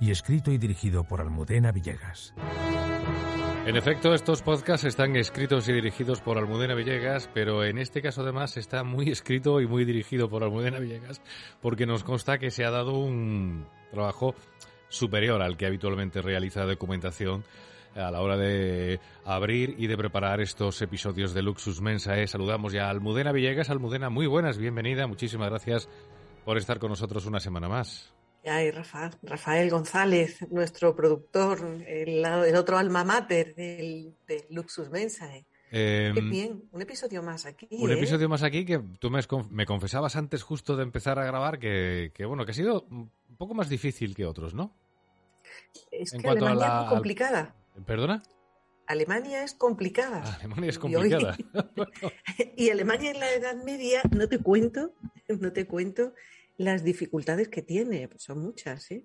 y 0.00 0.10
escrito 0.10 0.50
y 0.50 0.58
dirigido 0.58 1.04
por 1.04 1.20
Almudena 1.20 1.72
Villegas. 1.72 2.34
En 3.64 3.76
efecto, 3.76 4.12
estos 4.12 4.42
podcasts 4.42 4.84
están 4.84 5.14
escritos 5.14 5.68
y 5.68 5.72
dirigidos 5.72 6.20
por 6.20 6.36
Almudena 6.36 6.74
Villegas, 6.74 7.30
pero 7.32 7.64
en 7.64 7.78
este 7.78 8.02
caso 8.02 8.22
además 8.22 8.56
está 8.56 8.82
muy 8.82 9.08
escrito 9.08 9.60
y 9.60 9.68
muy 9.68 9.84
dirigido 9.84 10.28
por 10.28 10.42
Almudena 10.42 10.80
Villegas, 10.80 11.22
porque 11.60 11.86
nos 11.86 12.02
consta 12.02 12.38
que 12.38 12.50
se 12.50 12.64
ha 12.64 12.70
dado 12.72 12.98
un 12.98 13.66
trabajo 13.92 14.34
superior 14.88 15.42
al 15.42 15.56
que 15.56 15.66
habitualmente 15.66 16.20
realiza 16.22 16.64
documentación 16.64 17.44
a 17.94 18.10
la 18.10 18.20
hora 18.20 18.36
de 18.36 19.00
abrir 19.24 19.76
y 19.78 19.86
de 19.86 19.96
preparar 19.96 20.40
estos 20.40 20.80
episodios 20.82 21.34
de 21.34 21.42
Luxus 21.42 21.80
Mensae. 21.80 22.26
Saludamos 22.26 22.72
ya 22.72 22.86
a 22.86 22.90
Almudena 22.90 23.32
Villegas. 23.32 23.70
Almudena, 23.70 24.10
muy 24.10 24.26
buenas, 24.26 24.58
bienvenida. 24.58 25.06
Muchísimas 25.06 25.50
gracias 25.50 25.88
por 26.44 26.58
estar 26.58 26.78
con 26.78 26.90
nosotros 26.90 27.26
una 27.26 27.38
semana 27.38 27.68
más. 27.68 28.12
Ay, 28.44 28.72
Rafael 28.72 29.70
González, 29.70 30.50
nuestro 30.50 30.96
productor, 30.96 31.60
el, 31.86 32.24
otro 32.56 32.76
alma 32.76 33.04
mater 33.04 33.54
del, 33.54 34.14
Luxus 34.50 34.90
Mensae. 34.90 35.46
Qué 35.70 36.08
em, 36.08 36.30
bien, 36.30 36.64
un 36.72 36.82
episodio 36.82 37.22
más 37.22 37.46
aquí. 37.46 37.68
Un 37.70 37.90
¿eh? 37.90 37.94
episodio 37.94 38.28
más 38.28 38.42
aquí 38.42 38.64
que 38.64 38.82
tú 38.98 39.10
me, 39.10 39.64
confesabas 39.64 40.16
antes 40.16 40.42
justo 40.42 40.76
de 40.76 40.82
empezar 40.82 41.18
a 41.18 41.24
grabar 41.24 41.58
que, 41.58 42.12
bueno, 42.26 42.44
que 42.44 42.50
ha 42.50 42.54
sido 42.54 42.86
un 42.90 43.10
poco 43.38 43.54
más 43.54 43.68
difícil 43.68 44.14
que 44.14 44.26
otros, 44.26 44.54
¿no? 44.54 44.76
Es 45.90 46.10
que 46.10 46.28
Alemania 46.28 46.82
es 46.82 46.90
complicada. 46.90 47.54
¿Perdona? 47.86 48.22
Alemania 48.86 49.44
es 49.44 49.54
complicada. 49.54 50.22
Alemania 50.40 50.70
es 50.70 50.78
complicada. 50.78 51.36
Y, 52.56 52.70
Alemania 52.70 53.12
en 53.12 53.20
la 53.20 53.32
Edad 53.32 53.62
Media, 53.64 54.02
no 54.10 54.28
te 54.28 54.38
cuento, 54.38 54.92
no 55.28 55.52
te 55.52 55.66
cuento 55.66 56.12
las 56.62 56.84
dificultades 56.84 57.48
que 57.48 57.62
tiene, 57.62 58.08
pues 58.08 58.22
son 58.22 58.38
muchas, 58.38 58.90
¿eh? 58.90 59.04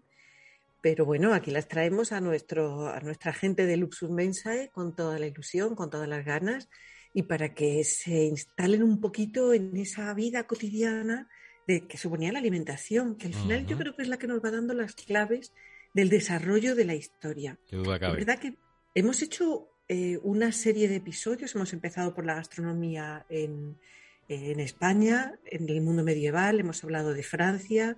Pero 0.81 1.05
bueno, 1.05 1.33
aquí 1.33 1.51
las 1.51 1.67
traemos 1.67 2.11
a, 2.11 2.21
nuestro, 2.21 2.87
a 2.87 2.99
nuestra 3.01 3.33
gente 3.33 3.65
de 3.65 3.77
Luxus 3.77 4.09
Mensae 4.09 4.69
con 4.69 4.95
toda 4.95 5.17
la 5.19 5.27
ilusión, 5.27 5.75
con 5.75 5.89
todas 5.89 6.07
las 6.07 6.23
ganas 6.23 6.69
y 7.13 7.23
para 7.23 7.53
que 7.53 7.83
se 7.83 8.25
instalen 8.25 8.83
un 8.83 9.01
poquito 9.01 9.53
en 9.53 9.75
esa 9.75 10.13
vida 10.13 10.45
cotidiana 10.45 11.27
de 11.67 11.87
que 11.87 11.97
suponía 11.97 12.31
la 12.31 12.39
alimentación, 12.39 13.17
que 13.17 13.27
al 13.27 13.33
final 13.33 13.65
yo 13.65 13.77
creo 13.77 13.95
que 13.95 14.03
es 14.03 14.07
la 14.07 14.17
que 14.17 14.27
nos 14.27 14.41
va 14.43 14.51
dando 14.51 14.73
las 14.73 14.93
claves 14.93 15.51
del 15.93 16.09
desarrollo 16.09 16.75
de 16.75 16.85
la 16.85 16.95
historia. 16.95 17.57
Qué 17.67 17.75
duda 17.75 17.99
cabe. 17.99 18.17
verdad 18.17 18.39
que 18.39 18.55
hemos 18.93 19.21
hecho 19.21 19.67
eh, 19.89 20.19
una 20.21 20.51
serie 20.51 20.87
de 20.87 20.97
episodios, 20.97 21.55
hemos 21.55 21.73
empezado 21.73 22.13
por 22.13 22.25
la 22.25 22.35
gastronomía 22.35 23.25
en, 23.29 23.77
España, 24.27 25.39
en 25.45 25.69
el 25.69 25.81
mundo 25.81 26.03
medieval, 26.03 26.59
hemos 26.59 26.83
hablado 26.83 27.13
de 27.13 27.23
Francia, 27.23 27.97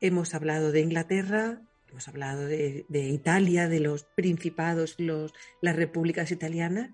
hemos 0.00 0.34
hablado 0.34 0.72
de 0.72 0.80
Inglaterra, 0.80 1.62
hemos 1.90 2.08
hablado 2.08 2.46
de, 2.46 2.86
de 2.88 3.08
Italia, 3.08 3.68
de 3.68 3.80
los 3.80 4.04
principados, 4.04 4.96
los, 4.98 5.32
las 5.60 5.76
repúblicas 5.76 6.30
italianas, 6.30 6.90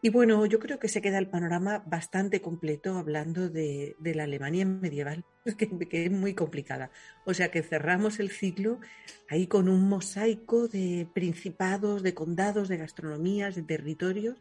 y 0.00 0.10
bueno, 0.10 0.46
yo 0.46 0.60
creo 0.60 0.78
que 0.78 0.88
se 0.88 1.02
queda 1.02 1.18
el 1.18 1.28
panorama 1.28 1.82
bastante 1.84 2.40
completo 2.40 2.96
hablando 2.96 3.48
de, 3.48 3.96
la 4.00 4.24
Alemania 4.24 4.64
medieval, 4.64 5.24
que, 5.58 5.68
que, 5.88 6.04
es 6.04 6.10
muy 6.12 6.34
complicada. 6.34 6.92
O 7.26 7.34
sea 7.34 7.50
que 7.50 7.62
cerramos 7.62 8.20
el 8.20 8.30
ciclo 8.30 8.78
ahí 9.28 9.48
con 9.48 9.68
un 9.68 9.88
mosaico 9.88 10.68
de 10.68 11.08
principados, 11.12 12.04
de 12.04 12.14
condados, 12.14 12.68
de 12.68 12.76
gastronomías, 12.76 13.56
de 13.56 13.62
territorios, 13.62 14.40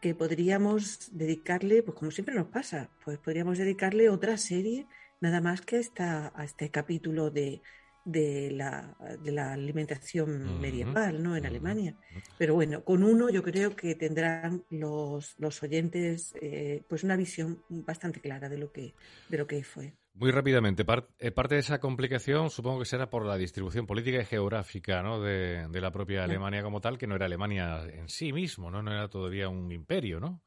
que 0.00 0.14
podríamos 0.14 1.10
dedicarle, 1.12 1.82
pues 1.82 1.96
como 1.96 2.10
siempre 2.10 2.34
nos 2.34 2.48
pasa, 2.48 2.90
pues 3.04 3.18
podríamos 3.18 3.58
dedicarle 3.58 4.08
otra 4.08 4.36
serie 4.36 4.86
nada 5.20 5.40
más 5.40 5.60
que 5.62 5.78
esta, 5.78 6.32
a 6.34 6.44
este 6.44 6.70
capítulo 6.70 7.30
de, 7.30 7.60
de 8.04 8.50
la, 8.50 8.96
de 9.22 9.32
la 9.32 9.52
alimentación 9.52 10.60
medieval 10.60 11.22
¿no? 11.22 11.36
en 11.36 11.44
Alemania. 11.44 11.94
Pero 12.38 12.54
bueno, 12.54 12.82
con 12.82 13.02
uno 13.02 13.28
yo 13.28 13.42
creo 13.42 13.76
que 13.76 13.94
tendrán 13.94 14.64
los, 14.70 15.34
los 15.38 15.62
oyentes 15.62 16.34
eh, 16.40 16.82
pues 16.88 17.04
una 17.04 17.16
visión 17.16 17.62
bastante 17.68 18.20
clara 18.20 18.48
de 18.48 18.58
lo 18.58 18.72
que, 18.72 18.94
de 19.28 19.38
lo 19.38 19.46
que 19.46 19.62
fue. 19.62 19.92
Muy 20.18 20.30
rápidamente, 20.32 20.84
eh, 21.18 21.30
parte 21.30 21.54
de 21.54 21.60
esa 21.60 21.78
complicación 21.78 22.50
supongo 22.50 22.80
que 22.80 22.84
será 22.84 23.08
por 23.08 23.24
la 23.24 23.36
distribución 23.36 23.86
política 23.86 24.20
y 24.20 24.24
geográfica 24.24 25.02
¿no? 25.02 25.22
de, 25.22 25.68
de 25.68 25.80
la 25.80 25.92
propia 25.92 26.24
Alemania 26.24 26.62
como 26.62 26.80
tal, 26.80 26.98
que 26.98 27.06
no 27.06 27.14
era 27.14 27.26
Alemania 27.26 27.84
en 27.84 28.08
sí 28.08 28.32
mismo, 28.32 28.70
¿no? 28.70 28.82
no 28.82 28.92
era 28.92 29.08
todavía 29.08 29.48
un 29.48 29.70
imperio, 29.70 30.18
¿no? 30.18 30.42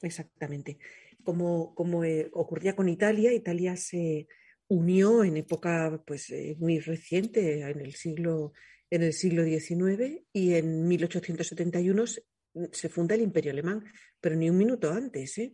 Exactamente. 0.00 0.78
Como, 1.22 1.72
como 1.74 2.02
eh, 2.02 2.28
ocurría 2.32 2.74
con 2.74 2.88
Italia, 2.88 3.32
Italia 3.32 3.76
se, 3.76 4.26
unió 4.72 5.22
en 5.22 5.36
época 5.36 6.02
pues, 6.06 6.30
eh, 6.30 6.56
muy 6.58 6.80
reciente, 6.80 7.60
en 7.60 7.80
el, 7.80 7.94
siglo, 7.94 8.52
en 8.90 9.02
el 9.02 9.12
siglo 9.12 9.44
XIX, 9.44 10.22
y 10.32 10.54
en 10.54 10.88
1871 10.88 12.04
se, 12.06 12.88
funda 12.88 13.14
el 13.14 13.20
Imperio 13.20 13.52
Alemán, 13.52 13.84
pero 14.20 14.34
ni 14.34 14.48
un 14.48 14.56
minuto 14.56 14.90
antes. 14.90 15.38
¿eh? 15.38 15.52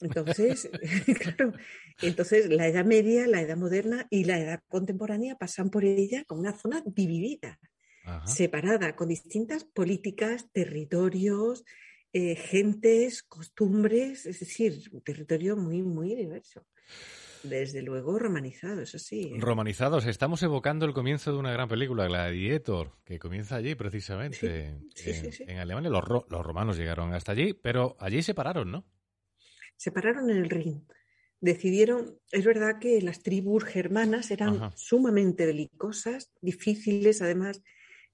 Entonces, 0.00 0.70
claro, 1.20 1.52
entonces 2.02 2.48
la 2.48 2.68
Edad 2.68 2.84
Media, 2.84 3.26
la 3.26 3.40
Edad 3.40 3.56
Moderna 3.56 4.06
y 4.10 4.24
la 4.24 4.38
Edad 4.38 4.60
Contemporánea 4.68 5.36
pasan 5.36 5.70
por 5.70 5.84
ella 5.84 6.24
como 6.24 6.40
una 6.40 6.56
zona 6.56 6.82
dividida, 6.86 7.58
separada, 8.24 8.96
con 8.96 9.08
distintas 9.08 9.64
políticas, 9.64 10.50
territorios, 10.52 11.64
eh, 12.12 12.36
gentes, 12.36 13.22
costumbres, 13.22 14.24
es 14.24 14.40
decir, 14.40 14.88
un 14.92 15.02
territorio 15.02 15.56
muy, 15.56 15.82
muy 15.82 16.14
diverso. 16.14 16.64
Desde 17.42 17.82
luego 17.82 18.18
romanizado, 18.18 18.80
eso 18.80 18.98
sí. 18.98 19.32
¿eh? 19.34 19.38
Romanizados. 19.38 20.06
Estamos 20.06 20.42
evocando 20.42 20.86
el 20.86 20.94
comienzo 20.94 21.32
de 21.32 21.38
una 21.38 21.52
gran 21.52 21.68
película, 21.68 22.06
Gladiator, 22.06 22.96
que 23.04 23.18
comienza 23.18 23.56
allí 23.56 23.74
precisamente, 23.74 24.74
en, 25.46 25.58
Alemania. 25.58 25.90
Los, 25.90 26.04
los, 26.08 26.44
romanos 26.44 26.76
llegaron 26.76 27.12
hasta 27.14 27.32
allí, 27.32 27.52
pero 27.52 27.96
allí 28.00 28.22
se 28.22 28.34
pararon, 28.34 28.72
¿no? 28.72 28.84
Se 29.78 29.90
pararon 29.90 30.28
en 30.28 30.36
el 30.36 30.50
Rin. 30.50 30.86
Decidieron, 31.40 32.18
es 32.32 32.44
verdad 32.44 32.78
que 32.80 33.00
las 33.00 33.22
tribus 33.22 33.64
germanas 33.64 34.30
eran 34.30 34.72
sumamente 34.76 35.46
belicosas, 35.46 36.30
difíciles, 36.42 37.22
además 37.22 37.62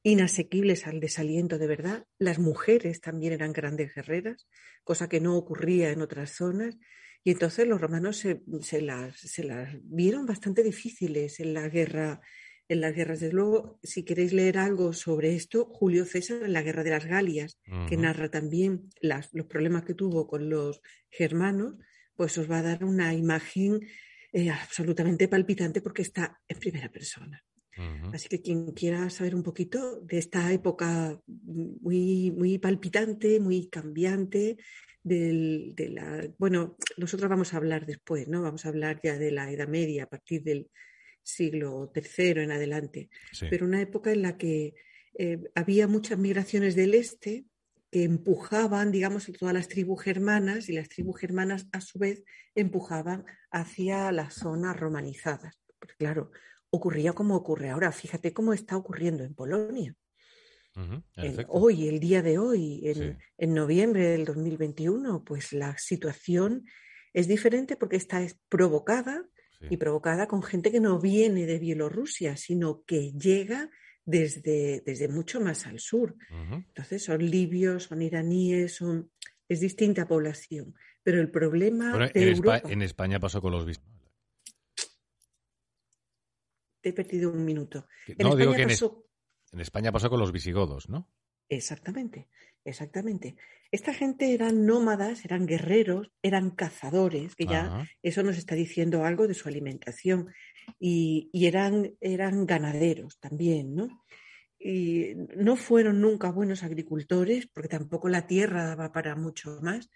inasequibles 0.02 0.86
al 0.86 1.00
desaliento 1.00 1.58
de 1.58 1.66
verdad. 1.66 2.06
Las 2.18 2.38
mujeres 2.38 3.00
también 3.00 3.32
eran 3.32 3.54
grandes 3.54 3.94
guerreras, 3.94 4.46
cosa 4.84 5.08
que 5.08 5.20
no 5.20 5.36
ocurría 5.36 5.90
en 5.90 6.02
otras 6.02 6.30
zonas. 6.30 6.76
Y 7.24 7.30
entonces 7.30 7.66
los 7.66 7.80
romanos 7.80 8.18
se, 8.18 8.82
las, 8.82 9.18
se 9.18 9.42
las 9.42 9.74
vieron 9.82 10.26
bastante 10.26 10.62
difíciles 10.62 11.40
en 11.40 11.54
la 11.54 11.70
guerra, 11.70 12.20
en 12.68 12.80
las 12.80 12.94
guerras. 12.94 13.20
Desde 13.20 13.34
luego, 13.34 13.78
si 13.82 14.04
queréis 14.04 14.32
leer 14.32 14.58
algo 14.58 14.92
sobre 14.92 15.34
esto, 15.34 15.66
Julio 15.66 16.04
César 16.04 16.42
en 16.42 16.52
la 16.52 16.62
guerra 16.62 16.84
de 16.84 16.90
las 16.90 17.06
Galias, 17.06 17.58
que 17.88 17.96
narra 17.96 18.30
también 18.30 18.90
las, 19.00 19.30
los 19.32 19.46
problemas 19.46 19.84
que 19.84 19.94
tuvo 19.94 20.26
con 20.26 20.48
los 20.48 20.80
germanos, 21.10 21.74
pues 22.16 22.38
os 22.38 22.50
va 22.50 22.58
a 22.58 22.62
dar 22.62 22.84
una 22.84 23.14
imagen 23.14 23.80
eh, 24.32 24.50
absolutamente 24.50 25.28
palpitante 25.28 25.80
porque 25.80 26.02
está 26.02 26.40
en 26.48 26.58
primera 26.58 26.90
persona. 26.90 27.44
Así 28.12 28.28
que 28.28 28.40
quien 28.40 28.70
quiera 28.70 29.10
saber 29.10 29.34
un 29.34 29.42
poquito 29.42 30.00
de 30.00 30.18
esta 30.18 30.52
época 30.52 31.20
muy, 31.26 32.30
muy 32.30 32.58
palpitante, 32.58 33.40
muy 33.40 33.68
cambiante, 33.68 34.58
del, 35.02 35.74
de 35.74 35.90
la, 35.90 36.28
bueno, 36.38 36.76
nosotros 36.96 37.28
vamos 37.28 37.52
a 37.52 37.58
hablar 37.58 37.84
después, 37.84 38.28
¿no? 38.28 38.42
Vamos 38.42 38.64
a 38.64 38.68
hablar 38.68 39.00
ya 39.02 39.18
de 39.18 39.30
la 39.30 39.50
Edad 39.50 39.68
Media 39.68 40.04
a 40.04 40.08
partir 40.08 40.42
del 40.42 40.70
siglo 41.24 41.90
III 41.94 42.42
en 42.42 42.52
adelante, 42.52 43.10
pero 43.50 43.66
una 43.66 43.80
época 43.80 44.12
en 44.12 44.22
la 44.22 44.36
que 44.36 44.74
eh, 45.18 45.42
había 45.54 45.88
muchas 45.88 46.18
migraciones 46.18 46.76
del 46.76 46.94
este 46.94 47.46
que 47.90 48.04
empujaban, 48.04 48.90
digamos, 48.90 49.28
a 49.28 49.32
todas 49.32 49.54
las 49.54 49.68
tribus 49.68 50.02
germanas 50.02 50.68
y 50.68 50.72
las 50.72 50.88
tribus 50.88 51.20
germanas 51.20 51.68
a 51.72 51.80
su 51.80 51.98
vez 51.98 52.24
empujaban 52.54 53.24
hacia 53.50 54.10
las 54.10 54.34
zonas 54.34 54.76
romanizadas. 54.76 55.60
Porque 55.78 55.94
claro, 55.96 56.32
ocurría 56.70 57.12
como 57.12 57.36
ocurre 57.36 57.70
ahora. 57.70 57.92
Fíjate 57.92 58.32
cómo 58.32 58.52
está 58.52 58.76
ocurriendo 58.76 59.22
en 59.22 59.34
Polonia. 59.34 59.96
Hoy, 61.46 61.86
el 61.86 62.00
día 62.00 62.20
de 62.20 62.38
hoy, 62.38 62.82
en, 63.38 63.54
noviembre 63.54 64.08
del 64.08 64.24
2021, 64.24 65.22
pues 65.22 65.52
la 65.52 65.78
situación 65.78 66.64
es 67.12 67.28
diferente 67.28 67.76
porque 67.76 67.94
está 67.94 68.22
es 68.22 68.40
provocada 68.48 69.24
y 69.70 69.76
provocada 69.76 70.26
con 70.26 70.42
gente 70.42 70.70
que 70.70 70.80
no 70.80 71.00
viene 71.00 71.46
de 71.46 71.58
Bielorrusia, 71.58 72.36
sino 72.36 72.82
que 72.84 73.12
llega 73.12 73.70
desde, 74.04 74.82
desde 74.84 75.08
mucho 75.08 75.40
más 75.40 75.66
al 75.66 75.80
sur. 75.80 76.16
Entonces 76.30 77.04
son 77.04 77.18
libios, 77.18 77.84
son 77.84 78.02
iraníes, 78.02 78.76
son, 78.76 79.10
es 79.48 79.60
distinta 79.60 80.06
población. 80.06 80.74
Pero 81.02 81.20
el 81.20 81.30
problema 81.30 82.10
en, 82.14 82.82
España 82.82 83.20
pasó 83.20 83.40
con 83.42 83.52
los 83.52 83.66
visigodos. 83.66 83.94
Te 86.80 86.90
he 86.90 86.92
perdido 86.92 87.30
un 87.30 87.44
minuto. 87.44 87.86
no, 88.18 88.36
digo 88.36 88.52
que 88.52 88.62
en 88.62 89.60
España 89.60 89.92
pasó 89.92 90.10
con 90.10 90.18
los 90.18 90.32
visigodos, 90.32 90.88
¿no? 90.88 91.10
Exactamente, 91.48 92.28
exactamente. 92.64 93.36
Esta 93.70 93.92
gente 93.92 94.32
eran 94.32 94.66
nómadas, 94.66 95.24
eran 95.24 95.46
guerreros, 95.46 96.12
eran 96.22 96.50
cazadores, 96.50 97.34
que 97.34 97.46
ya 97.46 97.86
eso 98.02 98.22
nos 98.22 98.38
está 98.38 98.54
diciendo 98.54 99.04
algo 99.04 99.26
de 99.26 99.34
su 99.34 99.48
alimentación, 99.48 100.32
y, 100.78 101.28
eran, 101.32 101.94
eran 102.00 102.46
ganaderos 102.46 103.18
también, 103.18 103.74
¿no? 103.74 104.04
Y 104.58 105.14
no 105.36 105.56
fueron 105.56 106.00
nunca 106.00 106.30
buenos 106.30 106.62
agricultores, 106.62 107.48
porque 107.48 107.68
tampoco 107.68 108.08
la 108.08 108.26
tierra 108.26 108.64
daba 108.64 108.92
para 108.92 109.16
mucho 109.16 109.58
más, 109.60 109.90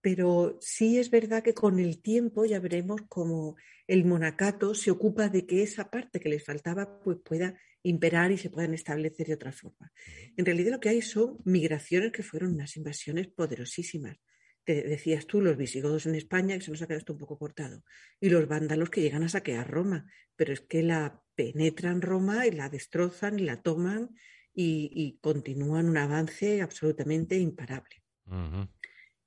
pero 0.00 0.56
sí 0.60 0.98
es 0.98 1.10
verdad 1.10 1.42
que 1.42 1.54
con 1.54 1.78
el 1.78 2.00
tiempo 2.00 2.44
ya 2.44 2.60
veremos 2.60 3.02
cómo 3.08 3.56
el 3.86 4.04
monacato 4.04 4.74
se 4.74 4.90
ocupa 4.90 5.28
de 5.28 5.46
que 5.46 5.62
esa 5.62 5.90
parte 5.90 6.20
que 6.20 6.28
les 6.28 6.44
faltaba 6.44 7.00
pues 7.00 7.18
pueda 7.24 7.58
imperar 7.82 8.30
y 8.32 8.38
se 8.38 8.50
puedan 8.50 8.74
establecer 8.74 9.26
de 9.26 9.34
otra 9.34 9.52
forma. 9.52 9.92
En 10.36 10.44
realidad 10.44 10.72
lo 10.72 10.80
que 10.80 10.88
hay 10.88 11.02
son 11.02 11.38
migraciones 11.44 12.12
que 12.12 12.22
fueron 12.22 12.54
unas 12.54 12.76
invasiones 12.76 13.28
poderosísimas. 13.28 14.18
Te 14.64 14.82
decías 14.82 15.26
tú, 15.26 15.40
los 15.40 15.56
visigodos 15.56 16.06
en 16.06 16.14
España, 16.14 16.56
que 16.58 16.64
se 16.64 16.70
nos 16.70 16.82
ha 16.82 16.86
quedado 16.86 16.98
esto 16.98 17.14
un 17.14 17.18
poco 17.18 17.38
cortado, 17.38 17.84
y 18.20 18.28
los 18.28 18.46
vándalos 18.46 18.90
que 18.90 19.00
llegan 19.00 19.22
a 19.22 19.28
saquear 19.28 19.70
Roma, 19.70 20.10
pero 20.36 20.52
es 20.52 20.60
que 20.60 20.82
la 20.82 21.22
penetran 21.34 22.02
Roma 22.02 22.46
y 22.46 22.50
la 22.50 22.68
destrozan 22.68 23.38
y 23.38 23.44
la 23.44 23.62
toman 23.62 24.10
y, 24.54 25.18
continúan 25.20 25.88
un 25.88 25.96
avance 25.96 26.60
absolutamente 26.60 27.38
imparable. 27.38 28.02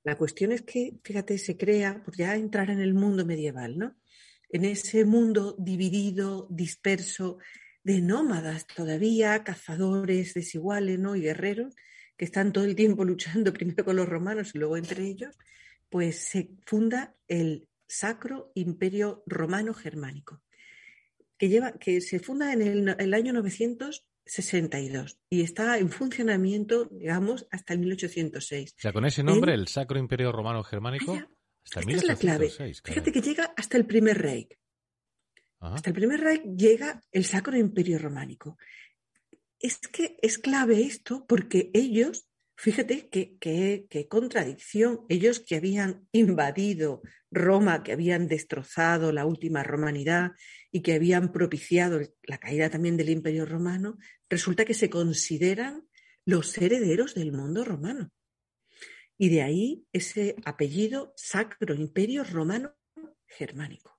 La 0.04 0.18
cuestión 0.18 0.52
es 0.52 0.62
que, 0.62 0.98
fíjate, 1.02 1.38
se 1.38 1.56
crea, 1.56 2.02
por 2.04 2.16
ya 2.16 2.36
entrar 2.36 2.70
en 2.70 2.80
el 2.80 2.92
mundo 2.92 3.24
medieval, 3.24 3.78
¿no? 3.78 3.96
En 4.50 4.64
ese 4.64 5.04
mundo 5.04 5.56
dividido, 5.58 6.46
disperso, 6.50 7.38
de 7.84 8.00
nómadas 8.00 8.66
todavía, 8.66 9.42
cazadores 9.44 10.34
desiguales 10.34 10.98
¿no? 10.98 11.16
y 11.16 11.22
guerreros, 11.22 11.74
que 12.16 12.24
están 12.24 12.52
todo 12.52 12.64
el 12.64 12.76
tiempo 12.76 13.04
luchando 13.04 13.52
primero 13.52 13.84
con 13.84 13.96
los 13.96 14.08
romanos 14.08 14.52
y 14.54 14.58
luego 14.58 14.76
entre 14.76 15.04
ellos, 15.04 15.36
pues 15.88 16.18
se 16.18 16.50
funda 16.64 17.14
el 17.28 17.68
Sacro 17.86 18.50
Imperio 18.54 19.22
Romano 19.26 19.74
Germánico, 19.74 20.40
que, 21.36 21.48
lleva, 21.48 21.72
que 21.72 22.00
se 22.00 22.20
funda 22.20 22.52
en 22.52 22.88
el, 22.88 23.14
año 23.14 23.34
962 23.34 25.18
y 25.28 25.42
está 25.42 25.76
en 25.76 25.90
funcionamiento, 25.90 26.86
digamos, 26.86 27.46
hasta 27.50 27.74
el 27.74 27.80
1806. 27.80 28.74
O 28.78 28.80
sea, 28.80 28.92
con 28.94 29.04
ese 29.04 29.22
nombre, 29.22 29.52
el 29.52 29.68
Sacro 29.68 29.98
Imperio 29.98 30.32
Romano 30.32 30.62
Germánico, 30.62 31.12
hasta 31.64 31.80
el 31.80 31.86
1806. 31.86 32.02
Es 32.02 32.08
la 32.08 32.16
clave. 32.16 32.72
Fíjate 32.82 33.12
que 33.12 33.20
llega 33.20 33.52
hasta 33.54 33.76
el 33.76 33.84
primer 33.84 34.16
rey, 34.16 34.48
hasta 35.62 35.90
el 35.90 35.94
primer 35.94 36.20
Reich 36.20 36.42
llega 36.56 37.00
el 37.12 37.24
Sacro 37.24 37.56
Imperio 37.56 37.98
Románico. 37.98 38.58
Es 39.60 39.78
que 39.78 40.18
es 40.20 40.38
clave 40.38 40.82
esto 40.82 41.24
porque 41.26 41.70
ellos, 41.72 42.28
fíjate 42.56 43.08
qué 43.08 44.06
contradicción, 44.08 45.06
ellos 45.08 45.40
que 45.40 45.56
habían 45.56 46.08
invadido 46.10 47.02
Roma, 47.30 47.82
que 47.82 47.92
habían 47.92 48.26
destrozado 48.26 49.12
la 49.12 49.24
última 49.24 49.62
romanidad 49.62 50.32
y 50.70 50.82
que 50.82 50.94
habían 50.94 51.32
propiciado 51.32 52.00
la 52.24 52.38
caída 52.38 52.68
también 52.68 52.96
del 52.96 53.10
Imperio 53.10 53.46
Romano, 53.46 53.98
resulta 54.28 54.64
que 54.64 54.74
se 54.74 54.90
consideran 54.90 55.88
los 56.24 56.56
herederos 56.58 57.14
del 57.14 57.32
mundo 57.32 57.64
romano. 57.64 58.10
Y 59.16 59.28
de 59.28 59.42
ahí 59.42 59.86
ese 59.92 60.34
apellido 60.44 61.12
Sacro 61.16 61.74
Imperio 61.74 62.24
Romano 62.24 62.74
Germánico. 63.26 63.91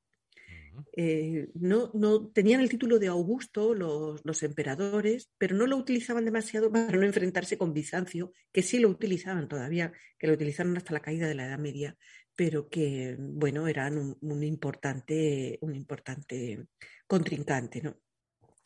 Eh, 0.96 1.50
no, 1.56 2.32
tenían 2.34 2.62
el 2.62 2.70
título 2.70 3.00
de 3.00 3.08
Augusto 3.08 3.74
los, 3.74 4.44
emperadores, 4.44 5.32
pero 5.38 5.56
no 5.56 5.68
lo 5.68 5.78
utilizaban 5.78 6.26
demasiado 6.26 6.72
para 6.72 6.98
no 6.98 7.04
enfrentarse 7.04 7.58
con 7.58 7.74
Bizancio, 7.74 8.32
que 8.52 8.62
sí 8.62 8.80
lo 8.80 8.90
utilizaban 8.90 9.48
todavía, 9.48 9.92
que 10.18 10.28
lo 10.28 10.34
utilizaron 10.34 10.78
hasta 10.78 10.94
la 10.94 11.02
caída 11.02 11.28
de 11.28 11.36
la 11.36 11.48
Edad 11.48 11.60
Media, 11.60 11.98
pero 12.36 12.70
que, 12.70 13.16
bueno, 13.20 13.68
eran 13.68 14.18
un, 14.22 14.44
importante, 14.44 15.58
un 15.62 15.76
importante 15.76 16.68
contrincante, 17.08 17.82
¿no? 17.82 17.98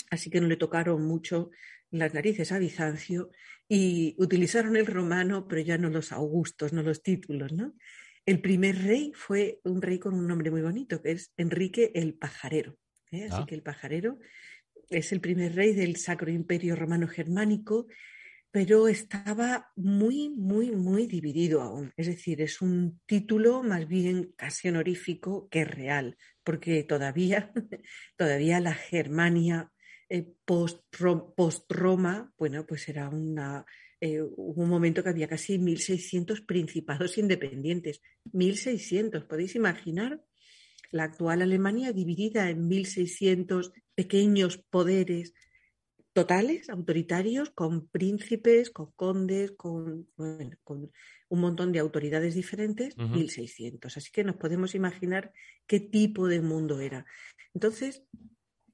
Así 0.10 0.30
que 0.30 0.40
no 0.40 0.48
le 0.48 0.56
tocaron 0.56 1.06
mucho 1.06 1.52
las 1.92 2.14
narices 2.14 2.52
a 2.52 2.60
Bizancio 2.60 3.32
y 3.68 4.16
utilizaron 4.18 4.78
el 4.78 4.86
romano, 4.86 5.48
pero 5.48 5.62
ya 5.62 5.78
no 5.78 5.90
los 5.90 6.12
augustos, 6.12 6.72
no 6.72 6.82
los 6.84 7.04
títulos, 7.04 7.52
¿no? 7.52 7.74
El 8.28 8.42
primer 8.42 8.84
rey 8.84 9.14
fue 9.16 9.62
un 9.64 9.82
rey 9.82 10.00
con 10.00 10.14
un 10.14 10.28
nombre 10.28 10.52
muy 10.52 10.62
bonito, 10.62 11.02
que 11.02 11.12
es 11.12 11.32
Enrique 11.38 11.94
el 11.96 12.14
Pajarero. 12.14 12.78
¿eh? 13.10 13.30
Así 13.32 13.40
ah. 13.42 13.46
que 13.48 13.56
el 13.56 13.64
Pajarero 13.64 14.20
es 14.90 15.14
el 15.14 15.22
primer 15.22 15.56
rey 15.56 15.74
del 15.74 15.96
Sacro 15.96 16.30
Imperio 16.30 16.76
Romano 16.76 17.08
Germánico, 17.08 17.88
pero 18.52 18.90
estaba 18.90 19.72
muy, 19.78 20.28
muy, 20.30 20.72
muy 20.72 21.08
dividido 21.08 21.62
aún. 21.62 21.94
Es 21.96 22.08
decir, 22.08 22.42
es 22.42 22.62
un 22.62 23.00
título 23.06 23.64
más 23.64 23.88
bien 23.88 24.34
casi 24.36 24.68
honorífico 24.68 25.48
que 25.48 25.64
real, 25.64 26.18
porque 26.44 26.84
todavía, 26.84 27.54
todavía 28.18 28.60
la 28.60 28.74
Germania 28.74 29.72
eh, 30.10 30.34
post-Roma, 30.44 32.34
bueno, 32.38 32.66
pues 32.66 32.90
era 32.90 33.08
una 33.08 33.66
eh, 34.00 34.22
hubo 34.22 34.62
un 34.62 34.70
momento 34.70 35.04
que 35.04 35.10
había 35.10 35.28
casi 35.28 35.58
1.600 35.58 36.46
principados 36.46 37.18
independientes. 37.18 38.02
1.600, 38.32 39.28
¿podéis 39.28 39.56
imaginar? 39.56 40.22
La 40.92 41.04
actual 41.04 41.42
Alemania 41.42 41.92
dividida 41.92 42.50
en 42.50 42.70
1.600 42.70 43.74
pequeños 43.96 44.58
poderes 44.58 45.34
totales, 46.14 46.70
autoritarios, 46.70 47.52
con 47.52 47.88
príncipes, 47.90 48.72
con 48.72 48.92
condes, 48.94 49.52
con, 49.52 50.08
con 50.64 50.92
un 51.30 51.40
montón 51.40 51.72
de 51.72 51.80
autoridades 51.80 52.34
diferentes, 52.34 52.98
1.600. 52.98 53.98
Así 53.98 54.12
que 54.12 54.24
nos 54.24 54.38
podemos 54.38 54.74
imaginar 54.74 55.32
qué 55.68 55.80
tipo 55.80 56.28
de 56.28 56.42
mundo 56.42 56.80
era. 56.80 57.06
Entonces, 57.54 58.04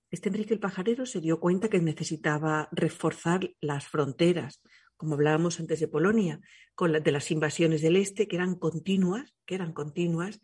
este 0.10 0.30
Enrique 0.30 0.54
el 0.54 0.60
Pajarero 0.60 1.06
se 1.06 1.20
dio 1.20 1.40
cuenta 1.40 1.70
que 1.70 1.80
necesitaba 1.80 2.70
reforzar 2.72 3.50
las 3.60 3.88
fronteras, 3.88 4.62
como 5.04 5.16
hablábamos 5.16 5.60
antes 5.60 5.82
de 5.82 5.90
Polonia, 5.90 6.40
con 6.76 6.94
de 6.94 7.12
las 7.12 7.30
invasiones 7.30 7.82
del 7.82 7.98
este, 7.98 8.26
que 8.26 8.38
eran 8.38 8.56
continuas, 8.56 9.36
que 9.46 9.56
eran 9.56 9.74
continuas, 9.74 10.40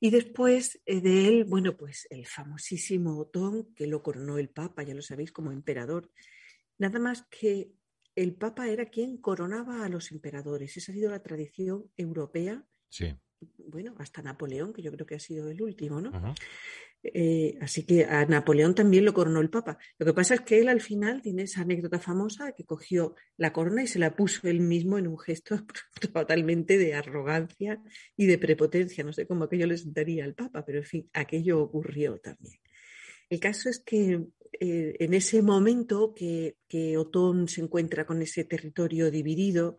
y 0.00 0.08
después 0.08 0.80
eh, 0.86 1.02
de 1.02 1.28
él, 1.28 1.44
bueno, 1.44 1.76
pues 1.76 2.06
el 2.08 2.24
famosísimo 2.24 3.18
Otón, 3.18 3.74
que 3.74 3.86
lo 3.86 4.02
coronó 4.02 4.38
el 4.38 4.48
Papa, 4.48 4.82
ya 4.82 4.94
lo 4.94 5.02
sabéis, 5.02 5.30
como 5.30 5.52
emperador. 5.52 6.10
Nada 6.78 6.98
más 6.98 7.26
que 7.30 7.72
el 8.14 8.34
Papa 8.34 8.70
era 8.70 8.86
quien 8.86 9.18
coronaba 9.18 9.84
a 9.84 9.90
los 9.90 10.10
emperadores. 10.10 10.78
Esa 10.78 10.92
ha 10.92 10.94
sido 10.94 11.10
la 11.10 11.22
tradición 11.22 11.90
europea. 11.98 12.64
Sí. 12.88 13.14
Bueno, 13.56 13.94
hasta 13.98 14.22
Napoleón, 14.22 14.72
que 14.72 14.82
yo 14.82 14.90
creo 14.92 15.06
que 15.06 15.14
ha 15.14 15.20
sido 15.20 15.50
el 15.50 15.60
último, 15.62 16.00
¿no? 16.00 16.34
Eh, 17.02 17.56
así 17.60 17.84
que 17.84 18.04
a 18.04 18.24
Napoleón 18.26 18.74
también 18.74 19.04
lo 19.04 19.14
coronó 19.14 19.40
el 19.40 19.50
Papa. 19.50 19.78
Lo 19.98 20.06
que 20.06 20.14
pasa 20.14 20.34
es 20.34 20.40
que 20.40 20.58
él 20.58 20.68
al 20.68 20.80
final 20.80 21.22
tiene 21.22 21.42
esa 21.42 21.60
anécdota 21.60 22.00
famosa 22.00 22.52
que 22.52 22.64
cogió 22.64 23.14
la 23.36 23.52
corona 23.52 23.82
y 23.82 23.86
se 23.86 24.00
la 24.00 24.16
puso 24.16 24.48
él 24.48 24.60
mismo 24.60 24.98
en 24.98 25.06
un 25.06 25.18
gesto 25.18 25.64
totalmente 26.12 26.76
de 26.76 26.94
arrogancia 26.94 27.80
y 28.16 28.26
de 28.26 28.38
prepotencia. 28.38 29.04
No 29.04 29.12
sé 29.12 29.26
cómo 29.26 29.44
aquello 29.44 29.66
le 29.66 29.78
sentaría 29.78 30.24
al 30.24 30.34
Papa, 30.34 30.64
pero 30.64 30.78
en 30.78 30.84
fin, 30.84 31.10
aquello 31.12 31.60
ocurrió 31.60 32.18
también. 32.18 32.58
El 33.30 33.38
caso 33.38 33.68
es 33.68 33.78
que 33.80 34.24
eh, 34.60 34.96
en 34.98 35.14
ese 35.14 35.42
momento 35.42 36.14
que, 36.14 36.56
que 36.66 36.96
Otón 36.96 37.46
se 37.48 37.60
encuentra 37.60 38.06
con 38.06 38.22
ese 38.22 38.44
territorio 38.44 39.10
dividido, 39.10 39.76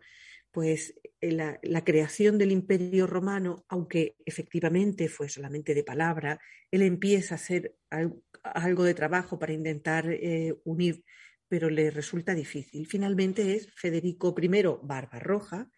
pues 0.50 0.94
eh, 1.20 1.32
la, 1.32 1.84
creación 1.84 2.38
del 2.38 2.52
imperio 2.52 3.06
romano, 3.06 3.64
aunque 3.68 4.16
efectivamente 4.24 5.08
fue 5.08 5.28
solamente 5.28 5.74
de 5.74 5.84
palabra, 5.84 6.40
él 6.70 6.82
empieza 6.82 7.34
a 7.34 7.36
hacer 7.36 7.76
algo, 7.90 8.84
de 8.84 8.94
trabajo 8.94 9.38
para 9.38 9.52
intentar 9.52 10.10
eh, 10.10 10.54
unir, 10.64 11.04
pero 11.48 11.68
le 11.70 11.90
resulta 11.90 12.34
difícil. 12.34 12.86
Finalmente 12.86 13.54
es 13.54 13.68
Federico 13.74 14.34
I 14.40 14.48
Barbarroja 14.82 15.70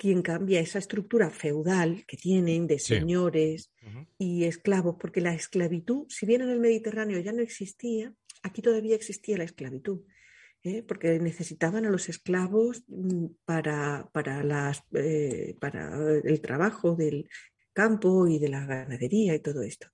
quien 0.00 0.22
cambia 0.22 0.60
esa 0.60 0.78
estructura 0.78 1.28
feudal 1.28 2.06
que 2.06 2.16
tienen 2.16 2.66
de 2.66 2.78
señores 2.78 3.70
y 4.16 4.44
esclavos, 4.44 4.96
porque 4.98 5.20
la 5.20 5.34
esclavitud, 5.34 6.06
si 6.08 6.24
bien 6.24 6.40
en 6.40 6.48
el 6.48 6.58
Mediterráneo 6.58 7.20
ya 7.20 7.32
no 7.32 7.42
existía, 7.42 8.14
aquí 8.42 8.62
todavía 8.62 8.96
existía 8.96 9.36
la 9.36 9.44
esclavitud. 9.44 10.00
¿Eh? 10.62 10.82
porque 10.86 11.18
necesitaban 11.18 11.86
a 11.86 11.90
los 11.90 12.08
esclavos 12.08 12.84
mm, 12.88 13.26
para, 13.44 14.08
para, 14.12 14.42
las, 14.42 14.82
eh, 14.92 15.56
para 15.60 15.96
el 16.24 16.40
trabajo 16.40 16.96
del 16.96 17.28
campo 17.72 18.26
y 18.26 18.38
de 18.38 18.48
la 18.48 18.66
ganadería 18.66 19.34
y 19.34 19.40
todo 19.40 19.62
esto. 19.62 19.88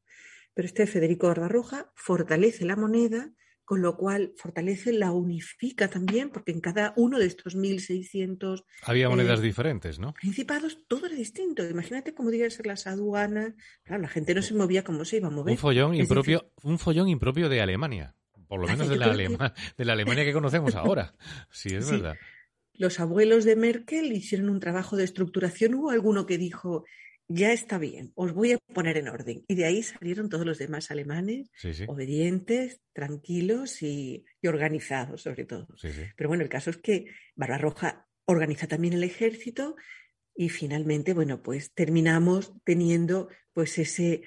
Pero 0.54 0.66
este 0.66 0.86
Federico 0.86 1.28
Barbarroja 1.28 1.92
fortalece 1.94 2.64
la 2.64 2.76
moneda 2.76 3.32
con 3.66 3.82
lo 3.82 3.96
cual 3.96 4.32
fortalece, 4.36 4.92
la 4.92 5.10
unifica 5.10 5.90
también, 5.90 6.30
porque 6.30 6.52
en 6.52 6.60
cada 6.60 6.94
uno 6.96 7.18
de 7.18 7.26
estos 7.26 7.56
1.600... 7.56 8.64
Había 8.82 9.08
monedas 9.08 9.42
diferentes, 9.42 9.98
¿no? 9.98 10.14
Principados, 10.14 10.78
todo 10.86 11.06
era 11.06 11.16
distinto. 11.16 11.68
Imagínate 11.68 12.14
cómo 12.14 12.30
debían 12.30 12.52
ser 12.52 12.66
las 12.66 12.86
aduanas. 12.86 13.54
Claro, 13.82 14.02
la 14.02 14.08
gente 14.08 14.36
no 14.36 14.42
se 14.42 14.54
movía 14.54 14.84
como 14.84 15.04
se 15.04 15.16
iba 15.16 15.26
a 15.26 15.32
mover. 15.32 15.50
Un 15.50 15.58
follón, 15.58 15.96
impropio, 15.96 16.52
un 16.62 16.78
follón 16.78 17.08
impropio 17.08 17.48
de 17.48 17.60
Alemania. 17.60 18.14
Por 18.48 18.60
lo 18.60 18.66
menos 18.68 18.88
de 18.88 18.96
la, 18.96 19.14
de 19.14 19.84
la, 19.84 19.92
Alemania 19.92 20.24
que 20.24 20.32
conocemos 20.32 20.74
ahora. 20.74 21.14
Sí, 21.50 21.74
es 21.74 21.90
verdad. 21.90 22.16
Los 22.74 23.00
abuelos 23.00 23.44
de 23.44 23.56
Merkel 23.56 24.12
hicieron 24.12 24.50
un 24.50 24.60
trabajo 24.60 24.96
de 24.96 25.04
estructuración. 25.04 25.74
Hubo 25.74 25.90
alguno 25.90 26.26
que 26.26 26.36
dijo, 26.36 26.84
ya 27.28 27.52
está 27.52 27.78
bien, 27.78 28.12
os 28.14 28.32
voy 28.32 28.52
a 28.52 28.58
poner 28.58 28.98
en 28.98 29.08
orden. 29.08 29.44
Y 29.48 29.54
de 29.54 29.64
ahí 29.64 29.82
salieron 29.82 30.28
todos 30.28 30.46
los 30.46 30.58
demás 30.58 30.90
alemanes, 30.90 31.50
obedientes, 31.88 32.80
tranquilos 32.92 33.82
y, 33.82 34.24
organizados, 34.46 35.22
sobre 35.22 35.44
todo. 35.44 35.66
Pero 36.16 36.28
bueno, 36.28 36.44
el 36.44 36.48
caso 36.48 36.70
es 36.70 36.76
que 36.76 37.06
Barbarroja 37.34 38.06
organiza 38.26 38.66
también 38.68 38.94
el 38.94 39.04
ejército 39.04 39.76
y 40.36 40.50
finalmente, 40.50 41.14
bueno, 41.14 41.42
pues 41.42 41.72
terminamos 41.72 42.52
teniendo 42.64 43.28
pues 43.52 43.78
ese, 43.78 44.22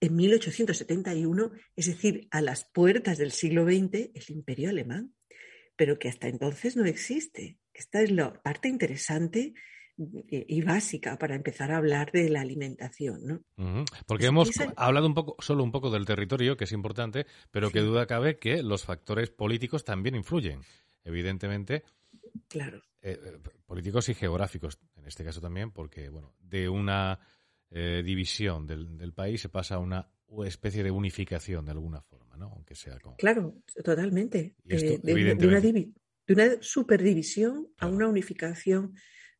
en 0.00 0.14
1871, 0.14 1.52
es 1.74 1.86
decir, 1.86 2.28
a 2.30 2.42
las 2.42 2.64
puertas 2.64 3.16
del 3.16 3.32
siglo 3.32 3.64
XX, 3.64 4.10
el 4.14 4.24
imperio 4.28 4.68
alemán, 4.68 5.14
pero 5.74 5.98
que 5.98 6.08
hasta 6.08 6.28
entonces 6.28 6.76
no 6.76 6.84
existe. 6.84 7.58
Esta 7.72 8.02
es 8.02 8.10
la 8.10 8.42
parte 8.42 8.68
interesante 8.68 9.54
y 9.96 10.60
básica 10.62 11.18
para 11.18 11.36
empezar 11.36 11.70
a 11.70 11.76
hablar 11.76 12.10
de 12.12 12.28
la 12.28 12.40
alimentación. 12.40 13.42
¿no? 13.56 13.84
Porque 14.06 14.26
hemos 14.26 14.50
hablado 14.76 15.06
un 15.06 15.14
poco, 15.14 15.36
solo 15.38 15.62
un 15.64 15.72
poco 15.72 15.90
del 15.90 16.04
territorio, 16.04 16.56
que 16.56 16.64
es 16.64 16.72
importante, 16.72 17.26
pero 17.50 17.70
que 17.70 17.80
duda 17.80 18.06
cabe 18.06 18.38
que 18.38 18.62
los 18.62 18.84
factores 18.84 19.30
políticos 19.30 19.84
también 19.84 20.14
influyen, 20.14 20.60
evidentemente. 21.04 21.84
Claro. 22.48 22.82
Eh, 23.02 23.18
eh, 23.22 23.38
políticos 23.66 24.08
y 24.08 24.14
geográficos, 24.14 24.78
en 24.96 25.06
este 25.06 25.24
caso 25.24 25.40
también, 25.40 25.70
porque 25.70 26.08
bueno, 26.08 26.34
de 26.40 26.68
una 26.68 27.20
eh, 27.70 28.02
división 28.04 28.66
del, 28.66 29.12
país 29.12 29.40
se 29.40 29.48
pasa 29.48 29.76
a 29.76 29.78
una 29.78 30.08
especie 30.46 30.82
de 30.82 30.90
unificación 30.90 31.64
de 31.64 31.72
alguna 31.72 32.00
forma, 32.02 32.36
¿no? 32.36 32.46
Aunque 32.46 32.74
sea 32.74 32.98
Claro, 33.18 33.62
totalmente. 33.84 34.54
de, 34.64 35.00
una 35.04 35.60
de, 35.60 35.92
una 36.28 36.62
superdivisión 36.62 37.68
a 37.78 37.86
una 37.86 38.08
unificación 38.08 38.94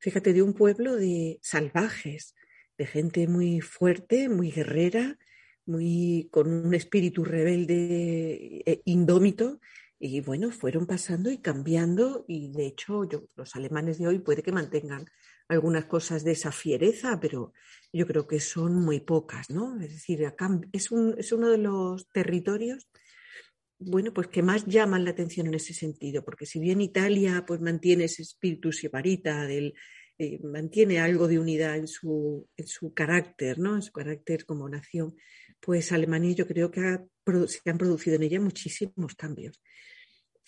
fíjate, 0.05 0.35
de 0.35 0.43
un 0.43 0.53
pueblo 0.53 0.97
de 0.97 1.39
salvajes, 1.41 2.35
de 2.77 2.85
gente 2.85 3.27
muy 3.27 3.63
fuerte, 3.63 4.29
muy 4.29 4.51
guerrera, 4.51 5.19
muy 5.65 6.29
con 6.31 6.53
un 6.53 6.75
espíritu 6.75 7.25
rebelde 7.25 8.63
e 8.67 8.83
indómito. 8.85 9.61
Y 9.99 10.21
bueno, 10.21 10.51
fueron 10.51 10.87
pasando 10.87 11.31
y 11.31 11.39
cambiando 11.39 12.25
y 12.29 12.53
de 12.53 12.67
hecho 12.67 13.03
los 13.37 13.57
alemanes 13.57 13.99
de 13.99 14.09
hoy 14.09 14.19
puede 14.19 14.43
que 14.43 14.53
mantengan 14.53 15.07
algunas 15.49 15.85
cosas 15.87 16.25
de 16.25 16.33
esa 16.33 16.53
fiereza, 16.53 17.21
pero 17.21 17.53
yo 17.93 18.07
creo 18.07 18.27
que 18.27 18.41
son 18.41 18.75
muy 18.75 19.01
pocas, 19.01 19.51
¿no? 19.51 19.81
Es 19.81 19.93
decir, 19.93 20.25
es, 20.73 20.91
un, 20.91 21.15
es 21.19 21.33
uno 21.33 21.51
de 21.51 21.59
los 21.59 22.09
territorios 22.11 22.89
bueno, 23.79 24.13
pues 24.15 24.29
que 24.29 24.43
más 24.43 24.67
llaman 24.67 25.05
la 25.05 25.11
atención 25.11 25.47
en 25.47 25.55
ese 25.55 25.75
sentido, 25.75 26.25
porque 26.25 26.47
si 26.47 26.61
bien 26.61 26.81
Italia 26.81 27.45
pues 27.47 27.61
mantiene 27.61 28.05
ese 28.05 28.23
espíritu 28.23 28.73
sibarita 28.73 29.47
del 29.47 29.75
eh, 30.17 30.39
mantiene 30.45 31.01
algo 31.01 31.27
de 31.27 31.41
unidad 31.41 31.77
en 31.77 31.89
su, 31.89 32.49
en 32.57 32.67
su 32.69 32.95
carácter, 32.95 33.59
¿no? 33.59 33.75
En 33.75 33.83
su 33.83 33.93
carácter 33.93 34.47
como 34.47 34.69
nación, 34.69 35.17
pues 35.61 35.91
Alemania 35.91 36.33
yo 36.33 36.47
creo 36.47 36.71
que 36.71 37.01
se 37.47 37.71
han 37.71 37.79
producido 37.79 38.17
en 38.17 38.23
ella 38.23 38.41
muchísimos 38.41 39.15
cambios. 39.15 39.63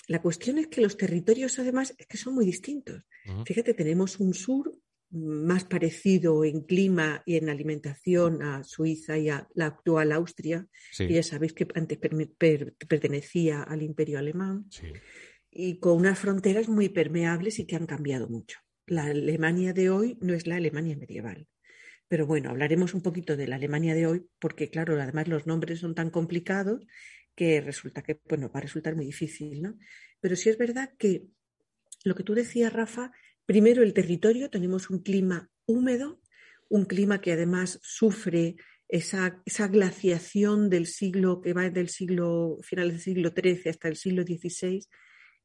La 0.09 0.23
cuestión 0.23 0.59
es 0.59 0.69
que 0.69 0.81
los 0.81 0.97
territorios 0.97 1.59
además 1.59 1.95
es 1.99 2.07
que 2.07 2.17
son 2.17 2.35
muy 2.35 2.47
distintos. 2.47 3.03
Fíjate, 3.45 3.75
tenemos 3.75 4.21
un 4.21 4.35
sur 4.35 4.73
más 5.11 5.65
parecido 5.65 6.45
en 6.45 6.63
clima 6.63 7.23
y 7.27 7.37
en 7.37 7.49
alimentación 7.49 8.43
a 8.43 8.63
Suiza 8.65 9.19
y 9.19 9.29
a 9.31 9.49
la 9.55 9.67
actual 9.67 10.13
Austria, 10.13 10.67
que 10.97 11.13
ya 11.13 11.23
sabéis 11.23 11.53
que 11.55 11.67
antes 11.75 11.99
pertenecía 11.99 13.63
al 13.63 13.83
imperio 13.83 14.19
alemán, 14.19 14.67
y 15.51 15.79
con 15.79 15.97
unas 15.97 16.19
fronteras 16.19 16.69
muy 16.69 16.89
permeables 16.89 17.59
y 17.59 17.67
que 17.67 17.77
han 17.77 17.87
cambiado 17.87 18.29
mucho. 18.29 18.59
La 18.87 19.05
Alemania 19.05 19.73
de 19.73 19.91
hoy 19.91 20.19
no 20.21 20.35
es 20.35 20.47
la 20.47 20.57
Alemania 20.57 20.97
medieval. 20.97 21.49
Pero 22.09 22.27
bueno, 22.27 22.51
hablaremos 22.51 22.95
un 22.95 23.03
poquito 23.03 23.37
de 23.37 23.49
la 23.49 23.57
Alemania 23.57 23.95
de 23.95 24.07
hoy, 24.07 24.27
porque 24.39 24.71
claro, 24.71 25.01
además 25.01 25.29
los 25.29 25.47
nombres 25.47 25.81
son 25.81 25.95
tan 25.95 26.11
complicados 26.11 26.87
que 27.35 27.61
resulta 27.61 28.03
que, 28.03 28.21
bueno, 28.29 28.51
va 28.55 28.61
a 28.61 28.63
resultar 28.63 28.95
muy 28.95 29.07
difícil, 29.07 29.63
¿no? 29.63 29.79
Pero 30.21 30.37
sí 30.37 30.49
es 30.49 30.59
verdad 30.59 30.91
que 30.99 31.27
lo 32.05 32.15
que 32.15 32.23
tú 32.23 32.35
decías, 32.35 32.73
Rafa, 32.73 33.13
Primero, 33.47 33.85
el 33.85 33.95
territorio, 33.95 34.51
tenemos 34.51 34.91
un 34.91 34.99
clima 34.99 35.49
húmedo, 35.67 36.21
un 36.69 36.85
clima 36.85 37.21
que 37.21 37.31
además 37.31 37.79
sufre 37.81 38.57
esa, 38.89 39.41
glaciación 39.69 40.69
del 40.69 40.87
siglo 40.87 41.41
que 41.41 41.53
va 41.53 41.71
del 41.71 41.89
siglo 41.89 42.59
final 42.63 42.91
del 42.91 43.01
siglo 43.01 43.31
XIII 43.31 43.71
hasta 43.71 43.89
el 43.89 43.97
siglo 43.97 44.25
XVI 44.25 44.85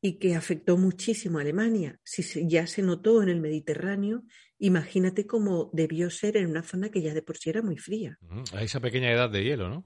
y 0.01 0.17
que 0.17 0.35
afectó 0.35 0.77
muchísimo 0.77 1.37
a 1.37 1.41
Alemania. 1.41 1.99
Si 2.03 2.47
ya 2.47 2.65
se 2.67 2.81
notó 2.81 3.21
en 3.21 3.29
el 3.29 3.39
Mediterráneo, 3.39 4.23
imagínate 4.57 5.27
cómo 5.27 5.69
debió 5.73 6.09
ser 6.09 6.37
en 6.37 6.47
una 6.47 6.63
zona 6.63 6.89
que 6.89 7.01
ya 7.01 7.13
de 7.13 7.21
por 7.21 7.37
sí 7.37 7.49
era 7.51 7.61
muy 7.61 7.77
fría. 7.77 8.17
A 8.53 8.63
esa 8.63 8.79
pequeña 8.79 9.11
edad 9.11 9.29
de 9.29 9.43
hielo, 9.43 9.69
¿no? 9.69 9.85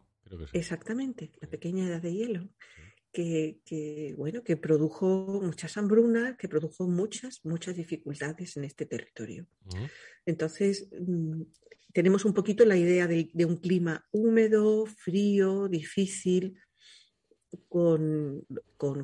Exactamente, 0.53 1.31
la 1.41 1.49
pequeña 1.49 1.85
edad 1.85 2.01
de 2.01 2.13
hielo 2.13 2.49
que, 3.15 4.13
bueno, 4.17 4.43
que 4.43 4.57
produjo 4.57 5.39
muchas 5.41 5.77
hambrunas, 5.77 6.37
que 6.37 6.49
produjo 6.49 6.87
muchas, 6.87 7.39
muchas 7.45 7.75
dificultades 7.75 8.57
en 8.57 8.65
este 8.65 8.85
territorio. 8.85 9.47
Entonces, 10.25 10.89
mm, 10.99 11.43
tenemos 11.93 12.25
un 12.25 12.33
poquito 12.33 12.65
la 12.65 12.75
idea 12.75 13.07
de, 13.07 13.29
un 13.45 13.57
clima 13.57 14.05
húmedo, 14.11 14.85
frío, 14.85 15.69
difícil, 15.69 16.57
con, 17.67 18.45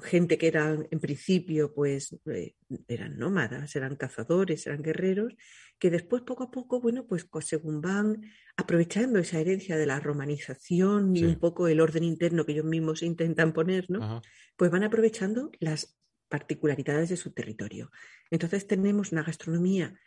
gente 0.02 0.38
que 0.38 0.48
eran, 0.48 0.88
en 0.92 1.00
principio, 1.00 1.74
pues 1.74 2.18
eh, 2.26 2.56
eran 2.88 3.18
nómadas, 3.18 3.76
eran 3.76 3.96
cazadores, 3.96 4.68
eran 4.68 4.82
guerreros, 4.82 5.34
que 5.80 5.90
después, 5.90 6.22
poco 6.22 6.44
a 6.44 6.52
poco, 6.52 6.80
bueno, 6.80 7.08
pues 7.08 7.28
según 7.42 7.82
van 7.82 8.22
aprovechando 8.56 9.20
esa 9.20 9.40
herencia 9.40 9.78
de 9.78 9.86
la 9.86 10.00
romanización 10.00 11.16
y 11.16 11.24
un 11.24 11.40
poco 11.40 11.68
el 11.68 11.82
orden 11.82 12.04
interno 12.04 12.46
que 12.46 12.52
ellos 12.52 12.66
mismos 12.66 13.02
intentan 13.02 13.54
poner, 13.54 13.90
¿no? 13.90 14.22
Pues 14.56 14.70
van 14.70 14.84
aprovechando 14.84 15.52
las 15.60 15.98
particularidades 16.30 17.10
de 17.10 17.18
su 17.18 17.32
territorio. 17.32 17.92
Entonces 18.30 18.68
tenemos 18.68 19.12
una 19.12 19.24
gastronomía 19.24 20.00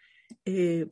eh, 0.44 0.86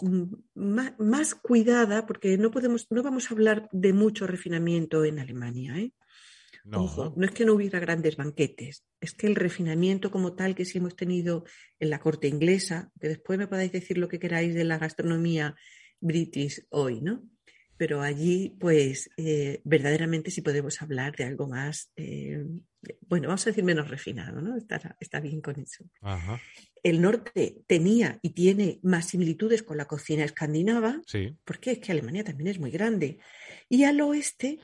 más, 0.55 0.99
más, 0.99 1.35
cuidada, 1.35 2.07
porque 2.07 2.37
no 2.37 2.51
podemos, 2.51 2.87
no 2.91 3.03
vamos 3.03 3.31
a 3.31 3.35
hablar 3.35 3.69
de 3.73 3.93
mucho 3.93 4.27
refinamiento 4.27 5.05
en 5.05 5.19
Alemania, 5.19 5.79
¿eh? 5.79 5.93
No. 6.65 7.15
no 7.17 7.25
es 7.25 7.33
que 7.33 7.45
no 7.45 7.55
hubiera 7.55 7.81
grandes 7.81 8.17
banquetes, 8.17 8.85
es 9.01 9.15
que 9.15 9.27
el 9.27 9.35
refinamiento 9.35 10.11
como 10.11 10.35
tal 10.35 10.55
que 10.55 10.65
sí 10.65 10.79
hemos 10.79 10.95
tenido 10.95 11.45
en 11.81 11.91
la 11.91 11.99
corte 11.99 12.29
inglesa, 12.29 12.93
que 13.01 13.09
después 13.09 13.39
me 13.39 13.49
podáis 13.49 13.73
decir 13.73 13.99
lo 13.99 14.09
que 14.09 14.19
queráis 14.19 14.55
de 14.55 14.65
la 14.65 14.79
gastronomía 14.79 15.57
british 16.01 16.65
hoy, 16.71 17.01
¿no? 17.01 17.25
Pero 17.77 18.01
allí, 18.01 18.55
pues, 18.61 19.11
eh, 19.17 19.61
verdaderamente 19.65 20.31
sí 20.31 20.41
podemos 20.41 20.81
hablar 20.83 21.17
de 21.17 21.25
algo 21.25 21.49
más, 21.49 21.91
eh, 21.97 22.45
bueno, 23.09 23.29
vamos 23.29 23.45
a 23.47 23.51
decir 23.51 23.65
menos 23.65 23.89
refinado, 23.89 24.41
¿no? 24.41 24.57
Está, 24.57 24.97
está 25.01 25.19
bien 25.21 25.41
con 25.41 25.59
eso. 25.59 25.85
El 26.83 27.01
norte 27.01 27.63
tenía 27.67 28.19
y 28.23 28.31
tiene 28.31 28.79
más 28.83 29.09
similitudes 29.09 29.63
con 29.63 29.79
la 29.79 29.87
cocina 29.87 30.25
escandinava, 30.25 31.01
porque 31.45 31.73
es 31.73 31.79
que 31.79 31.93
Alemania 31.93 32.23
también 32.23 32.49
es 32.49 32.61
muy 32.61 32.71
grande. 32.71 33.19
Y 33.69 33.85
al 33.85 34.01
oeste 34.01 34.59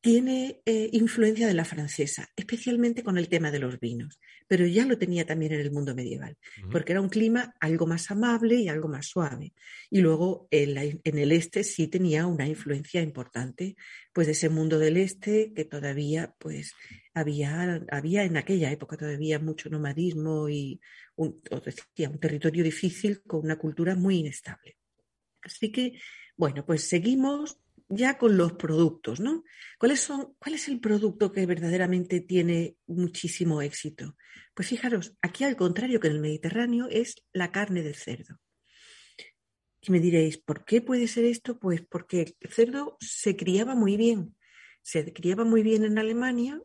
tiene 0.00 0.62
eh, 0.64 0.90
influencia 0.92 1.48
de 1.48 1.54
la 1.54 1.64
francesa, 1.64 2.28
especialmente 2.36 3.02
con 3.02 3.18
el 3.18 3.28
tema 3.28 3.50
de 3.50 3.58
los 3.58 3.80
vinos, 3.80 4.20
pero 4.46 4.64
ya 4.64 4.86
lo 4.86 4.96
tenía 4.96 5.26
también 5.26 5.52
en 5.52 5.60
el 5.60 5.72
mundo 5.72 5.94
medieval, 5.94 6.36
porque 6.70 6.92
era 6.92 7.00
un 7.00 7.08
clima 7.08 7.54
algo 7.58 7.86
más 7.86 8.10
amable 8.10 8.54
y 8.54 8.68
algo 8.68 8.88
más 8.88 9.06
suave. 9.06 9.54
Y 9.90 10.00
luego 10.00 10.46
en, 10.52 11.00
el 11.04 11.32
este 11.32 11.64
sí 11.64 11.88
tenía 11.88 12.26
una 12.26 12.46
influencia 12.46 13.02
importante, 13.02 13.76
pues 14.12 14.28
de 14.28 14.34
ese 14.34 14.48
mundo 14.48 14.78
del 14.78 14.96
este 14.98 15.52
que 15.52 15.64
todavía 15.64 16.32
pues 16.38 16.74
había, 17.12 17.84
había 17.90 18.22
en 18.22 18.36
aquella 18.36 18.70
época 18.70 18.96
todavía 18.96 19.40
mucho 19.40 19.68
nomadismo 19.68 20.48
y 20.48 20.80
un, 21.16 21.42
decía, 21.64 22.08
un 22.08 22.20
territorio 22.20 22.62
difícil 22.62 23.22
con 23.22 23.40
una 23.40 23.58
cultura 23.58 23.96
muy 23.96 24.18
inestable. 24.18 24.76
Así 25.42 25.72
que, 25.72 25.98
bueno, 26.36 26.64
pues 26.64 26.88
seguimos 26.88 27.58
ya 27.88 28.18
con 28.18 28.36
los 28.36 28.52
productos, 28.54 29.20
¿no? 29.20 29.44
¿Cuáles 29.78 30.00
son, 30.00 30.34
¿Cuál 30.38 30.54
es 30.54 30.68
el 30.68 30.80
producto 30.80 31.32
que 31.32 31.46
verdaderamente 31.46 32.20
tiene 32.20 32.76
muchísimo 32.86 33.62
éxito? 33.62 34.16
Pues 34.54 34.68
fijaros, 34.68 35.16
aquí 35.22 35.44
al 35.44 35.56
contrario 35.56 36.00
que 36.00 36.08
en 36.08 36.14
el 36.14 36.20
Mediterráneo 36.20 36.88
es 36.90 37.16
la 37.32 37.50
carne 37.50 37.82
del 37.82 37.94
cerdo. 37.94 38.38
Y 39.80 39.92
me 39.92 40.00
diréis, 40.00 40.38
¿por 40.38 40.64
qué 40.64 40.80
puede 40.80 41.06
ser 41.06 41.24
esto? 41.24 41.58
Pues 41.58 41.82
porque 41.86 42.34
el 42.40 42.50
cerdo 42.50 42.96
se 43.00 43.36
criaba 43.36 43.74
muy 43.74 43.96
bien. 43.96 44.36
Se 44.82 45.12
criaba 45.12 45.44
muy 45.44 45.62
bien 45.62 45.84
en 45.84 45.98
Alemania 45.98 46.60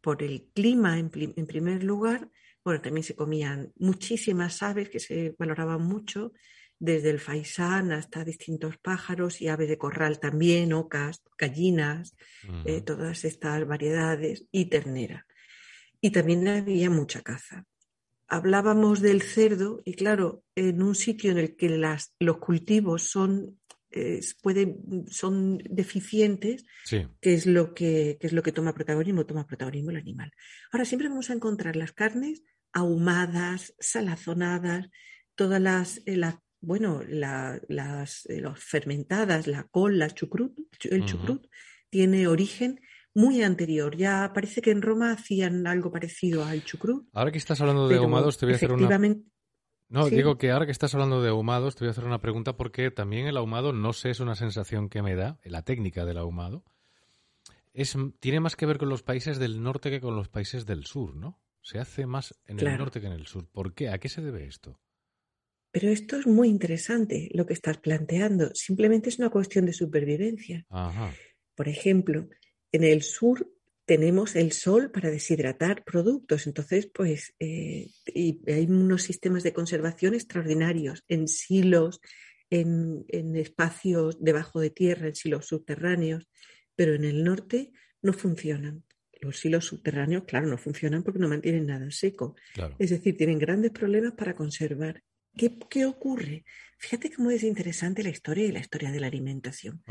por 0.00 0.22
el 0.22 0.48
clima 0.54 0.98
en, 0.98 1.10
en 1.14 1.46
primer 1.46 1.82
lugar, 1.82 2.30
bueno, 2.64 2.80
también 2.82 3.04
se 3.04 3.14
comían 3.14 3.72
muchísimas 3.76 4.62
aves 4.62 4.90
que 4.90 5.00
se 5.00 5.34
valoraban 5.38 5.82
mucho, 5.82 6.32
desde 6.78 7.10
el 7.10 7.18
faisán 7.18 7.92
hasta 7.92 8.24
distintos 8.24 8.76
pájaros 8.78 9.40
y 9.40 9.48
aves 9.48 9.68
de 9.68 9.78
corral 9.78 10.20
también, 10.20 10.72
ocas, 10.72 11.22
gallinas, 11.36 12.14
eh, 12.64 12.80
todas 12.80 13.24
estas 13.24 13.66
variedades 13.66 14.44
y 14.50 14.66
ternera. 14.66 15.26
Y 16.00 16.10
también 16.10 16.46
había 16.46 16.90
mucha 16.90 17.22
caza. 17.22 17.64
Hablábamos 18.28 19.00
del 19.00 19.22
cerdo 19.22 19.80
y 19.84 19.94
claro, 19.94 20.44
en 20.54 20.82
un 20.82 20.94
sitio 20.94 21.32
en 21.32 21.38
el 21.38 21.56
que 21.56 21.70
las, 21.70 22.14
los 22.20 22.38
cultivos 22.38 23.04
son, 23.04 23.58
pueden, 24.42 25.06
son 25.08 25.58
deficientes, 25.58 26.64
que, 26.88 27.34
es 27.34 27.46
lo 27.46 27.74
que, 27.74 28.18
es 28.20 28.32
lo 28.32 28.42
que 28.42 28.52
toma 28.52 28.74
protagonismo, 28.74 29.26
toma 29.26 29.46
protagonismo 29.46 29.90
el 29.90 29.96
animal. 29.96 30.30
Ahora 30.70 30.84
siempre 30.84 31.08
vamos 31.08 31.30
a 31.30 31.34
encontrar 31.34 31.74
las 31.74 31.92
carnes 31.92 32.42
ahumadas, 32.72 33.74
salazonadas, 33.78 34.90
todas 35.34 35.60
las, 35.60 36.02
eh, 36.06 36.16
bueno, 36.60 37.02
las 37.08 38.26
eh, 38.26 38.42
fermentadas, 38.56 39.46
la 39.46 39.64
col, 39.64 39.98
la 39.98 40.10
chucrut, 40.10 40.58
el 40.84 41.04
chucrut, 41.04 41.46
tiene 41.90 42.26
origen 42.26 42.80
muy 43.14 43.42
anterior. 43.42 43.96
Ya 43.96 44.32
parece 44.34 44.60
que 44.60 44.70
en 44.70 44.82
Roma 44.82 45.12
hacían 45.12 45.66
algo 45.66 45.90
parecido 45.90 46.44
al 46.44 46.64
chucrut. 46.64 47.08
Ahora 47.12 47.32
que 47.32 47.38
estás 47.38 47.60
hablando 47.60 47.88
de 47.88 47.96
ahumados, 47.96 48.38
te 48.38 48.46
voy 48.46 48.54
a 48.54 48.56
hacer 48.56 48.72
una... 48.72 48.98
No, 49.90 50.10
digo 50.10 50.36
que 50.36 50.50
ahora 50.50 50.66
que 50.66 50.72
estás 50.72 50.94
hablando 50.94 51.22
de 51.22 51.30
ahumados, 51.30 51.74
te 51.74 51.80
voy 51.80 51.88
a 51.88 51.92
hacer 51.92 52.04
una 52.04 52.20
pregunta 52.20 52.56
porque 52.56 52.90
también 52.90 53.26
el 53.26 53.38
ahumado, 53.38 53.72
no 53.72 53.94
sé, 53.94 54.10
es 54.10 54.20
una 54.20 54.34
sensación 54.34 54.90
que 54.90 55.00
me 55.00 55.14
da, 55.14 55.38
la 55.44 55.62
técnica 55.62 56.04
del 56.04 56.18
ahumado, 56.18 56.62
es, 57.72 57.96
tiene 58.20 58.40
más 58.40 58.54
que 58.54 58.66
ver 58.66 58.76
con 58.76 58.90
los 58.90 59.02
países 59.02 59.38
del 59.38 59.62
norte 59.62 59.90
que 59.90 60.00
con 60.00 60.14
los 60.14 60.28
países 60.28 60.66
del 60.66 60.84
sur, 60.84 61.16
¿no? 61.16 61.40
Se 61.62 61.78
hace 61.78 62.06
más 62.06 62.34
en 62.46 62.60
el 62.60 62.76
norte 62.76 63.00
que 63.00 63.06
en 63.06 63.12
el 63.12 63.26
sur. 63.26 63.48
¿Por 63.48 63.72
qué? 63.74 63.88
¿A 63.88 63.98
qué 63.98 64.08
se 64.10 64.20
debe 64.20 64.46
esto? 64.46 64.78
Pero 65.70 65.90
esto 65.90 66.16
es 66.16 66.26
muy 66.26 66.48
interesante 66.48 67.28
lo 67.32 67.46
que 67.46 67.52
estás 67.52 67.78
planteando. 67.78 68.50
Simplemente 68.54 69.10
es 69.10 69.18
una 69.18 69.30
cuestión 69.30 69.66
de 69.66 69.72
supervivencia. 69.72 70.66
Por 71.54 71.68
ejemplo, 71.68 72.28
en 72.72 72.84
el 72.84 73.02
sur 73.02 73.50
tenemos 73.84 74.36
el 74.36 74.52
sol 74.52 74.90
para 74.90 75.10
deshidratar 75.10 75.82
productos. 75.82 76.46
Entonces, 76.46 76.90
pues, 76.92 77.34
eh, 77.40 77.88
hay 78.14 78.66
unos 78.68 79.02
sistemas 79.02 79.42
de 79.42 79.54
conservación 79.54 80.14
extraordinarios 80.14 81.04
en 81.08 81.26
silos, 81.26 82.00
en, 82.50 83.06
en, 83.08 83.34
espacios 83.36 84.22
debajo 84.22 84.60
de 84.60 84.70
tierra, 84.70 85.08
en 85.08 85.14
silos 85.14 85.46
subterráneos, 85.46 86.28
pero 86.76 86.94
en 86.94 87.04
el 87.04 87.24
norte 87.24 87.72
no 88.02 88.12
funcionan. 88.12 88.84
Los 89.20 89.38
silos 89.38 89.64
subterráneos, 89.64 90.24
claro, 90.24 90.46
no 90.46 90.58
funcionan 90.58 91.02
porque 91.02 91.18
no 91.18 91.28
mantienen 91.28 91.66
nada 91.66 91.90
seco. 91.90 92.36
Es 92.78 92.90
decir, 92.90 93.16
tienen 93.16 93.38
grandes 93.38 93.72
problemas 93.72 94.12
para 94.12 94.34
conservar. 94.34 95.02
¿Qué, 95.38 95.86
ocurre? 95.86 96.44
Fíjate 96.78 97.10
cómo 97.10 97.30
es 97.30 97.42
interesante 97.42 98.02
la 98.02 98.10
historia 98.10 98.44
y 98.46 98.52
la 98.52 98.58
historia 98.58 98.90
de 98.90 99.00
la 99.00 99.06
alimentación. 99.06 99.82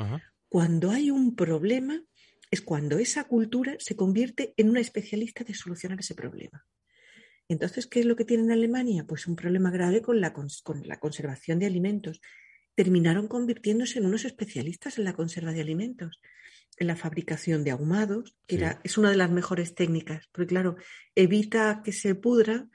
Cuando 0.49 0.91
hay 0.91 1.09
un 1.09 1.35
problema, 1.35 2.03
es 2.51 2.61
cuando 2.61 2.99
esa 2.99 3.23
cultura 3.23 3.75
se 3.79 3.95
convierte 3.95 4.53
en 4.57 4.69
una 4.69 4.79
especialista 4.79 5.43
de 5.43 5.53
solucionar 5.53 5.99
ese 5.99 6.15
problema. 6.15 6.65
Entonces, 7.49 7.87
¿qué 7.87 8.01
es 8.01 8.05
lo 8.05 8.15
que 8.15 8.25
tiene 8.25 8.43
en 8.43 8.51
Alemania? 8.51 9.05
Pues 9.05 9.25
un 9.25 9.35
problema 9.35 9.71
grave 9.71 10.01
con 10.01 10.21
la, 10.21 10.33
con 10.33 10.47
la 10.83 10.99
conservación 10.99 11.59
de 11.59 11.65
alimentos. 11.65 12.21
Terminaron 12.75 13.27
convirtiéndose 13.27 13.99
en 13.99 14.05
unos 14.05 14.25
especialistas 14.25 14.97
en 14.97 15.05
la 15.05 15.13
conserva 15.13 15.51
de 15.53 15.61
alimentos 15.61 16.19
en 16.77 16.87
la 16.87 16.95
fabricación 16.95 17.63
de 17.63 17.71
ahumados, 17.71 18.35
que 18.45 18.77
es 18.83 18.97
una 18.97 19.09
de 19.09 19.17
las 19.17 19.31
mejores 19.31 19.73
técnicas, 19.75 20.27
porque 20.31 20.49
claro, 20.49 20.77
evita 21.15 21.81
que 21.83 21.91
se 21.91 22.15
pudra, 22.15 22.67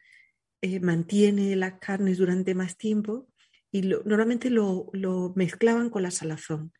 eh, 0.63 0.79
mantiene 0.79 1.57
las 1.57 1.81
carnes 1.81 2.19
durante 2.19 2.55
más 2.55 2.77
tiempo 2.77 3.29
y 3.73 3.83
normalmente 3.83 4.49
lo, 4.49 4.93
mezclaban 5.35 5.91
con 5.91 6.05
la 6.05 6.13
salazón. 6.13 6.73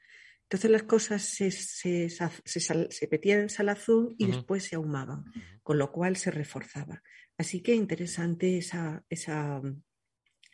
Entonces 0.45 0.71
las 0.71 0.85
cosas 0.85 1.23
se, 1.23 1.51
se, 1.51 2.09
se, 2.09 3.09
metían 3.11 3.41
en 3.41 3.49
salazón 3.49 4.15
y 4.19 4.27
después 4.27 4.65
se 4.65 4.77
ahumaban, 4.77 5.25
con 5.63 5.79
lo 5.79 5.91
cual 5.91 6.17
se 6.17 6.31
reforzaba. 6.31 7.03
Así 7.37 7.61
que 7.61 7.75
interesante 7.75 8.59
esa, 8.59 9.03
esa, 9.09 9.61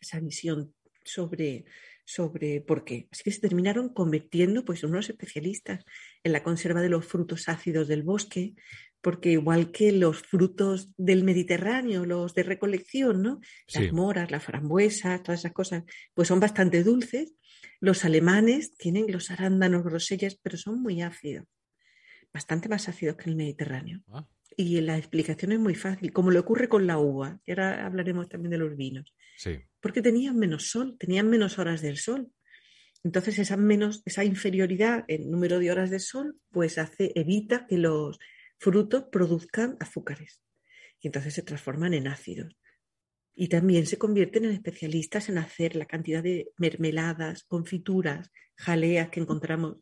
esa 0.01 0.21
visión 0.21 0.75
sobre, 1.05 1.67
sobre 2.09 2.62
por 2.62 2.85
qué. 2.85 3.07
Así 3.12 3.23
que 3.23 3.31
se 3.31 3.40
terminaron 3.40 3.90
convirtiendo 3.90 4.64
pues, 4.64 4.83
en 4.83 4.90
unos 4.90 5.11
especialistas 5.11 5.85
en 6.25 6.33
la 6.33 6.42
conserva 6.42 6.81
de 6.81 6.88
los 6.88 7.05
frutos 7.05 7.51
ácidos 7.51 7.87
del 7.87 8.03
bosque, 8.03 8.55
porque 9.03 9.33
igual 9.33 9.73
que 9.73 9.92
los 9.92 10.23
frutos 10.23 10.88
del 10.97 11.23
Mediterráneo, 11.23 12.07
los 12.07 12.35
de 12.35 12.44
recolección, 12.44 13.23
¿no? 13.23 13.40
Las 13.75 13.92
moras, 13.92 14.31
las 14.31 14.42
frambuesas, 14.42 15.23
todas 15.23 15.40
esas 15.40 15.53
cosas, 15.53 15.85
pues 16.14 16.29
son 16.29 16.40
bastante 16.40 16.83
dulces. 16.83 17.35
Los 17.79 18.07
alemanes 18.07 18.75
tienen 18.79 19.12
los 19.12 19.31
arándanos, 19.31 19.85
grosellas, 19.85 20.38
pero 20.42 20.57
son 20.57 20.81
muy 20.81 21.03
ácidos, 21.03 21.44
bastante 22.33 22.71
más 22.71 22.88
ácidos 22.88 23.16
que 23.16 23.29
el 23.29 23.37
Mediterráneo. 23.37 24.01
Ah. 24.09 24.27
Y 24.57 24.81
la 24.81 24.99
explicación 24.99 25.53
es 25.53 25.59
muy 25.59 25.75
fácil, 25.75 26.13
como 26.13 26.31
le 26.31 26.39
ocurre 26.39 26.69
con 26.69 26.87
la 26.87 26.99
uva, 26.99 27.41
y 27.47 27.53
ahora 27.53 27.87
hablaremos 27.87 28.29
también 28.29 28.51
de 28.51 28.59
los 28.59 28.77
vinos. 28.77 29.15
Porque 29.81 30.03
tenían 30.03 30.37
menos 30.37 30.71
sol, 30.71 30.97
tenían 30.99 31.29
menos 31.29 31.59
horas 31.59 31.81
del 31.81 31.99
sol. 31.99 32.33
Entonces 33.05 33.39
esa, 33.39 33.57
menos, 33.57 34.03
esa 34.05 34.25
inferioridad 34.25 35.05
en 35.09 35.31
número 35.31 35.61
de 35.61 35.71
horas 35.71 35.91
de 35.91 36.01
sol 36.01 36.37
pues 36.51 36.79
hace, 36.79 37.13
evita 37.15 37.67
que 37.67 37.79
los 37.79 38.19
frutos 38.59 39.05
produzcan 39.13 39.77
azúcares 39.79 40.43
y 41.01 41.07
entonces 41.07 41.35
se 41.35 41.43
transforman 41.43 41.95
en 41.95 42.09
ácidos. 42.09 42.57
Y 43.35 43.49
también 43.49 43.87
se 43.87 43.99
convierten 43.99 44.45
en 44.47 44.51
especialistas 44.51 45.29
en 45.29 45.39
hacer 45.39 45.77
la 45.77 45.87
cantidad 45.87 46.25
de 46.25 46.51
mermeladas, 46.59 47.45
confituras, 47.45 48.33
jaleas 48.57 49.11
que 49.11 49.21
encontramos 49.21 49.77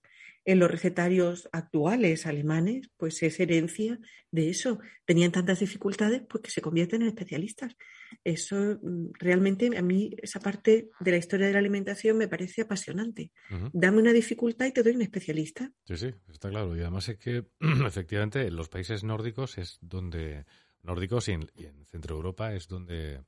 en 0.46 0.60
los 0.60 0.70
recetarios 0.70 1.48
actuales 1.52 2.24
alemanes, 2.24 2.88
pues 2.96 3.20
es 3.24 3.38
herencia 3.40 3.98
de 4.30 4.48
eso. 4.48 4.78
Tenían 5.04 5.32
tantas 5.32 5.58
dificultades 5.58 6.22
pues 6.28 6.42
que 6.44 6.50
se 6.52 6.62
convierten 6.62 7.02
en 7.02 7.08
especialistas. 7.08 7.76
Eso 8.22 8.56
mm, 8.80 9.08
realmente 9.18 9.76
a 9.76 9.82
mí 9.82 10.14
esa 10.22 10.38
parte 10.38 10.88
de 11.00 11.10
la 11.10 11.16
historia 11.16 11.48
de 11.48 11.52
la 11.52 11.58
alimentación 11.58 12.16
me 12.16 12.28
parece 12.28 12.62
apasionante. 12.62 13.32
Dame 13.72 13.98
una 13.98 14.12
dificultad 14.12 14.66
y 14.66 14.72
te 14.72 14.84
doy 14.84 14.94
un 14.94 15.02
especialista. 15.02 15.72
Sí, 15.84 15.96
sí, 15.96 16.14
está 16.32 16.48
claro. 16.48 16.76
Y 16.76 16.80
además 16.80 17.08
es 17.08 17.18
que 17.18 17.44
efectivamente 17.86 18.46
en 18.46 18.54
los 18.54 18.68
países 18.68 19.02
nórdicos 19.02 19.58
es 19.58 19.78
donde, 19.82 20.46
nórdicos 20.84 21.28
y 21.28 21.32
en, 21.32 21.50
Centro 21.86 22.14
Europa 22.14 22.54
es 22.54 22.68
donde 22.68 23.20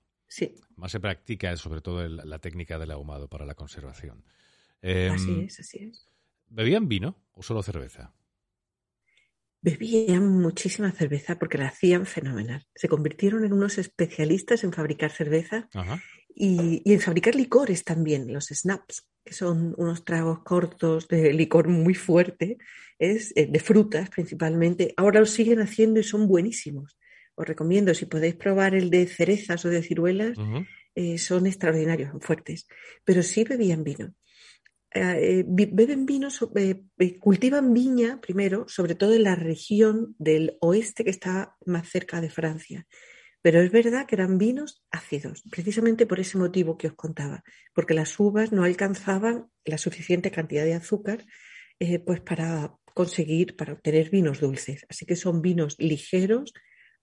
más 0.76 0.92
se 0.92 1.00
practica 1.00 1.56
sobre 1.56 1.80
todo 1.80 2.06
la 2.06 2.38
técnica 2.38 2.78
del 2.78 2.92
ahumado 2.92 3.28
para 3.28 3.44
la 3.44 3.54
conservación. 3.54 4.22
así 4.82 5.30
em, 5.30 5.40
es, 5.46 5.58
así 5.58 5.78
es. 5.78 6.07
¿Bebían 6.50 6.88
vino 6.88 7.16
o 7.32 7.42
solo 7.42 7.62
cerveza? 7.62 8.14
Bebían 9.60 10.28
muchísima 10.40 10.92
cerveza 10.92 11.38
porque 11.38 11.58
la 11.58 11.68
hacían 11.68 12.06
fenomenal. 12.06 12.66
Se 12.74 12.88
convirtieron 12.88 13.44
en 13.44 13.52
unos 13.52 13.78
especialistas 13.78 14.62
en 14.62 14.72
fabricar 14.72 15.10
cerveza 15.10 15.68
y, 16.34 16.82
en 16.84 17.00
fabricar 17.00 17.34
licores 17.34 17.82
también, 17.82 18.32
los 18.32 18.46
snaps, 18.46 19.08
que 19.24 19.34
son 19.34 19.74
unos 19.76 20.04
tragos 20.04 20.40
cortos 20.44 21.08
de 21.08 21.32
licor 21.32 21.68
muy 21.68 21.94
fuerte, 21.94 22.58
es 22.98 23.32
eh, 23.36 23.46
de 23.46 23.58
frutas 23.58 24.10
principalmente. 24.10 24.94
Ahora 24.96 25.20
los 25.20 25.30
siguen 25.30 25.60
haciendo 25.60 25.98
y 25.98 26.04
son 26.04 26.28
buenísimos. 26.28 26.96
Os 27.34 27.46
recomiendo, 27.46 27.94
si 27.94 28.06
podéis 28.06 28.36
probar 28.36 28.74
el 28.74 28.90
de 28.90 29.06
cerezas 29.06 29.64
o 29.64 29.68
de 29.68 29.82
ciruelas, 29.82 30.36
eh, 30.94 31.18
son 31.18 31.46
extraordinarios, 31.46 32.10
son 32.10 32.20
fuertes. 32.20 32.66
Pero 33.04 33.22
sí 33.22 33.44
bebían 33.44 33.84
vino. 33.84 34.14
Eh, 34.94 35.44
beben 35.46 36.06
vino, 36.06 36.28
eh, 36.56 36.82
eh, 36.98 37.18
cultivan 37.18 37.74
viña 37.74 38.20
primero, 38.20 38.66
sobre 38.68 38.94
todo 38.94 39.14
en 39.14 39.24
la 39.24 39.34
región 39.34 40.14
del 40.18 40.56
oeste 40.60 41.04
que 41.04 41.10
está 41.10 41.56
más 41.66 41.88
cerca 41.88 42.20
de 42.20 42.30
Francia. 42.30 42.86
Pero 43.42 43.60
es 43.60 43.70
verdad 43.70 44.06
que 44.06 44.16
eran 44.16 44.38
vinos 44.38 44.82
ácidos, 44.90 45.42
precisamente 45.50 46.06
por 46.06 46.20
ese 46.20 46.38
motivo 46.38 46.76
que 46.76 46.88
os 46.88 46.94
contaba, 46.94 47.44
porque 47.74 47.94
las 47.94 48.18
uvas 48.18 48.50
no 48.50 48.64
alcanzaban 48.64 49.46
la 49.64 49.78
suficiente 49.78 50.30
cantidad 50.30 50.64
de 50.64 50.74
azúcar 50.74 51.24
pues 52.04 52.20
para 52.20 52.74
conseguir, 52.92 53.54
para 53.54 53.74
obtener 53.74 54.10
vinos 54.10 54.40
dulces. 54.40 54.84
Así 54.88 55.06
que 55.06 55.14
son 55.14 55.40
vinos 55.40 55.76
ligeros, 55.78 56.52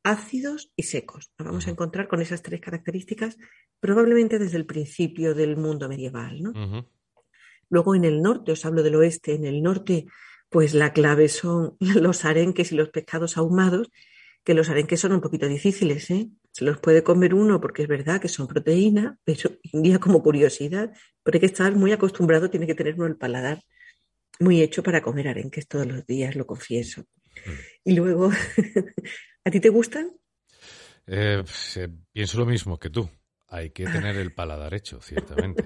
ácidos 0.04 0.74
y 0.76 0.84
secos. 0.84 1.32
Nos 1.40 1.48
vamos 1.48 1.68
a 1.68 1.72
encontrar 1.72 2.10
con 2.10 2.22
esas 2.22 2.42
tres 2.42 2.60
características 2.60 3.38
probablemente 3.80 4.38
desde 4.38 4.58
el 4.58 4.66
principio 4.66 5.34
del 5.34 5.56
mundo 5.56 5.88
medieval. 5.88 6.44
¿no? 6.44 6.52
Luego 7.70 7.96
en 7.96 8.06
el 8.06 8.22
norte, 8.22 8.52
os 8.52 8.66
hablo 8.66 8.84
del 8.84 8.96
oeste, 8.96 9.34
en 9.34 9.46
el 9.46 9.62
norte, 9.62 10.06
pues 10.50 10.74
la 10.74 10.94
clave 10.94 11.30
son 11.30 11.78
los 11.80 12.26
arenques 12.26 12.72
y 12.72 12.76
los 12.76 12.90
pescados 12.90 13.38
ahumados, 13.38 13.92
que 14.44 14.54
los 14.54 14.70
arenques 14.70 15.00
son 15.00 15.14
un 15.14 15.22
poquito 15.22 15.48
difíciles, 15.48 16.10
¿eh? 16.12 16.30
Se 16.52 16.64
los 16.64 16.78
puede 16.78 17.04
comer 17.04 17.34
uno 17.34 17.60
porque 17.60 17.82
es 17.82 17.88
verdad 17.88 18.22
que 18.22 18.30
son 18.30 18.48
proteína, 18.48 19.18
pero 19.24 19.52
un 19.74 19.84
día 19.84 20.00
como 20.00 20.22
curiosidad, 20.24 20.92
pero 21.24 21.36
hay 21.36 21.40
que 21.40 21.48
estar 21.48 21.76
muy 21.76 21.92
acostumbrado, 21.92 22.50
tiene 22.50 22.68
que 22.68 22.76
tener 22.76 22.96
uno 22.96 23.08
el 23.08 23.18
paladar 23.18 23.64
muy 24.40 24.62
hecho 24.62 24.84
para 24.84 25.02
comer 25.02 25.30
arenques 25.30 25.68
todos 25.68 25.88
los 25.88 26.06
días, 26.06 26.36
lo 26.36 26.46
confieso. 26.46 27.02
Mm. 27.02 27.52
Y 27.86 27.94
luego, 27.96 28.32
¿A 29.48 29.52
ti 29.52 29.60
te 29.60 29.70
gustan? 29.70 30.12
Eh, 31.06 31.44
pienso 32.12 32.40
lo 32.40 32.48
mismo 32.48 32.80
que 32.80 32.90
tú. 32.90 33.08
Hay 33.48 33.70
que 33.70 33.86
tener 33.86 34.18
el 34.18 34.34
paladar 34.34 34.74
hecho, 34.74 35.00
ciertamente. 35.02 35.64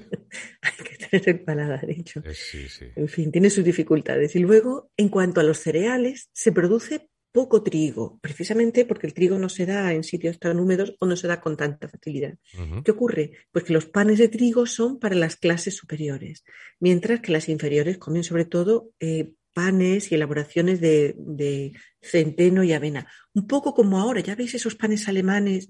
Hay 0.61 0.83
que 0.83 0.98
tener 1.11 1.29
el 1.29 1.39
paladar 1.41 1.89
hecho. 1.89 2.21
Eh, 2.25 2.33
sí, 2.33 2.67
sí. 2.69 2.85
En 2.95 3.07
fin, 3.07 3.31
tiene 3.31 3.49
sus 3.49 3.63
dificultades. 3.63 4.35
Y 4.35 4.39
luego, 4.39 4.91
en 4.97 5.09
cuanto 5.09 5.41
a 5.41 5.43
los 5.43 5.59
cereales, 5.59 6.29
se 6.33 6.51
produce 6.51 7.09
poco 7.31 7.61
trigo, 7.61 8.19
precisamente 8.21 8.85
porque 8.85 9.07
el 9.07 9.13
trigo 9.13 9.37
no 9.37 9.49
se 9.49 9.65
da 9.65 9.93
en 9.93 10.03
sitios 10.03 10.39
tan 10.39 10.59
húmedos 10.59 10.95
o 10.99 11.05
no 11.05 11.15
se 11.15 11.27
da 11.27 11.39
con 11.39 11.57
tanta 11.57 11.87
facilidad. 11.87 12.35
¿Qué 12.83 12.91
ocurre? 12.91 13.31
Pues 13.51 13.65
que 13.65 13.73
los 13.73 13.85
panes 13.85 14.17
de 14.17 14.29
trigo 14.29 14.65
son 14.65 14.99
para 14.99 15.15
las 15.15 15.35
clases 15.35 15.75
superiores, 15.75 16.43
mientras 16.79 17.21
que 17.21 17.31
las 17.31 17.47
inferiores 17.47 17.97
comen 17.97 18.23
sobre 18.23 18.45
todo 18.45 18.89
eh, 18.99 19.33
panes 19.53 20.11
y 20.11 20.15
elaboraciones 20.15 20.81
de, 20.81 21.73
centeno 22.01 22.63
y 22.63 22.73
avena. 22.73 23.07
Un 23.33 23.45
poco 23.45 23.73
como 23.73 23.99
ahora, 23.99 24.21
ya 24.21 24.35
veis 24.35 24.55
esos 24.55 24.75
panes 24.75 25.07
alemanes 25.07 25.67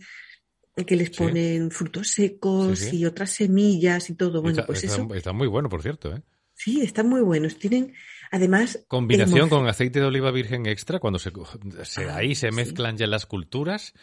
que 0.85 0.95
les 0.95 1.09
ponen 1.09 1.71
frutos 1.71 2.11
secos 2.11 2.93
y 2.93 3.05
otras 3.05 3.31
semillas 3.31 4.09
y 4.09 4.15
todo. 4.15 4.41
Bueno, 4.41 4.63
pues 4.65 4.83
eso. 4.83 5.07
Está 5.13 5.33
muy 5.33 5.47
bueno, 5.47 5.69
por 5.69 5.81
cierto. 5.81 6.15
¿eh? 6.15 6.21
Sí, 6.53 6.81
están 6.81 7.07
muy 7.07 7.21
buenos. 7.21 7.57
Tienen, 7.57 7.93
además. 8.31 8.83
Combinación 8.87 9.49
con 9.49 9.67
aceite 9.67 9.99
de 9.99 10.05
oliva 10.05 10.31
virgen 10.31 10.65
extra, 10.65 10.99
cuando 10.99 11.19
se, 11.19 11.31
ah, 11.31 12.15
ahí 12.15 12.35
se 12.35 12.51
mezclan 12.51 12.97
ya 12.97 13.07
las 13.07 13.25
culturas. 13.25 13.93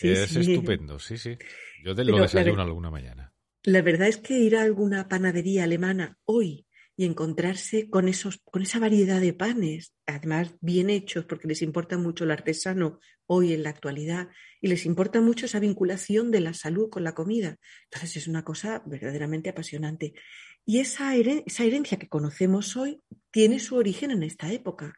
es 0.00 0.34
estupendo, 0.34 0.98
sí, 0.98 1.18
sí. 1.18 1.36
Yo 1.84 1.94
lo 1.94 2.18
desayuno 2.18 2.62
alguna 2.62 2.90
mañana. 2.90 3.32
La 3.64 3.82
verdad 3.82 4.08
es 4.08 4.16
que 4.16 4.38
ir 4.38 4.56
a 4.56 4.62
alguna 4.62 5.08
panadería 5.08 5.64
alemana 5.64 6.18
hoy 6.24 6.66
y 6.96 7.04
encontrarse 7.04 7.88
con, 7.90 8.08
esos, 8.08 8.40
con 8.44 8.62
esa 8.62 8.78
variedad 8.78 9.20
de 9.20 9.32
panes, 9.32 9.94
además 10.06 10.54
bien 10.60 10.90
hechos, 10.90 11.26
porque 11.26 11.46
les 11.46 11.62
importa 11.62 11.96
mucho 11.96 12.24
el 12.24 12.30
artesano 12.30 13.00
hoy 13.28 13.52
en 13.52 13.62
la 13.62 13.70
actualidad 13.70 14.28
y 14.60 14.66
les 14.66 14.84
importa 14.84 15.20
mucho 15.20 15.46
esa 15.46 15.60
vinculación 15.60 16.32
de 16.32 16.40
la 16.40 16.54
salud 16.54 16.90
con 16.90 17.04
la 17.04 17.14
comida. 17.14 17.56
Entonces 17.84 18.16
es 18.16 18.26
una 18.26 18.42
cosa 18.42 18.82
verdaderamente 18.86 19.50
apasionante. 19.50 20.14
Y 20.64 20.80
esa, 20.80 21.14
esa 21.14 21.64
herencia 21.64 21.98
que 21.98 22.08
conocemos 22.08 22.76
hoy 22.76 23.00
tiene 23.30 23.60
su 23.60 23.76
origen 23.76 24.10
en 24.10 24.22
esta 24.22 24.52
época. 24.52 24.94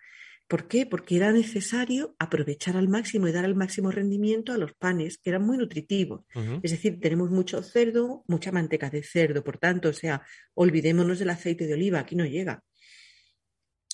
¿Por 0.48 0.66
qué? 0.66 0.84
Porque 0.84 1.16
era 1.16 1.30
necesario 1.30 2.16
aprovechar 2.18 2.76
al 2.76 2.88
máximo 2.88 3.28
y 3.28 3.32
dar 3.32 3.44
al 3.44 3.54
máximo 3.54 3.92
rendimiento 3.92 4.52
a 4.52 4.58
los 4.58 4.74
panes, 4.74 5.18
que 5.18 5.30
eran 5.30 5.46
muy 5.46 5.56
nutritivos. 5.56 6.22
Es 6.62 6.72
decir, 6.72 6.98
tenemos 6.98 7.30
mucho 7.30 7.62
cerdo, 7.62 8.24
mucha 8.26 8.50
manteca 8.50 8.90
de 8.90 9.04
cerdo, 9.04 9.44
por 9.44 9.58
tanto, 9.58 9.90
o 9.90 9.92
sea, 9.92 10.22
olvidémonos 10.54 11.20
del 11.20 11.30
aceite 11.30 11.68
de 11.68 11.74
oliva, 11.74 12.00
aquí 12.00 12.16
no 12.16 12.24
llega. 12.24 12.64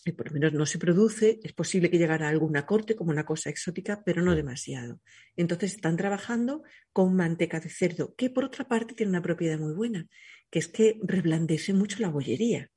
Y 0.07 0.13
por 0.13 0.29
lo 0.29 0.33
menos 0.33 0.53
no 0.55 0.65
se 0.65 0.79
produce, 0.79 1.41
es 1.43 1.53
posible 1.53 1.91
que 1.91 1.99
llegara 1.99 2.27
a 2.27 2.31
alguna 2.31 2.65
corte 2.65 2.97
como 2.97 3.11
una 3.11 3.27
cosa 3.27 3.51
exótica, 3.51 4.03
pero 4.05 4.23
no 4.23 4.35
demasiado. 4.35 5.01
Entonces 5.37 5.75
están 5.75 5.97
trabajando 5.97 6.63
con 6.93 7.15
manteca 7.15 7.61
de 7.61 7.69
cerdo, 7.69 8.15
que 8.15 8.31
por 8.31 8.45
otra 8.45 8.67
parte 8.69 8.95
tiene 8.95 9.11
una 9.11 9.23
propiedad 9.23 9.59
muy 9.59 9.75
buena, 9.75 10.07
que 10.49 10.61
es 10.61 10.69
que 10.69 10.99
reblandece 11.03 11.75
mucho 11.75 11.99
la 12.01 12.09
bollería 12.09 12.71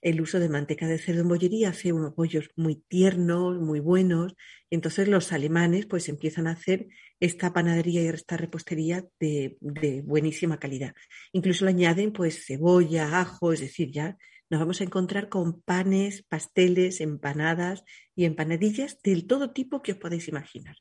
el 0.00 0.20
uso 0.20 0.38
de 0.38 0.48
manteca 0.48 0.86
de 0.86 0.98
cerdo 0.98 1.22
en 1.22 1.28
bollería 1.28 1.70
hace 1.70 1.92
unos 1.92 2.14
bollos 2.14 2.50
muy 2.56 2.76
tiernos, 2.76 3.58
muy 3.58 3.80
buenos. 3.80 4.34
Y 4.70 4.76
entonces 4.76 5.08
los 5.08 5.32
alemanes 5.32 5.86
pues 5.86 6.08
empiezan 6.08 6.46
a 6.46 6.52
hacer 6.52 6.88
esta 7.20 7.52
panadería 7.52 8.02
y 8.02 8.08
esta 8.08 8.36
repostería 8.36 9.06
de, 9.18 9.56
buenísima 10.04 10.58
calidad. 10.58 10.94
Incluso 11.32 11.64
le 11.64 11.72
añaden 11.72 12.12
pues 12.12 12.44
cebolla, 12.46 13.20
ajo, 13.20 13.52
es 13.52 13.60
decir, 13.60 13.90
ya 13.90 14.16
nos 14.50 14.60
vamos 14.60 14.80
a 14.80 14.84
encontrar 14.84 15.28
con 15.28 15.60
panes, 15.60 16.22
pasteles, 16.22 17.00
empanadas 17.00 17.84
y 18.14 18.24
empanadillas 18.24 19.00
del 19.02 19.26
todo 19.26 19.52
tipo 19.52 19.82
que 19.82 19.92
os 19.92 19.98
podéis 19.98 20.28
imaginar. 20.28 20.76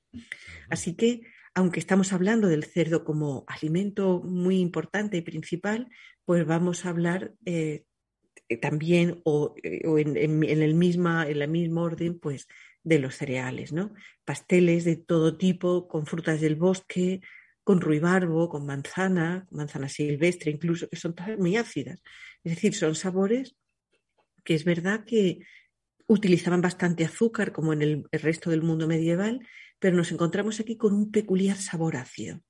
Así 0.70 0.96
que, 0.96 1.22
aunque 1.54 1.80
estamos 1.80 2.14
hablando 2.14 2.48
del 2.48 2.64
cerdo 2.64 3.04
como 3.04 3.44
alimento 3.48 4.22
muy 4.24 4.60
importante 4.60 5.18
y 5.18 5.22
principal, 5.22 5.90
pues 6.26 6.46
vamos 6.46 6.86
a 6.86 6.90
hablar 6.90 7.34
eh, 7.46 7.84
eh, 8.50 8.58
también 8.58 9.22
o, 9.26 9.56
eh, 9.64 9.82
en, 9.84 10.44
el 10.44 10.74
misma, 10.76 11.28
en 11.28 11.40
la 11.40 11.48
misma 11.48 11.82
orden, 11.82 12.20
pues 12.20 12.48
de 12.84 13.00
los 13.00 13.16
cereales, 13.16 13.74
¿no? 13.74 13.94
Pasteles 14.24 14.86
de 14.86 14.96
todo 14.96 15.38
tipo, 15.38 15.90
con 15.90 16.06
frutas 16.06 16.40
del 16.40 16.56
bosque, 16.56 17.22
con 17.68 17.82
ruibarbo, 17.82 18.48
con 18.48 18.66
manzana, 18.66 19.46
manzana 19.52 19.90
silvestre 19.90 20.52
incluso, 20.52 20.88
que 20.88 20.96
son 20.96 21.14
muy 21.38 21.58
ácidas. 21.58 22.02
Es 22.42 22.56
decir, 22.56 22.74
son 22.74 22.96
sabores 22.96 23.58
que 24.46 24.56
es 24.56 24.64
verdad 24.64 25.04
que 25.04 25.40
utilizaban 26.08 26.62
bastante 26.62 27.04
azúcar, 27.04 27.52
como 27.52 27.74
en 27.74 27.82
el 27.82 28.06
resto 28.14 28.52
del 28.52 28.62
mundo 28.62 28.88
medieval, 28.88 29.46
pero 29.80 29.98
nos 29.98 30.14
encontramos 30.14 30.62
aquí 30.62 30.78
con 30.78 30.94
un 30.94 31.12
peculiar 31.12 31.58
sabor 31.58 31.98
ácido 31.98 32.42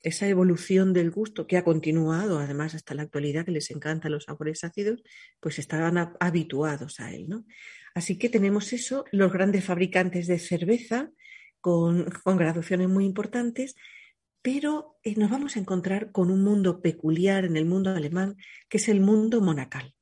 esa 0.00 0.28
evolución 0.28 0.94
del 0.94 1.10
gusto 1.10 1.46
que 1.46 1.58
ha 1.58 1.64
continuado, 1.64 2.38
además 2.38 2.74
hasta 2.74 2.94
la 2.94 3.02
actualidad, 3.02 3.44
que 3.44 3.50
les 3.50 3.70
encantan 3.70 4.12
los 4.12 4.24
sabores 4.24 4.64
ácidos, 4.64 5.02
pues 5.40 5.58
estaban 5.58 6.14
habituados 6.20 7.00
a 7.00 7.12
él. 7.12 7.28
¿no? 7.28 7.44
Así 7.94 8.16
que 8.16 8.28
tenemos 8.28 8.72
eso, 8.72 9.04
los 9.12 9.30
grandes 9.30 9.64
fabricantes 9.64 10.26
de 10.26 10.38
cerveza 10.38 11.10
con, 11.60 12.06
graduaciones 12.24 12.88
muy 12.88 13.04
importantes, 13.04 13.74
pero 14.50 14.96
eh, 15.02 15.14
nos 15.16 15.30
vamos 15.30 15.56
a 15.56 15.60
encontrar 15.60 16.10
con 16.10 16.30
un 16.30 16.42
mundo 16.42 16.80
peculiar 16.80 17.44
en 17.44 17.58
el 17.58 17.66
mundo 17.66 17.90
alemán, 17.90 18.36
que 18.70 18.78
es 18.78 18.88
el 18.88 19.00
mundo 19.00 19.42
monacal. 19.42 19.94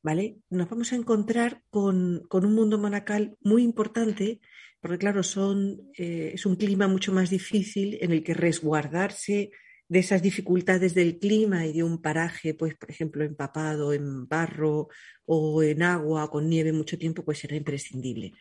¿Vale? 0.00 0.36
Nos 0.48 0.70
vamos 0.70 0.92
a 0.92 0.96
encontrar 0.96 1.62
con, 1.70 2.22
con 2.28 2.46
un 2.46 2.54
mundo 2.54 2.78
monacal 2.78 3.36
muy 3.40 3.64
importante 3.64 4.40
porque 4.80 4.98
claro, 4.98 5.24
son, 5.24 5.90
eh, 5.98 6.30
es 6.34 6.46
un 6.46 6.54
clima 6.54 6.86
mucho 6.86 7.12
más 7.12 7.30
difícil 7.30 7.98
en 8.00 8.12
el 8.12 8.22
que 8.22 8.32
resguardarse 8.32 9.50
de 9.88 9.98
esas 9.98 10.22
dificultades 10.22 10.94
del 10.94 11.18
clima 11.18 11.66
y 11.66 11.72
de 11.72 11.82
un 11.82 12.00
paraje, 12.00 12.54
pues, 12.54 12.76
por 12.76 12.92
ejemplo, 12.92 13.24
empapado 13.24 13.92
en 13.92 14.28
barro 14.28 14.88
o 15.24 15.62
en 15.64 15.82
agua 15.82 16.30
con 16.30 16.48
nieve 16.48 16.72
mucho 16.72 16.96
tiempo, 16.96 17.24
pues 17.24 17.42
era 17.42 17.56
imprescindible. 17.56 18.34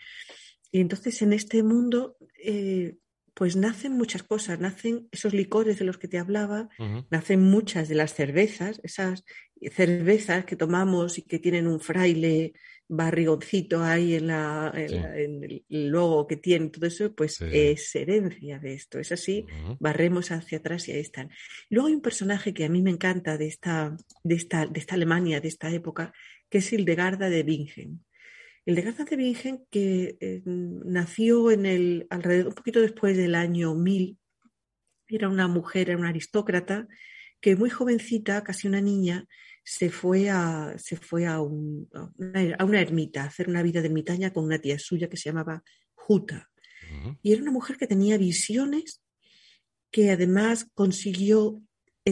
Y 0.72 0.80
entonces 0.80 1.20
en 1.24 1.34
este 1.34 1.64
mundo, 1.64 2.18
eh, 2.42 2.98
pues 3.40 3.56
nacen 3.56 3.94
muchas 3.94 4.22
cosas, 4.22 4.60
nacen 4.60 5.08
esos 5.14 5.34
licores 5.34 5.80
de 5.80 5.86
los 5.86 5.98
que 5.98 6.10
te 6.10 6.18
hablaba, 6.18 6.68
nacen 7.10 7.42
muchas 7.42 7.88
de 7.88 7.96
las 7.96 8.14
cervezas, 8.14 8.82
esas 8.84 9.24
cervezas 9.72 10.44
que 10.44 10.58
tomamos 10.58 11.18
y 11.18 11.22
que 11.22 11.40
tienen 11.40 11.66
un 11.66 11.80
fraile 11.80 12.52
barrigoncito 12.90 13.82
ahí 13.82 14.16
en, 14.16 14.28
la, 14.28 14.74
en, 14.76 15.42
el 15.70 15.88
logo 15.88 16.28
que 16.28 16.36
tiene, 16.36 16.68
todo 16.68 16.86
eso, 16.86 17.16
pues 17.16 17.40
es 17.40 17.96
herencia 17.96 18.60
de 18.60 18.74
esto. 18.74 19.00
Es 19.00 19.14
así, 19.14 19.46
barremos 19.80 20.32
hacia 20.32 20.58
atrás 20.58 20.90
y 20.90 20.92
ahí 20.92 21.00
están. 21.00 21.30
Luego 21.70 21.88
hay 21.88 21.94
un 21.94 22.02
personaje 22.02 22.54
que 22.54 22.66
a 22.66 22.70
mí 22.70 22.82
me 22.82 22.92
encanta 22.92 23.38
de 23.38 23.48
esta, 23.48 23.96
de 24.22 24.36
esta, 24.36 24.66
de 24.66 24.82
esta 24.82 24.96
Alemania, 24.96 25.40
de 25.40 25.48
esta 25.48 25.72
época, 25.72 26.12
que 26.50 26.58
es 26.58 26.74
Hildegarda 26.74 27.30
de 27.30 27.44
Bingen. 27.44 28.04
Hildegarda 28.66 29.06
de 29.06 29.16
Bingen, 29.16 29.66
que 29.70 30.18
eh, 30.20 30.42
nació 30.46 31.52
en 31.52 31.66
el, 31.66 32.08
alrededor, 32.10 32.50
un 32.50 32.54
poquito 32.54 32.82
después 32.82 33.18
del 33.18 33.36
año 33.36 33.74
1000, 33.76 34.18
era 35.08 35.30
una 35.30 35.48
mujer, 35.48 35.90
era 35.90 35.98
una 35.98 36.10
aristócrata, 36.10 36.88
que 37.42 37.56
muy 37.56 37.70
jovencita, 37.70 38.44
casi 38.44 38.68
una 38.68 38.82
niña, 38.82 39.28
se 39.64 39.90
fue, 39.90 40.30
a, 40.30 40.76
se 40.78 40.98
fue 40.98 41.26
a, 41.26 41.42
una, 41.42 42.82
ermita, 42.82 43.24
a 43.24 43.28
hacer 43.28 43.50
una 43.50 43.64
vida 43.64 43.82
de 43.82 43.88
ermitaña 43.88 44.34
con 44.34 44.46
una 44.46 44.60
tía 44.60 44.80
suya 44.80 45.10
que 45.10 45.18
se 45.18 45.30
llamaba 45.30 45.64
Juta. 45.94 46.50
Y 47.22 47.34
era 47.34 47.42
una 47.44 47.52
mujer 47.52 47.78
que 47.78 47.86
tenía 47.86 48.18
visiones, 48.18 49.04
que 49.92 50.10
además 50.10 50.66
consiguió 50.74 51.62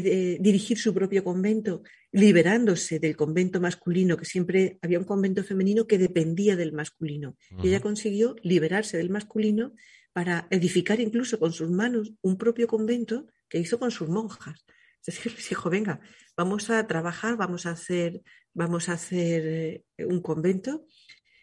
eh, 0.06 0.38
dirigir 0.40 0.78
su 0.78 0.94
propio 0.94 1.24
convento, 1.24 1.84
liberándose 2.12 3.00
del 3.00 3.16
convento 3.16 3.60
masculino, 3.60 4.18
que 4.18 4.26
siempre 4.26 4.78
había 4.82 5.00
un 5.00 5.06
convento 5.06 5.44
femenino 5.44 5.88
que 5.88 5.98
dependía 5.98 6.56
del 6.56 6.74
masculino. 6.74 7.36
Y 7.64 7.70
ella 7.70 7.80
consiguió 7.80 8.36
liberarse 8.44 8.98
del 8.98 9.10
masculino 9.10 9.74
para 10.14 10.48
edificar 10.50 11.00
incluso 11.00 11.40
con 11.40 11.54
sus 11.54 11.70
manos 11.70 12.14
un 12.22 12.38
propio 12.38 12.68
convento 12.68 13.28
que 13.50 13.60
hizo 13.60 13.80
con 13.80 13.92
sus 13.92 14.10
monjas. 14.10 14.66
Es 15.06 15.16
decir, 15.16 15.34
les 15.34 15.50
dijo, 15.50 15.70
venga, 15.70 16.00
vamos 16.36 16.70
a 16.70 16.86
trabajar, 16.88 17.38
vamos 17.38 17.66
a 17.66 17.72
hacer, 17.72 18.22
vamos 18.54 18.90
a 18.90 18.94
hacer 18.94 19.84
eh, 19.98 20.06
un 20.06 20.22
convento 20.22 20.86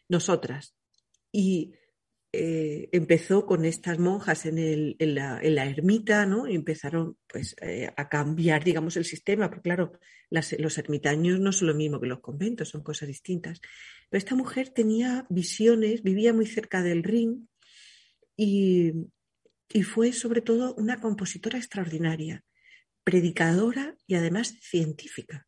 nosotras. 0.08 0.76
Y 1.32 1.72
eh, 2.36 2.88
empezó 2.92 3.46
con 3.46 3.64
estas 3.64 3.98
monjas 3.98 4.46
en, 4.46 4.58
el, 4.58 4.96
en, 4.98 5.14
la, 5.14 5.66
ermita, 5.66 6.26
¿no? 6.26 6.46
Empezaron 6.46 7.16
pues, 7.26 7.56
eh, 7.60 7.90
a 7.96 8.08
cambiar, 8.08 8.64
digamos, 8.64 8.96
el 8.96 9.04
sistema, 9.04 9.48
porque 9.48 9.62
claro, 9.62 9.92
los 10.30 10.78
ermitaños 10.78 11.40
no 11.40 11.52
son 11.52 11.68
lo 11.68 11.74
mismo 11.74 12.00
que 12.00 12.06
los 12.06 12.20
conventos, 12.20 12.68
son 12.68 12.82
cosas 12.82 13.08
distintas. 13.08 13.60
Pero 14.10 14.18
esta 14.18 14.34
mujer 14.34 14.70
tenía 14.70 15.26
visiones, 15.30 16.02
vivía 16.02 16.32
muy 16.32 16.46
cerca 16.46 16.82
del 16.82 17.02
Rin 17.02 17.48
y, 18.36 18.92
y 19.72 19.82
fue 19.82 20.12
sobre 20.12 20.40
todo 20.40 20.74
una 20.74 21.00
compositora 21.00 21.58
extraordinaria 21.58 22.44
predicadora 23.04 23.96
y 24.06 24.14
además 24.14 24.56
científica. 24.60 25.46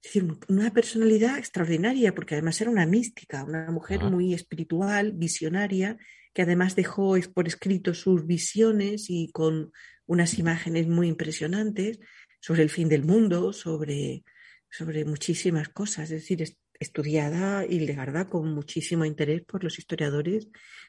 Es 0.00 0.12
decir, 0.12 0.32
una 0.48 0.72
personalidad 0.72 1.38
extraordinaria, 1.38 2.14
porque 2.14 2.34
además 2.36 2.60
era 2.60 2.70
una 2.70 2.86
mística, 2.86 3.42
una 3.42 3.70
mujer 3.72 4.04
muy 4.04 4.32
espiritual, 4.32 5.12
visionaria, 5.12 5.98
que 6.38 6.42
además 6.42 6.76
dejó 6.76 7.16
por 7.34 7.48
escrito 7.48 7.94
sus 7.94 8.24
visiones 8.24 9.06
y 9.10 9.28
con 9.32 9.72
unas 10.06 10.38
imágenes 10.38 10.86
muy 10.86 11.08
impresionantes 11.08 11.98
sobre 12.40 12.62
el 12.62 12.70
fin 12.70 12.88
del 12.88 13.02
mundo, 13.02 13.52
sobre, 13.52 14.22
sobre 14.70 15.04
muchísimas 15.04 15.68
cosas. 15.68 16.12
Es 16.12 16.20
decir, 16.20 16.56
estudiada 16.78 17.66
Hildegarda 17.66 18.28
con 18.28 18.54
muchísimo 18.54 19.04
interés 19.04 19.42
por 19.42 19.64
los 19.64 19.80
historiadores 19.80 20.46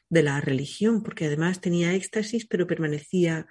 de 0.08 0.22
la 0.22 0.40
religión, 0.40 1.02
porque 1.02 1.24
además 1.24 1.60
tenía 1.60 1.94
éxtasis, 1.94 2.46
pero 2.46 2.68
permanecía 2.68 3.48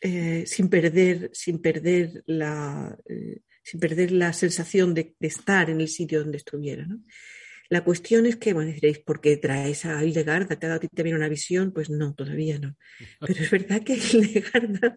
eh, 0.00 0.44
sin, 0.46 0.70
perder, 0.70 1.28
sin, 1.34 1.60
perder 1.60 2.24
la, 2.24 2.96
eh, 3.10 3.40
sin 3.62 3.78
perder 3.78 4.10
la 4.10 4.32
sensación 4.32 4.94
de, 4.94 5.14
estar 5.20 5.68
en 5.68 5.82
el 5.82 5.88
sitio 5.88 6.20
donde 6.20 6.38
estuviera. 6.38 6.88
La 7.68 7.84
cuestión 7.84 8.26
es 8.26 8.36
que, 8.36 8.52
bueno, 8.52 8.72
diréis, 8.72 8.98
¿por 8.98 9.20
qué 9.20 9.36
traes 9.36 9.84
a 9.84 10.04
Hildegarda? 10.04 10.56
¿Te 10.56 10.66
ha 10.66 10.68
dado 10.68 10.78
a 10.78 10.80
ti 10.80 10.88
también 10.88 11.16
una 11.16 11.28
visión? 11.28 11.72
Pues 11.72 11.90
no, 11.90 12.14
todavía 12.14 12.58
no. 12.58 12.76
Pero 13.20 13.40
es 13.42 13.50
verdad 13.50 13.82
que 13.82 13.94
Hildegarda, 13.94 14.96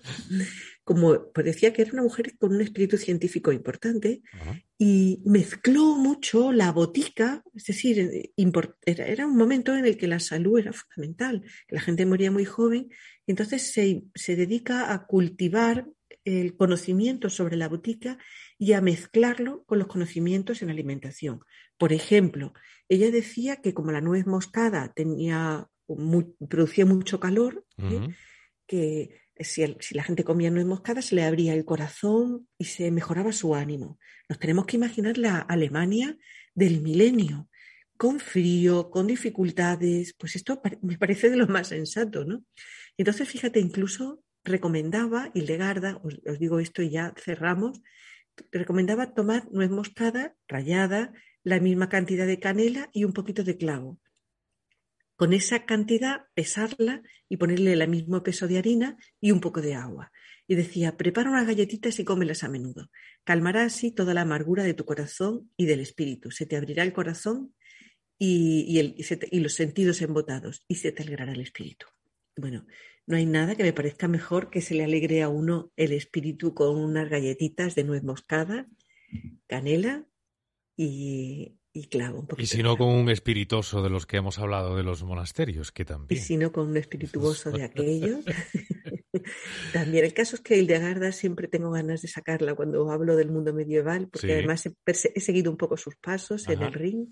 como 0.83 1.31
pues 1.31 1.45
decía 1.45 1.73
que 1.73 1.83
era 1.83 1.93
una 1.93 2.03
mujer 2.03 2.37
con 2.37 2.53
un 2.53 2.61
espíritu 2.61 2.97
científico 2.97 3.51
importante 3.51 4.21
y 4.77 5.21
mezcló 5.25 5.95
mucho 5.95 6.51
la 6.51 6.71
botica, 6.71 7.43
es 7.53 7.65
decir, 7.65 7.99
eh, 7.99 8.31
era, 8.85 9.27
un 9.27 9.37
momento 9.37 9.75
en 9.75 9.85
el 9.85 9.97
que 9.97 10.07
la 10.07 10.19
salud 10.19 10.59
era 10.59 10.73
fundamental, 10.73 11.43
la 11.67 11.81
gente 11.81 12.05
moría 12.05 12.31
muy 12.31 12.45
joven, 12.45 12.89
entonces 13.27 13.71
se, 13.71 14.03
se 14.15 14.35
dedica 14.35 14.93
a 14.93 15.05
cultivar 15.05 15.85
el 16.25 16.55
conocimiento 16.55 17.29
sobre 17.29 17.57
la 17.57 17.69
botica 17.69 18.17
y 18.57 18.73
a 18.73 18.81
mezclarlo 18.81 19.63
con 19.65 19.79
los 19.79 19.87
conocimientos 19.87 20.61
en 20.61 20.69
alimentación. 20.69 21.41
Por 21.77 21.93
ejemplo, 21.93 22.53
ella 22.87 23.11
decía 23.11 23.57
que 23.57 23.73
como 23.73 23.91
la 23.91 24.01
nuez 24.01 24.25
moscada 24.27 24.91
tenía 24.93 25.67
producía 26.49 26.85
mucho 26.85 27.19
calor, 27.19 27.65
¿eh? 27.77 28.09
que 28.67 29.21
si, 29.39 29.65
la 29.91 30.03
gente 30.03 30.23
comía 30.23 30.51
nuez 30.51 30.65
moscada 30.65 31.01
se 31.01 31.15
le 31.15 31.23
abría 31.23 31.53
el 31.53 31.65
corazón 31.65 32.47
y 32.57 32.65
se 32.65 32.91
mejoraba 32.91 33.31
su 33.31 33.55
ánimo. 33.55 33.97
Nos 34.27 34.39
tenemos 34.39 34.65
que 34.65 34.77
imaginar 34.77 35.17
la 35.17 35.39
Alemania 35.39 36.17
del 36.53 36.81
milenio, 36.81 37.49
con 37.97 38.19
frío, 38.19 38.89
con 38.91 39.07
dificultades, 39.07 40.13
pues 40.17 40.35
esto 40.35 40.61
me 40.81 40.97
parece 40.97 41.29
de 41.29 41.37
lo 41.37 41.47
más 41.47 41.67
sensato, 41.67 42.23
¿no? 42.23 42.43
Entonces, 42.97 43.27
fíjate, 43.27 43.59
incluso 43.59 44.23
recomendaba, 44.43 45.31
Hildegarda, 45.33 46.01
os, 46.03 46.19
os 46.25 46.39
digo 46.39 46.59
esto 46.59 46.81
y 46.81 46.89
ya 46.89 47.13
cerramos, 47.17 47.81
recomendaba 48.51 49.13
tomar 49.13 49.51
nuez 49.51 49.69
moscada 49.69 50.35
rallada, 50.47 51.13
la 51.43 51.59
misma 51.59 51.89
cantidad 51.89 52.27
de 52.27 52.39
canela 52.39 52.89
y 52.93 53.03
un 53.03 53.13
poquito 53.13 53.43
de 53.43 53.57
clavo. 53.57 53.99
Con 55.15 55.33
esa 55.33 55.65
cantidad 55.65 56.25
pesarla 56.33 57.01
y 57.27 57.37
ponerle 57.37 57.73
el 57.73 57.87
mismo 57.89 58.23
peso 58.23 58.47
de 58.47 58.57
harina 58.57 58.97
y 59.19 59.31
un 59.31 59.41
poco 59.41 59.61
de 59.61 59.75
agua. 59.75 60.11
Y 60.47 60.55
decía, 60.55 60.97
prepara 60.97 61.29
unas 61.29 61.45
galletitas 61.45 61.99
y 61.99 62.05
cómelas 62.05 62.43
a 62.43 62.49
menudo. 62.49 62.89
Calmará 63.23 63.63
así 63.63 63.91
toda 63.91 64.13
la 64.13 64.21
amargura 64.21 64.63
de 64.63 64.73
tu 64.73 64.85
corazón 64.85 65.51
y 65.57 65.65
del 65.65 65.81
espíritu. 65.81 66.31
Se 66.31 66.45
te 66.45 66.55
abrirá 66.55 66.83
el 66.83 66.93
corazón 66.93 67.53
y, 68.17 68.79
y 69.31 69.39
los 69.39 69.53
sentidos 69.53 70.01
embotados 70.01 70.63
y 70.67 70.75
se 70.75 70.91
te 70.91 71.03
alegrará 71.03 71.33
el 71.33 71.41
espíritu. 71.41 71.85
Bueno, 72.39 72.65
no 73.05 73.17
hay 73.17 73.25
nada 73.25 73.55
que 73.55 73.63
me 73.63 73.73
parezca 73.73 74.07
mejor 74.07 74.49
que 74.49 74.61
se 74.61 74.75
le 74.75 74.83
alegre 74.83 75.23
a 75.23 75.29
uno 75.29 75.71
el 75.75 75.91
espíritu 75.91 76.53
con 76.53 76.77
unas 76.77 77.09
galletitas 77.09 77.75
de 77.75 77.83
nuez 77.83 78.03
moscada, 78.03 78.67
canela 79.47 80.07
y, 80.75 81.57
clavo. 81.89 82.27
y 82.37 82.45
si 82.45 82.63
no 82.63 82.77
con 82.77 82.89
un 82.89 83.09
espirituoso 83.09 83.81
de 83.81 83.89
los 83.89 84.05
que 84.05 84.17
hemos 84.17 84.37
hablado 84.39 84.77
de 84.77 84.83
los 84.83 85.03
monasterios, 85.03 85.71
que 85.71 85.85
también. 85.85 86.19
Y 86.19 86.23
si 86.23 86.37
no 86.37 86.51
con 86.51 86.69
un 86.69 86.77
espirituoso 86.77 87.51
de 87.51 87.63
aquellos. 87.63 88.23
también 89.73 90.05
el 90.05 90.13
caso 90.13 90.35
es 90.35 90.41
que 90.41 90.57
Hildegarda 90.57 91.11
siempre 91.11 91.47
tengo 91.47 91.71
ganas 91.71 92.01
de 92.01 92.07
sacarla 92.07 92.55
cuando 92.55 92.89
hablo 92.91 93.15
del 93.15 93.31
mundo 93.31 93.53
medieval, 93.53 94.07
porque 94.09 94.33
además 94.33 94.69
he, 94.85 95.19
seguido 95.19 95.51
un 95.51 95.57
poco 95.57 95.75
sus 95.75 95.95
pasos 95.97 96.47
en 96.47 96.61
el 96.61 96.73
ring. 96.73 97.09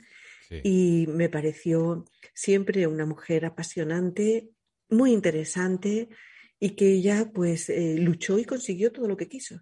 Y 0.63 1.07
me 1.09 1.27
pareció 1.27 2.05
siempre 2.33 2.87
una 2.87 3.05
mujer 3.05 3.45
apasionante 3.45 4.51
muy 4.89 5.11
interesante 5.11 6.09
y 6.59 6.71
que 6.71 6.93
ella 6.93 7.31
pues 7.33 7.69
eh, 7.69 7.95
luchó 7.97 8.39
y 8.39 8.45
consiguió 8.45 8.91
todo 8.91 9.07
lo 9.07 9.17
que 9.17 9.27
quiso 9.27 9.61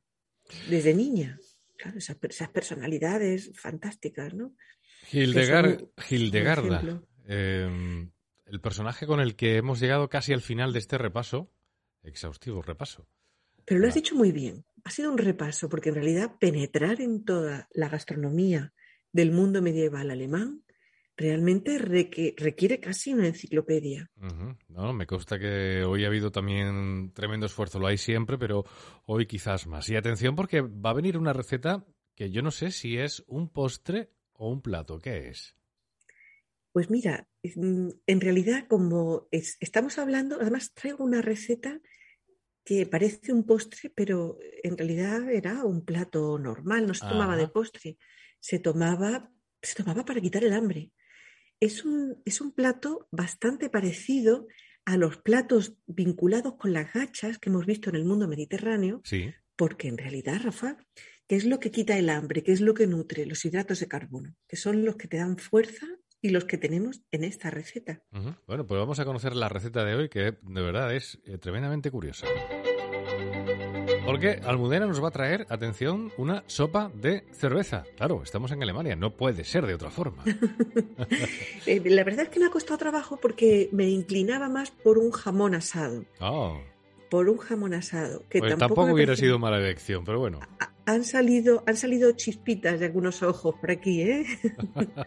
desde 0.69 0.93
niña. 0.93 1.39
Claro, 1.77 1.97
esas, 1.97 2.17
personalidades 2.49 3.51
fantásticas, 3.55 4.33
¿no? 4.33 4.55
Hildegarda, 5.11 5.81
em, 7.27 8.11
el 8.45 8.61
personaje 8.61 9.05
con 9.05 9.19
el 9.19 9.35
que 9.35 9.57
hemos 9.57 9.79
llegado 9.79 10.09
casi 10.09 10.33
al 10.33 10.41
final 10.41 10.71
de 10.71 10.79
este 10.79 10.97
repaso, 10.97 11.51
exhaustivo 12.01 12.61
repaso. 12.61 13.07
Pero 13.65 13.81
lo 13.81 13.87
has 13.87 13.95
dicho 13.95 14.15
muy 14.15 14.31
bien. 14.31 14.63
Ha 14.83 14.91
sido 14.91 15.11
un 15.11 15.17
repaso 15.17 15.67
porque 15.67 15.89
en 15.89 15.95
realidad 15.95 16.37
penetrar 16.39 17.01
en 17.01 17.25
toda 17.25 17.67
la 17.73 17.89
gastronomía 17.89 18.73
del 19.11 19.31
mundo 19.31 19.61
medieval 19.61 20.11
alemán 20.11 20.64
realmente 21.17 21.77
requiere 21.77 22.79
casi 22.79 23.13
una 23.13 23.27
enciclopedia. 23.27 24.09
No, 24.67 24.93
me 24.93 25.07
consta 25.07 25.39
que 25.39 25.83
hoy 25.83 26.03
ha 26.03 26.07
habido 26.07 26.31
también 26.31 27.11
tremendo 27.13 27.45
esfuerzo, 27.45 27.79
lo 27.79 27.87
hay 27.87 27.97
siempre, 27.97 28.37
pero 28.37 28.65
hoy 29.05 29.25
quizás 29.25 29.65
más. 29.67 29.89
Y 29.89 29.95
atención 29.95 30.35
porque 30.35 30.61
va 30.61 30.89
a 30.89 30.95
venir 30.95 31.17
una 31.17 31.33
receta 31.33 31.85
que 32.15 32.31
yo 32.31 32.41
no 32.41 32.51
sé 32.51 32.71
si 32.71 32.97
es 32.97 33.23
un 33.27 33.49
postre 33.49 34.11
o 34.33 34.49
un 34.49 34.61
plato, 34.61 34.99
¿qué 34.99 35.29
es? 35.29 35.55
Pues 36.71 36.89
mira, 36.89 37.29
mm, 37.43 37.89
en 38.05 38.21
realidad 38.21 38.67
como 38.67 39.29
estamos 39.31 39.97
hablando, 39.97 40.37
además 40.41 40.73
traigo 40.73 41.05
una 41.05 41.21
receta 41.21 41.79
que 42.65 42.85
parece 42.85 43.31
un 43.31 43.45
postre, 43.45 43.89
pero 43.89 44.37
en 44.63 44.77
realidad 44.77 45.29
era 45.29 45.63
un 45.63 45.85
plato 45.85 46.37
normal, 46.37 46.87
no 46.87 46.93
se 46.93 47.07
tomaba 47.07 47.37
de 47.37 47.47
postre, 47.47 47.97
se 48.39 48.59
tomaba, 48.59 49.31
se 49.61 49.75
tomaba 49.75 50.03
para 50.03 50.19
quitar 50.19 50.43
el 50.43 50.51
hambre 50.51 50.91
es 51.59 51.85
un, 51.85 52.21
es 52.25 52.41
un 52.41 52.51
plato 52.51 53.07
bastante 53.11 53.69
parecido 53.69 54.47
a 54.85 54.97
los 54.97 55.17
platos 55.17 55.75
vinculados 55.87 56.55
con 56.57 56.73
las 56.73 56.93
gachas 56.93 57.39
que 57.39 57.49
hemos 57.49 57.65
visto 57.65 57.89
en 57.89 57.95
el 57.95 58.05
mundo 58.05 58.27
mediterráneo, 58.27 59.01
sí. 59.03 59.33
porque 59.55 59.87
en 59.87 59.97
realidad, 59.97 60.41
Rafa, 60.43 60.77
¿qué 61.27 61.35
es 61.35 61.45
lo 61.45 61.59
que 61.59 61.71
quita 61.71 61.97
el 61.97 62.09
hambre? 62.09 62.43
¿Qué 62.43 62.51
es 62.51 62.61
lo 62.61 62.73
que 62.73 62.87
nutre? 62.87 63.25
Los 63.25 63.43
hidratos 63.45 63.79
de 63.79 63.87
carbono, 63.87 64.35
que 64.47 64.57
son 64.57 64.85
los 64.85 64.95
que 64.95 65.07
te 65.07 65.17
dan 65.17 65.37
fuerza 65.37 65.87
y 66.21 66.29
los 66.29 66.45
que 66.45 66.57
tenemos 66.57 67.01
en 67.11 67.23
esta 67.23 67.49
receta. 67.49 68.03
Bueno, 68.47 68.65
pues 68.65 68.79
vamos 68.79 68.99
a 68.99 69.05
conocer 69.05 69.35
la 69.35 69.49
receta 69.49 69.83
de 69.83 69.95
hoy, 69.95 70.09
que 70.09 70.37
de 70.41 70.61
verdad 70.61 70.95
es 70.95 71.19
eh, 71.25 71.37
tremendamente 71.37 71.91
curiosa. 71.91 72.27
Porque 74.05 74.39
Almudena 74.43 74.85
nos 74.85 75.03
va 75.03 75.07
a 75.07 75.11
traer, 75.11 75.47
atención, 75.49 76.11
una 76.17 76.43
sopa 76.45 76.91
de 76.93 77.23
cerveza. 77.31 77.85
Claro, 77.97 78.21
estamos 78.23 78.51
en 78.51 78.61
Alemania, 78.61 78.95
no 78.95 79.11
puede 79.11 79.43
ser 79.43 79.65
de 79.65 79.73
otra 79.73 79.89
forma. 79.89 80.23
Eh, 81.65 81.81
la 81.83 82.03
verdad 82.03 82.25
es 82.25 82.29
que 82.29 82.39
me 82.39 82.45
ha 82.45 82.49
costado 82.51 82.77
trabajo 82.77 83.17
porque 83.17 83.69
me 83.71 83.89
inclinaba 83.89 84.49
más 84.49 84.69
por 84.69 84.99
un 84.99 85.11
jamón 85.11 85.55
asado. 85.55 86.05
Oh. 86.19 86.59
Por 87.09 87.27
un 87.27 87.37
jamón 87.37 87.73
asado. 87.73 88.23
Que 88.29 88.39
pues 88.39 88.55
tampoco, 88.57 88.93
hubiera 88.93 89.15
sido 89.15 89.39
mala 89.39 89.57
elección, 89.57 90.05
pero 90.05 90.19
bueno. 90.19 90.39
Han 90.85 91.03
salido, 91.03 91.63
han 91.65 91.75
salido 91.75 92.11
chispitas 92.11 92.79
de 92.79 92.85
algunos 92.85 93.23
ojos 93.23 93.55
por 93.59 93.71
aquí, 93.71 94.01
¿eh? 94.01 94.25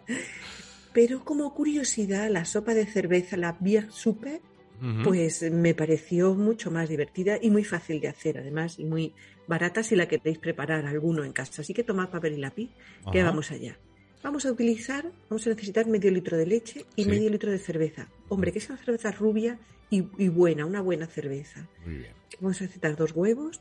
pero 0.93 1.25
como 1.25 1.55
curiosidad, 1.55 2.29
la 2.29 2.45
sopa 2.45 2.75
de 2.75 2.87
cerveza, 2.87 3.37
la 3.37 3.57
Pues 5.03 5.43
me 5.51 5.75
pareció 5.75 6.35
mucho 6.35 6.71
más 6.71 6.89
divertida 6.89 7.39
y 7.41 7.51
muy 7.51 7.65
fácil 7.65 8.01
de 8.01 8.09
hacer, 8.09 8.39
además, 8.39 8.79
y 8.79 8.85
muy 8.85 9.13
barata 9.47 9.83
si 9.83 9.97
la 9.97 10.07
queréis 10.07 10.39
preparar 10.39 10.87
alguno 10.87 11.25
en 11.25 11.33
casa. 11.33 11.63
Así 11.63 11.75
que 11.75 11.83
tomad 11.83 12.11
papel 12.11 12.35
y 12.35 12.37
lápiz, 12.39 12.71
que 13.13 13.23
vamos 13.23 13.51
allá. 13.51 13.77
Vamos 14.23 14.47
a 14.47 14.53
utilizar, 14.53 15.11
vamos 15.31 15.47
a 15.47 15.51
necesitar 15.51 15.87
medio 15.87 16.11
litro 16.11 16.37
de 16.37 16.47
leche 16.47 16.87
y 16.97 17.05
medio 17.05 17.31
litro 17.31 17.51
de 17.51 17.59
cerveza. 17.59 18.09
Hombre, 18.29 18.53
que 18.53 18.61
sea 18.61 18.75
una 18.75 18.85
cerveza 18.85 19.11
rubia 19.13 19.59
y, 19.91 20.01
buena, 20.29 20.67
una 20.67 20.81
buena 20.81 21.07
cerveza. 21.07 21.67
Vamos 22.41 22.61
a 22.61 22.65
necesitar 22.65 22.97
dos 22.97 23.13
huevos, 23.13 23.61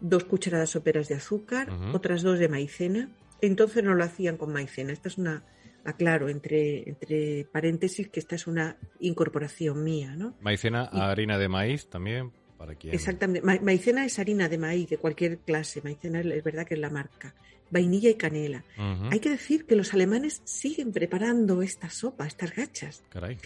dos 0.00 0.24
cucharadas 0.24 0.70
soperas 0.70 1.08
de 1.08 1.16
azúcar, 1.16 1.70
otras 1.92 2.22
dos 2.22 2.38
de 2.38 2.48
maicena. 2.48 3.10
Entonces 3.40 3.84
no 3.84 3.94
lo 3.94 4.04
hacían 4.04 4.36
con 4.36 4.52
maicena. 4.52 4.92
Esta 4.92 5.08
es 5.08 5.18
una 5.18 5.44
aclaro 5.86 6.28
entre, 6.28 6.88
entre 6.88 7.46
paréntesis 7.50 8.08
que 8.08 8.20
esta 8.20 8.34
es 8.34 8.46
una 8.46 8.76
incorporación 9.00 9.82
mía, 9.82 10.14
¿no? 10.16 10.34
Maicena, 10.40 10.84
harina 10.84 11.38
de 11.38 11.48
maíz 11.48 11.88
también, 11.88 12.32
para 12.58 12.74
quien... 12.74 12.94
Exactamente, 12.94 13.46
maicena 13.62 14.04
es 14.04 14.18
harina 14.18 14.48
de 14.48 14.58
maíz 14.58 14.88
de 14.90 14.98
cualquier 14.98 15.38
clase, 15.38 15.80
maicena 15.82 16.20
es 16.20 16.44
verdad 16.44 16.66
que 16.66 16.74
es 16.74 16.80
la 16.80 16.90
marca, 16.90 17.34
vainilla 17.70 18.10
y 18.10 18.14
canela. 18.14 18.64
Hay 19.10 19.20
que 19.20 19.30
decir 19.30 19.66
que 19.66 19.76
los 19.76 19.94
alemanes 19.94 20.42
siguen 20.44 20.92
preparando 20.92 21.62
esta 21.62 21.88
sopa, 21.90 22.26
estas 22.26 22.54
gachas. 22.54 23.02
Caray. 23.08 23.38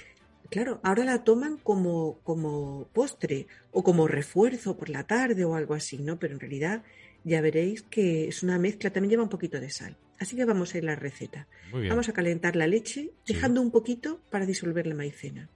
Claro, 0.50 0.80
ahora 0.82 1.04
la 1.04 1.22
toman 1.22 1.58
como, 1.58 2.18
como 2.24 2.88
postre 2.92 3.46
o 3.70 3.84
como 3.84 4.08
refuerzo 4.08 4.76
por 4.76 4.88
la 4.88 5.04
tarde 5.04 5.44
o 5.44 5.54
algo 5.54 5.74
así, 5.74 5.98
¿no? 5.98 6.18
Pero 6.18 6.34
en 6.34 6.40
realidad 6.40 6.82
ya 7.22 7.40
veréis 7.40 7.82
que 7.82 8.26
es 8.26 8.42
una 8.42 8.58
mezcla, 8.58 8.90
también 8.90 9.10
lleva 9.10 9.22
un 9.22 9.28
poquito 9.28 9.60
de 9.60 9.70
sal. 9.70 9.96
Así 10.20 10.36
que 10.36 10.44
vamos 10.44 10.74
a 10.74 10.78
ir 10.78 10.84
a 10.84 10.92
la 10.92 10.96
receta. 10.96 11.48
Vamos 11.72 12.10
a 12.10 12.12
calentar 12.12 12.54
la 12.54 12.66
leche, 12.66 13.14
dejando 13.26 13.62
un 13.62 13.70
poquito 13.70 14.20
para 14.30 14.44
disolver 14.44 14.86
la 14.86 14.94
maicena. 14.94 15.48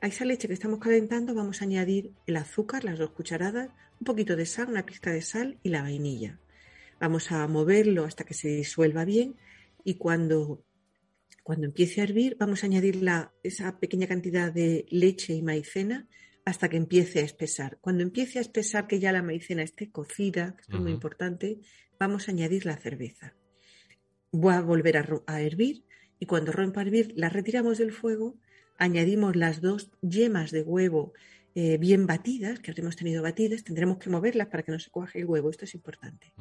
A 0.00 0.08
esa 0.08 0.24
leche 0.24 0.48
que 0.48 0.54
estamos 0.54 0.80
calentando 0.80 1.34
vamos 1.34 1.62
a 1.62 1.66
añadir 1.66 2.10
el 2.26 2.36
azúcar, 2.36 2.82
las 2.82 2.98
dos 2.98 3.10
cucharadas, 3.10 3.70
un 4.00 4.04
poquito 4.04 4.34
de 4.34 4.44
sal, 4.44 4.70
una 4.70 4.84
pizca 4.84 5.12
de 5.12 5.22
sal 5.22 5.56
y 5.62 5.68
la 5.68 5.82
vainilla. 5.82 6.40
Vamos 6.98 7.30
a 7.30 7.46
moverlo 7.46 8.04
hasta 8.04 8.24
que 8.24 8.34
se 8.34 8.48
disuelva 8.48 9.04
bien 9.04 9.36
y 9.84 9.94
cuando, 9.94 10.64
cuando 11.44 11.66
empiece 11.66 12.00
a 12.00 12.04
hervir 12.04 12.36
vamos 12.40 12.64
a 12.64 12.66
añadir 12.66 12.96
la, 12.96 13.32
esa 13.44 13.78
pequeña 13.78 14.08
cantidad 14.08 14.52
de 14.52 14.84
leche 14.90 15.32
y 15.32 15.42
maicena 15.42 16.08
hasta 16.44 16.68
que 16.68 16.76
empiece 16.76 17.20
a 17.20 17.22
espesar. 17.22 17.78
Cuando 17.80 18.02
empiece 18.02 18.40
a 18.40 18.42
espesar 18.42 18.88
que 18.88 18.98
ya 18.98 19.12
la 19.12 19.22
maicena 19.22 19.62
esté 19.62 19.92
cocida, 19.92 20.56
que 20.56 20.62
esto 20.62 20.76
es 20.78 20.82
muy 20.82 20.90
importante, 20.90 21.60
vamos 22.00 22.26
a 22.26 22.32
añadir 22.32 22.66
la 22.66 22.76
cerveza. 22.76 23.36
Voy 24.32 24.54
a 24.54 24.60
volver 24.60 24.96
a, 24.96 25.40
hervir 25.40 25.84
y 26.18 26.26
cuando 26.26 26.52
rompa 26.52 26.80
a 26.80 26.84
hervir 26.84 27.12
la 27.16 27.28
retiramos 27.28 27.78
del 27.78 27.92
fuego, 27.92 28.36
añadimos 28.78 29.36
las 29.36 29.60
dos 29.60 29.90
yemas 30.00 30.50
de 30.50 30.62
huevo 30.62 31.12
eh, 31.54 31.76
bien 31.78 32.06
batidas, 32.06 32.60
que 32.60 32.72
hemos 32.74 32.96
tenido 32.96 33.22
batidas, 33.22 33.62
tendremos 33.62 33.98
que 33.98 34.10
moverlas 34.10 34.48
para 34.48 34.62
que 34.62 34.72
no 34.72 34.78
se 34.78 34.90
cuaje 34.90 35.20
el 35.20 35.26
huevo, 35.26 35.50
esto 35.50 35.66
es 35.66 35.74
importante. 35.74 36.32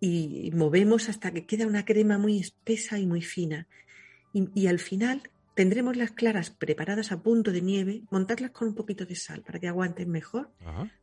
y, 0.00 0.50
movemos 0.54 1.08
hasta 1.08 1.30
que 1.32 1.44
queda 1.46 1.66
una 1.66 1.84
crema 1.84 2.18
muy 2.18 2.40
espesa 2.40 2.98
y 2.98 3.06
muy 3.06 3.22
fina. 3.22 3.68
y 4.32 4.66
al 4.66 4.78
final 4.78 5.22
Tendremos 5.58 5.96
las 5.96 6.12
claras 6.12 6.50
preparadas 6.50 7.10
a 7.10 7.20
punto 7.20 7.50
de 7.50 7.62
nieve, 7.62 8.04
montarlas 8.12 8.52
con 8.52 8.68
un 8.68 8.76
poquito 8.76 9.06
de 9.06 9.16
sal 9.16 9.42
para 9.42 9.58
que 9.58 9.66
aguanten 9.66 10.08
mejor. 10.08 10.52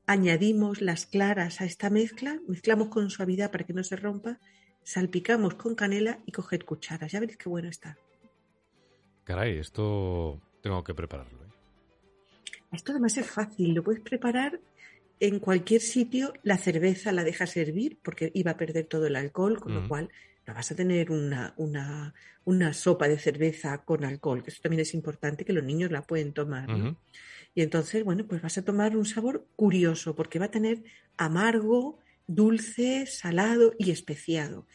Añadimos 0.07 0.81
las 0.81 1.05
claras 1.05 1.59
a 1.59 1.65
esta 1.65 1.89
mezcla, 1.89 2.39
mezclamos 2.47 2.87
con 2.87 3.09
suavidad 3.09 3.51
para 3.51 3.65
que 3.65 3.73
no 3.73 3.83
se 3.83 3.97
rompa, 3.97 4.39
salpicamos 4.85 5.55
con 5.55 5.75
canela 5.75 6.19
y 6.25 6.31
coged 6.31 6.61
cucharas. 6.61 7.11
Ya 7.11 7.19
veréis 7.19 7.37
qué 7.37 7.49
bueno 7.49 7.67
está. 7.67 7.97
Caray, 9.25 9.57
esto 9.57 10.39
tengo 10.61 10.83
que 10.83 10.93
prepararlo. 10.93 11.39
¿eh? 11.43 11.49
Esto 12.71 12.91
además 12.91 13.17
es 13.17 13.27
fácil, 13.27 13.73
lo 13.73 13.83
puedes 13.83 14.01
preparar 14.01 14.59
en 15.19 15.39
cualquier 15.39 15.81
sitio. 15.81 16.33
La 16.43 16.57
cerveza 16.57 17.11
la 17.11 17.23
dejas 17.23 17.57
hervir 17.57 17.97
porque 18.01 18.31
iba 18.33 18.51
a 18.51 18.57
perder 18.57 18.85
todo 18.85 19.07
el 19.07 19.15
alcohol, 19.15 19.59
con 19.59 19.73
lo 19.73 19.81
mm. 19.81 19.87
cual 19.87 20.09
no 20.45 20.53
vas 20.53 20.71
a 20.71 20.75
tener 20.75 21.11
una, 21.11 21.55
una, 21.57 22.13
una, 22.43 22.73
sopa 22.73 23.07
de 23.07 23.17
cerveza 23.17 23.79
con 23.83 24.05
alcohol, 24.05 24.43
que 24.43 24.51
eso 24.51 24.61
también 24.61 24.81
es 24.81 24.93
importante, 24.93 25.43
que 25.43 25.53
los 25.53 25.63
niños 25.63 25.89
la 25.89 26.03
pueden 26.03 26.33
tomar. 26.33 26.69
Y 27.55 27.61
entonces, 27.61 28.03
bueno, 28.03 28.25
pues 28.27 28.43
vas 28.43 28.57
a 28.59 28.63
tomar 28.63 28.95
un 28.95 29.05
sabor 29.05 29.47
curioso, 29.55 30.15
porque 30.15 30.37
va 30.37 30.45
a 30.45 30.51
tener 30.51 30.83
amargo, 31.17 31.97
dulce, 32.27 33.05
salado 33.05 33.73
y 33.77 33.91
especiado. 33.91 34.67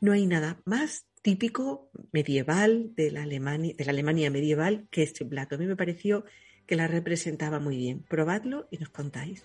No 0.00 0.12
hay 0.12 0.26
nada 0.26 0.60
más 0.64 1.06
típico 1.22 1.90
medieval 2.12 2.92
de 2.94 3.10
la 3.10 3.22
Alemania, 3.22 3.74
de 3.76 3.84
la 3.84 3.92
Alemania 3.92 4.30
medieval 4.30 4.88
que 4.90 5.02
este 5.02 5.24
plato. 5.24 5.54
A 5.54 5.58
mí 5.58 5.66
me 5.66 5.76
pareció 5.76 6.24
que 6.66 6.76
la 6.76 6.88
representaba 6.88 7.60
muy 7.60 7.76
bien. 7.76 8.02
Probadlo 8.08 8.68
y 8.70 8.78
nos 8.78 8.90
contáis. 8.90 9.44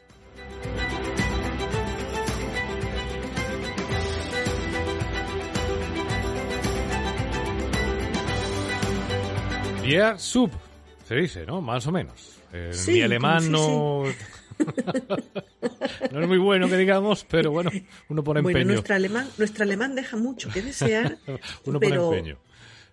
Sub, 10.17 10.51
se 11.07 11.15
dice, 11.15 11.45
¿no? 11.45 11.61
Más 11.61 11.87
o 11.87 11.91
menos. 11.91 12.41
Eh, 12.51 12.71
mi 12.87 13.01
alemán 13.01 13.49
no... 13.51 14.03
no 16.11 16.21
es 16.21 16.27
muy 16.27 16.37
bueno 16.37 16.67
que 16.67 16.77
digamos, 16.77 17.25
pero 17.29 17.51
bueno, 17.51 17.71
uno 18.09 18.23
pone 18.23 18.39
empeño. 18.39 18.57
Bueno, 18.57 18.73
nuestro 18.73 18.95
alemán, 18.95 19.27
nuestro 19.37 19.63
alemán 19.63 19.95
deja 19.95 20.17
mucho 20.17 20.49
que 20.49 20.61
desear. 20.61 21.17
uno 21.65 21.79
pone 21.79 21.95
empeño. 21.95 22.37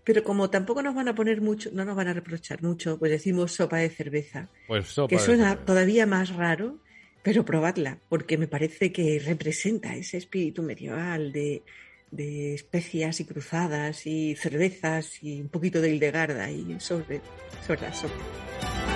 Pero 0.05 0.22
como 0.22 0.50
tampoco 0.50 0.83
nos 0.83 0.94
van 0.94 1.09
a 1.09 1.14
poner 1.14 1.40
mucho, 1.40 1.70
no 1.72 1.85
nos 1.85 1.96
van 1.96 2.09
a 2.09 2.12
reprochar 2.12 2.62
mucho, 2.62 2.98
pues 2.98 3.11
decimos 3.11 3.53
sopa 3.53 3.79
de 3.79 3.88
cerveza. 3.88 4.48
Pues 4.68 4.88
sopa 4.88 5.09
Que 5.09 5.18
suena 5.18 5.57
todavía 5.57 6.05
más 6.05 6.35
raro, 6.35 6.79
pero 7.22 7.44
probadla, 7.44 7.98
porque 8.11 8.37
me 8.37 8.46
parece 8.46 8.92
que 8.92 9.18
representa 9.24 9.96
ese 9.96 10.18
espíritu 10.18 10.62
medieval 10.62 11.33
de, 11.33 11.62
de 12.11 12.55
especias 12.55 13.18
y 13.20 13.24
cruzadas 13.24 14.07
y 14.07 14.37
cervezas 14.37 15.22
y 15.22 15.40
un 15.40 15.48
poquito 15.48 15.81
de 15.81 15.90
Hildegarda 15.90 16.50
y 16.50 16.79
sobre, 16.81 17.22
sobre 17.66 17.81
la 17.81 17.94
sopa. 17.94 18.93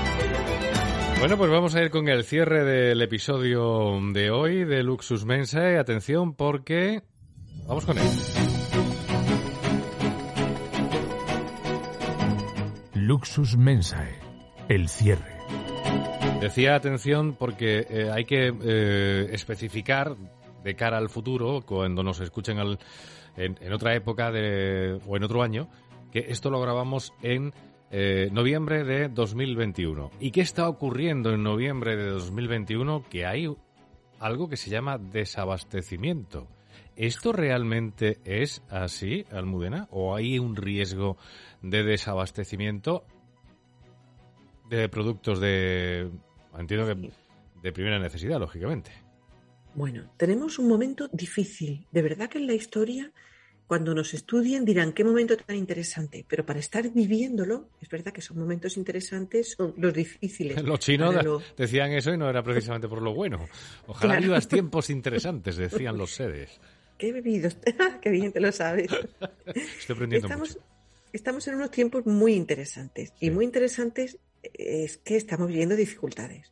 Bueno, 1.19 1.37
pues 1.37 1.51
vamos 1.51 1.75
a 1.75 1.83
ir 1.83 1.91
con 1.91 2.09
el 2.09 2.23
cierre 2.23 2.65
del 2.65 3.03
episodio 3.03 3.99
de 4.13 4.31
hoy 4.31 4.65
de 4.65 4.85
Luxus 4.85 5.25
Mensae. 5.25 5.77
Atención 5.77 6.35
porque 6.35 7.03
vamos 7.67 7.85
con 7.85 7.99
él. 7.99 8.05
Luxus 12.95 13.57
Mensae, 13.57 14.17
el 14.69 14.89
cierre. 14.89 15.39
Decía 16.41 16.77
atención 16.77 17.35
porque 17.37 17.85
eh, 17.91 18.11
hay 18.15 18.25
que 18.25 18.55
eh, 18.63 19.29
especificar 19.33 20.17
de 20.63 20.77
cara 20.77 20.99
al 20.99 21.09
futuro, 21.09 21.63
cuando 21.67 22.05
nos 22.05 22.21
escuchen 22.21 22.59
en, 23.37 23.73
otra 23.73 23.97
época 23.97 24.31
de, 24.31 25.01
o 25.05 25.17
en 25.17 25.25
otro 25.25 25.43
año, 25.43 25.69
que 26.13 26.27
esto 26.29 26.49
lo 26.49 26.61
grabamos 26.61 27.13
en 27.23 27.53
eh, 27.91 28.29
noviembre 28.33 28.85
de 28.85 29.09
2021. 29.09 30.11
¿Y 30.21 30.31
qué 30.31 30.41
está 30.41 30.69
ocurriendo 30.69 31.33
en 31.33 31.43
noviembre 31.43 31.97
de 31.97 32.11
2021? 32.11 33.05
Que 33.09 33.27
hay 33.27 33.49
algo 34.19 34.49
que 34.49 34.57
se 34.57 34.71
llama 34.71 34.99
desabastecimiento. 34.99 36.49
¿Esto 36.97 37.33
realmente 37.33 38.19
es 38.25 38.63
así, 38.69 39.25
Almudena? 39.31 39.87
¿O 39.91 40.17
hay 40.17 40.39
un 40.39 40.57
riesgo 40.57 41.17
de 41.63 41.85
desabastecimiento 41.85 43.05
de 44.69 44.89
productos 44.89 45.41
de, 45.41 46.11
entiendo 46.59 46.87
que 46.87 47.11
de 47.63 47.73
primera 47.73 47.99
necesidad, 47.99 48.39
lógicamente? 48.39 48.91
Bueno, 49.75 50.11
tenemos 50.17 50.59
un 50.59 50.69
momento 50.69 51.09
difícil. 51.13 51.87
De 51.93 52.03
verdad 52.03 52.29
que 52.29 52.39
en 52.39 52.47
la 52.47 52.55
historia, 52.55 53.13
cuando 53.69 53.95
nos 53.95 54.15
estudien, 54.15 54.65
dirán 54.65 54.95
qué 54.95 55.05
momento 55.05 55.37
tan 55.37 55.55
interesante. 55.55 56.25
Pero 56.27 56.45
para 56.45 56.59
estar 56.59 56.89
viviéndolo, 56.89 57.69
es 57.83 57.89
verdad 57.91 58.13
que 58.15 58.23
son 58.23 58.39
momentos 58.39 58.79
interesantes, 58.79 59.53
son 59.53 59.75
los 59.77 59.93
difíciles. 59.93 60.61
Los 60.65 60.81
chinos 60.81 61.15
decían 61.57 61.93
eso 61.93 62.13
y 62.13 62.17
no 62.17 62.31
era 62.31 62.43
precisamente 62.43 62.89
por 62.89 63.03
lo 63.03 63.13
bueno. 63.13 63.47
Ojalá 63.87 64.19
vivas 64.19 64.49
tiempos 64.49 64.89
interesantes, 64.89 65.57
decían 65.57 65.99
los 65.99 66.15
sedes. 66.15 66.59
Qué 66.97 67.13
bebidos, 67.13 67.59
qué 68.01 68.11
bien 68.11 68.33
te 68.33 68.41
lo 68.41 68.51
sabes. 68.53 68.91
Estoy 69.55 69.95
aprendiendo 69.95 70.27
estamos, 70.27 70.49
mucho. 70.49 70.61
Estamos 71.13 71.47
en 71.49 71.55
unos 71.57 71.71
tiempos 71.71 72.07
muy 72.07 72.33
interesantes. 72.33 73.13
Y 73.21 73.31
muy 73.31 73.45
interesantes 73.45 74.19
es 74.43 74.97
que 74.97 75.17
estamos 75.17 75.49
viviendo 75.49 75.77
dificultades 75.77 76.51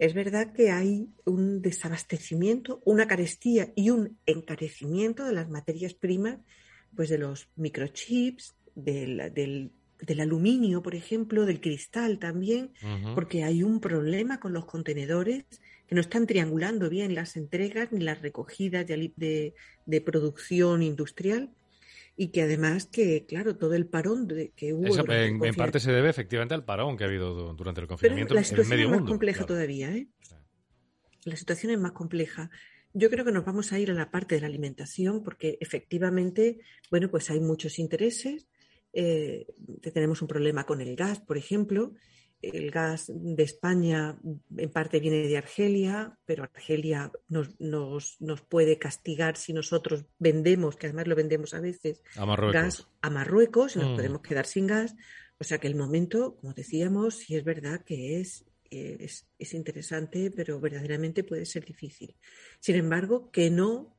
es 0.00 0.14
verdad 0.14 0.54
que 0.54 0.70
hay 0.70 1.10
un 1.26 1.60
desabastecimiento, 1.60 2.80
una 2.86 3.06
carestía 3.06 3.70
y 3.76 3.90
un 3.90 4.18
encarecimiento 4.24 5.26
de 5.26 5.34
las 5.34 5.50
materias 5.50 5.92
primas, 5.92 6.38
pues 6.96 7.10
de 7.10 7.18
los 7.18 7.50
microchips, 7.56 8.56
del, 8.74 9.30
del, 9.34 10.20
aluminio, 10.20 10.82
por 10.82 10.94
ejemplo, 10.94 11.44
del 11.44 11.60
cristal 11.60 12.18
también, 12.18 12.72
porque 13.14 13.44
hay 13.44 13.62
un 13.62 13.78
problema 13.78 14.40
con 14.40 14.54
los 14.54 14.64
contenedores 14.64 15.44
que 15.86 15.94
no 15.94 16.00
están 16.00 16.26
triangulando 16.26 16.88
bien 16.88 17.14
las 17.14 17.36
entregas 17.36 17.92
ni 17.92 18.00
las 18.00 18.22
recogidas 18.22 18.86
de, 18.86 19.54
de 19.84 20.00
producción 20.00 20.82
industrial 20.82 21.50
y 22.16 22.28
que 22.28 22.42
además 22.42 22.86
que, 22.86 23.24
claro, 23.26 23.56
todo 23.56 23.74
el 23.74 23.86
parón 23.86 24.26
de, 24.26 24.52
que 24.54 24.72
hubo... 24.72 24.86
en, 25.10 25.54
parte 25.54 25.80
se 25.80 25.92
debe 25.92 26.10
efectivamente 26.10 26.54
al 26.54 26.64
parón 26.64 26.96
que 26.96 27.04
ha 27.04 27.06
habido 27.06 27.54
durante 27.54 27.80
el 27.80 27.86
confinamiento 27.86 28.34
la 28.34 28.44
situación 28.44 28.80
es 28.80 28.88
más 28.88 29.02
compleja 29.02 29.46
todavía, 29.46 29.90
¿eh? 29.94 30.08
La 31.24 31.36
situación 31.36 31.72
es 31.72 31.78
más 31.78 31.92
compleja. 31.92 32.50
Yo 32.92 33.10
creo 33.10 33.24
que 33.24 33.32
nos 33.32 33.44
vamos 33.44 33.72
a 33.72 33.78
ir 33.78 33.90
a 33.90 33.94
la 33.94 34.10
parte 34.10 34.34
de 34.34 34.40
la 34.40 34.46
alimentación 34.46 35.22
porque 35.22 35.58
efectivamente, 35.60 36.60
bueno, 36.90 37.10
pues 37.10 37.30
hay 37.30 37.40
muchos 37.40 37.78
intereses. 37.78 38.48
Eh, 38.92 39.46
tenemos 39.94 40.22
un 40.22 40.28
problema 40.28 40.64
con 40.64 40.80
el 40.80 40.96
gas, 40.96 41.20
por 41.20 41.36
ejemplo, 41.36 41.94
el 42.42 42.70
gas 42.70 43.10
de 43.14 43.42
España 43.42 44.18
en 44.56 44.70
parte 44.70 45.00
viene 45.00 45.26
de 45.26 45.36
Argelia, 45.36 46.18
pero 46.24 46.44
Argelia 46.44 47.10
nos, 47.28 47.58
nos, 47.58 48.40
puede 48.48 48.78
castigar 48.78 49.36
si 49.36 49.52
nosotros 49.52 50.06
vendemos, 50.18 50.76
que 50.76 50.86
además 50.86 51.06
lo 51.06 51.16
vendemos 51.16 51.54
a 51.54 51.60
veces, 51.60 52.02
gas 52.52 52.88
a 53.02 53.10
Marruecos 53.10 53.76
y 53.76 53.80
nos 53.80 53.90
mm. 53.90 53.96
podemos 53.96 54.20
quedar 54.22 54.46
sin 54.46 54.66
gas. 54.66 54.94
O 55.38 55.44
sea 55.44 55.58
que 55.58 55.68
el 55.68 55.74
momento, 55.74 56.36
como 56.36 56.52
decíamos, 56.52 57.14
sí 57.14 57.36
es 57.36 57.44
verdad 57.44 57.82
que 57.84 58.20
es, 58.20 58.44
es, 58.70 59.54
interesante, 59.54 60.30
pero 60.30 60.60
verdaderamente 60.60 61.24
puede 61.24 61.44
ser 61.44 61.64
difícil. 61.64 62.14
Sin 62.60 62.76
embargo, 62.76 63.30
que 63.30 63.50
no 63.50 63.96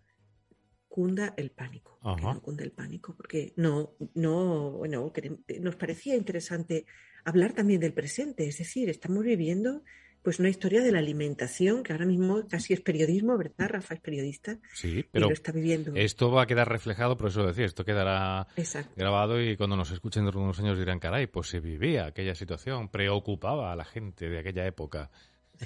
cunda 0.87 1.33
el 1.37 1.51
pánico, 1.51 1.90
que 2.01 2.21
no 2.21 2.41
el 2.59 2.71
pánico, 2.71 3.15
porque 3.15 3.53
no, 3.55 3.93
no, 4.15 4.71
bueno, 4.71 5.11
nos 5.59 5.75
parecía 5.75 6.15
interesante 6.15 6.85
hablar 7.23 7.53
también 7.53 7.79
del 7.79 7.93
presente, 7.93 8.47
es 8.47 8.57
decir, 8.57 8.89
estamos 8.89 9.23
viviendo 9.23 9.83
pues 10.23 10.39
una 10.39 10.49
historia 10.49 10.81
de 10.81 10.91
la 10.91 10.99
alimentación, 10.99 11.81
que 11.81 11.93
ahora 11.93 12.05
mismo 12.05 12.47
casi 12.47 12.73
es 12.73 12.81
periodismo, 12.81 13.37
¿verdad? 13.37 13.69
Rafa 13.69 13.95
es 13.95 14.01
periodista. 14.01 14.59
Sí, 14.73 15.03
pero 15.11 15.27
lo 15.27 15.33
está 15.33 15.51
viviendo. 15.51 15.93
esto 15.95 16.29
va 16.29 16.43
a 16.43 16.45
quedar 16.47 16.69
reflejado, 16.69 17.17
por 17.17 17.29
eso 17.29 17.45
decía, 17.45 17.65
esto 17.65 17.83
quedará 17.83 18.47
grabado 18.95 19.41
y 19.41 19.57
cuando 19.57 19.75
nos 19.75 19.89
escuchen 19.91 20.23
dentro 20.23 20.39
de 20.39 20.45
unos 20.45 20.59
años 20.59 20.77
dirán, 20.77 20.99
caray, 20.99 21.25
pues 21.25 21.47
se 21.47 21.59
vivía 21.59 22.05
aquella 22.05 22.35
situación, 22.35 22.89
preocupaba 22.89 23.71
a 23.71 23.75
la 23.75 23.85
gente 23.85 24.29
de 24.29 24.39
aquella 24.39 24.65
época. 24.67 25.09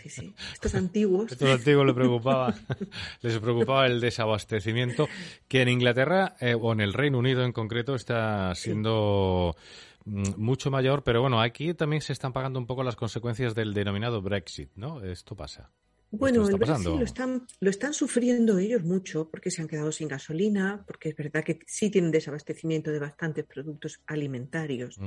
Sí, 0.02 0.10
sí. 0.10 0.34
Estos 0.54 0.76
antiguos. 0.76 1.32
Estos 1.32 1.50
antiguos 1.50 1.86
les 1.86 1.96
preocupaba, 1.96 2.54
les 3.22 3.40
preocupaba 3.40 3.88
el 3.88 4.02
desabastecimiento, 4.02 5.08
que 5.48 5.62
en 5.62 5.70
Inglaterra 5.70 6.36
eh, 6.40 6.56
o 6.60 6.74
en 6.74 6.82
el 6.82 6.94
Reino 6.94 7.20
Unido 7.20 7.44
en 7.44 7.52
concreto 7.52 7.96
está 7.96 8.54
siendo 8.56 9.56
mm, 10.06 10.34
mucho 10.38 10.72
mayor, 10.72 11.04
pero 11.04 11.22
bueno, 11.22 11.42
aquí 11.42 11.74
también 11.74 12.02
se 12.02 12.14
están 12.14 12.34
pagando 12.34 12.60
un 12.60 12.68
poco 12.68 12.84
las 12.84 12.96
consecuencias 12.96 13.56
del 13.56 13.74
denominado 13.74 14.22
Brexit, 14.22 14.72
¿no? 14.76 15.04
Esto 15.04 15.36
pasa. 15.36 15.72
Bueno, 16.18 16.48
el 16.48 16.56
Brexit 16.56 16.88
lo 16.88 17.04
están, 17.04 17.48
lo 17.60 17.70
están 17.70 17.94
sufriendo 17.94 18.58
ellos 18.58 18.84
mucho 18.84 19.30
porque 19.30 19.52
se 19.52 19.62
han 19.62 19.68
quedado 19.68 19.92
sin 19.92 20.08
gasolina, 20.08 20.84
porque 20.86 21.10
es 21.10 21.16
verdad 21.16 21.44
que 21.44 21.60
sí 21.66 21.90
tienen 21.90 22.12
desabastecimiento 22.12 22.92
de 22.92 23.00
bastantes 23.00 23.46
productos 23.46 24.02
alimentarios, 24.08 25.00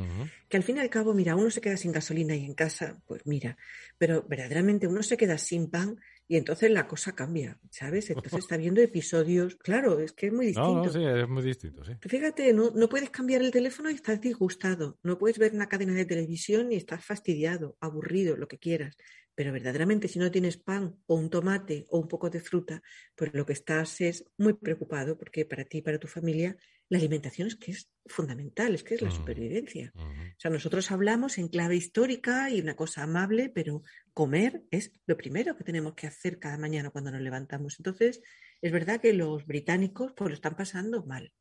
que 0.49 0.57
al 0.57 0.63
fin 0.63 0.77
y 0.77 0.81
al 0.81 0.91
cabo, 0.91 1.15
mira, 1.15 1.37
uno 1.37 1.51
se 1.51 1.61
queda 1.61 1.77
sin 1.77 1.93
gasolina 1.93 2.35
y 2.35 2.45
en 2.45 2.55
casa, 2.55 3.01
pues 3.07 3.27
mira, 3.27 3.57
pero 3.97 4.25
verdaderamente 4.29 4.87
uno 4.87 5.03
se 5.03 5.17
queda 5.17 5.39
sin 5.39 5.71
pan 5.71 5.99
y 6.31 6.37
entonces 6.37 6.71
la 6.71 6.87
cosa 6.87 7.15
cambia, 7.15 7.59
¿sabes? 7.71 8.11
Entonces 8.11 8.41
está 8.41 8.59
viendo 8.59 8.83
episodios, 8.83 9.57
claro, 9.57 9.99
es 9.99 10.13
que 10.13 10.27
es 10.27 10.33
muy 10.33 10.47
distinto. 10.47 10.75
No, 10.75 10.85
no, 10.85 10.93
sí, 10.93 11.03
es 11.03 11.29
muy 11.29 11.43
distinto, 11.43 11.83
sí. 11.85 11.93
Fíjate, 12.03 12.53
no, 12.53 12.71
no 12.71 12.89
puedes 12.91 13.09
cambiar 13.09 13.41
el 13.41 13.51
teléfono 13.51 13.91
y 13.91 13.95
estás 13.95 14.21
disgustado, 14.21 14.99
no 15.03 15.17
puedes 15.17 15.39
ver 15.39 15.55
una 15.55 15.71
cadena 15.71 15.95
de 15.95 16.05
televisión 16.05 16.71
y 16.71 16.77
estás 16.77 17.03
fastidiado, 17.03 17.79
aburrido, 17.81 18.37
lo 18.37 18.47
que 18.47 18.59
quieras. 18.59 18.95
Pero 19.39 19.53
verdaderamente 19.53 20.09
si 20.09 20.19
no 20.19 20.33
tienes 20.33 20.57
pan 20.57 20.97
o 21.07 21.15
un 21.15 21.31
tomate 21.31 21.87
o 21.91 22.01
un 22.01 22.09
poco 22.09 22.29
de 22.29 22.41
fruta, 22.41 22.83
pues 23.15 23.33
lo 23.35 23.47
que 23.47 23.53
estás 23.53 24.01
es 24.01 24.25
muy 24.37 24.55
preocupado 24.55 25.17
porque 25.17 25.45
para 25.45 25.65
ti 25.65 25.79
y 25.79 25.83
para 25.83 26.01
tu 26.01 26.09
familia 26.09 26.57
la 26.89 26.99
alimentación 26.99 27.47
es 27.47 27.55
que 27.55 27.71
es 27.71 27.89
fundamental, 28.07 28.75
es 28.75 28.83
que 28.83 28.97
es 28.97 29.03
la 29.03 29.13
supervivencia. 29.13 29.93
O 29.95 30.41
sea, 30.41 30.51
nosotros 30.51 30.91
hablamos 30.91 31.39
en 31.39 31.47
clave 31.47 31.77
histórica 31.77 32.51
y 32.51 32.61
una 32.61 32.75
cosa 32.75 33.05
amable, 33.05 33.49
pero 33.49 33.85
comer 34.13 34.65
es 34.73 34.91
lo 35.07 35.17
primero 35.17 35.57
que 35.57 35.63
tenemos 35.63 35.95
que 35.95 36.09
hacer 36.09 36.41
cada 36.41 36.59
mañana 36.59 36.91
cuando 36.91 37.13
nos 37.13 37.21
levantamos. 37.21 37.79
Entonces, 37.79 38.21
es 38.61 38.73
verdad 38.73 39.01
que 39.01 39.13
los 39.13 39.47
británicos 39.47 40.15
pues 40.17 40.31
lo 40.31 40.35
están 40.35 40.57
pasando 40.57 41.05
mal 41.05 41.33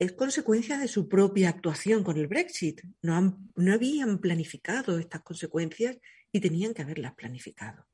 es 0.00 0.12
consecuencia 0.12 0.78
de 0.78 0.88
su 0.88 1.08
propia 1.08 1.50
actuación 1.50 2.02
con 2.02 2.16
el 2.16 2.26
Brexit. 2.26 2.80
No, 3.02 3.38
habían 3.70 4.18
planificado 4.18 4.98
estas 4.98 5.20
consecuencias 5.20 5.98
y 6.32 6.40
tenían 6.40 6.72
que 6.72 6.80
haberlas 6.80 7.14
planificado. 7.14 7.86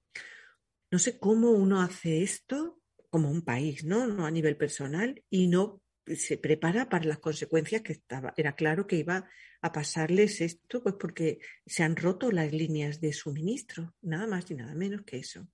No 0.92 1.00
sé 1.00 1.18
cómo 1.18 1.50
uno 1.50 1.82
hace 1.82 2.22
esto 2.22 2.80
como 3.11 3.28
un 3.28 3.42
país, 3.42 3.84
¿no? 3.84 4.07
No 4.07 4.24
a 4.24 4.30
nivel 4.30 4.57
personal 4.57 5.20
y 5.28 5.48
no 5.48 5.82
se 6.07 6.38
prepara 6.38 6.88
para 6.88 7.07
las 7.07 7.18
consecuencias 7.18 7.82
que 7.82 7.94
estaba. 7.94 8.32
Era 8.36 8.54
claro 8.54 8.86
que 8.86 8.96
iba 8.96 9.28
a 9.61 9.72
pasarles 9.72 10.40
esto, 10.40 10.84
pues 10.84 10.94
porque 11.00 11.40
se 11.66 11.82
han 11.82 11.96
roto 11.96 12.30
las 12.30 12.52
líneas 12.52 13.00
de 13.00 13.12
suministro, 13.12 13.96
nada 14.02 14.28
más 14.28 14.48
y 14.48 14.54
nada 14.54 14.74
menos 14.76 15.02
que 15.02 15.16
eso. 15.16 15.48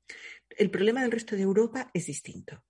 El 0.50 0.70
problema 0.70 1.00
del 1.00 1.12
resto 1.12 1.34
de 1.34 1.42
Europa 1.42 1.90
es 1.94 2.04
distinto. 2.04 2.62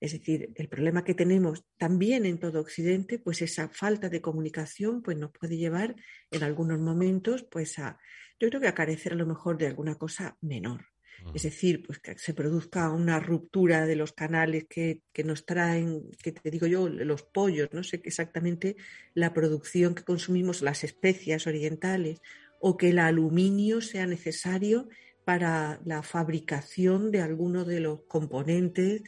Es 0.00 0.12
decir, 0.12 0.52
el 0.54 0.68
problema 0.68 1.04
que 1.04 1.14
tenemos 1.14 1.64
también 1.76 2.24
en 2.24 2.38
todo 2.38 2.60
Occidente, 2.60 3.18
pues 3.18 3.42
esa 3.42 3.68
falta 3.68 4.08
de 4.08 4.20
comunicación, 4.20 5.02
pues 5.02 5.16
nos 5.16 5.32
puede 5.32 5.56
llevar 5.56 5.96
en 6.30 6.42
algunos 6.42 6.78
momentos, 6.78 7.44
pues 7.50 7.78
a, 7.78 7.98
yo 8.38 8.48
creo 8.48 8.60
que 8.60 8.68
a 8.68 8.74
carecer 8.74 9.12
a 9.12 9.16
lo 9.16 9.26
mejor 9.26 9.58
de 9.58 9.66
alguna 9.66 9.96
cosa 9.96 10.36
menor. 10.40 10.86
Es 11.34 11.42
decir, 11.42 11.84
pues 11.84 11.98
que 11.98 12.16
se 12.16 12.32
produzca 12.32 12.92
una 12.92 13.18
ruptura 13.18 13.86
de 13.86 13.96
los 13.96 14.12
canales 14.12 14.66
que, 14.68 15.02
que, 15.12 15.24
nos 15.24 15.44
traen, 15.44 16.10
que 16.22 16.30
te 16.30 16.48
digo 16.48 16.68
yo, 16.68 16.88
los 16.88 17.24
pollos, 17.24 17.68
no 17.72 17.82
sé 17.82 18.00
exactamente 18.04 18.76
la 19.14 19.34
producción 19.34 19.96
que 19.96 20.04
consumimos, 20.04 20.62
las 20.62 20.84
especias 20.84 21.48
orientales, 21.48 22.20
o 22.60 22.76
que 22.76 22.90
el 22.90 23.00
aluminio 23.00 23.80
sea 23.80 24.06
necesario 24.06 24.88
para 25.24 25.80
la 25.84 26.02
fabricación 26.02 27.10
de 27.10 27.20
alguno 27.20 27.64
de 27.64 27.80
los 27.80 28.02
componentes 28.04 29.02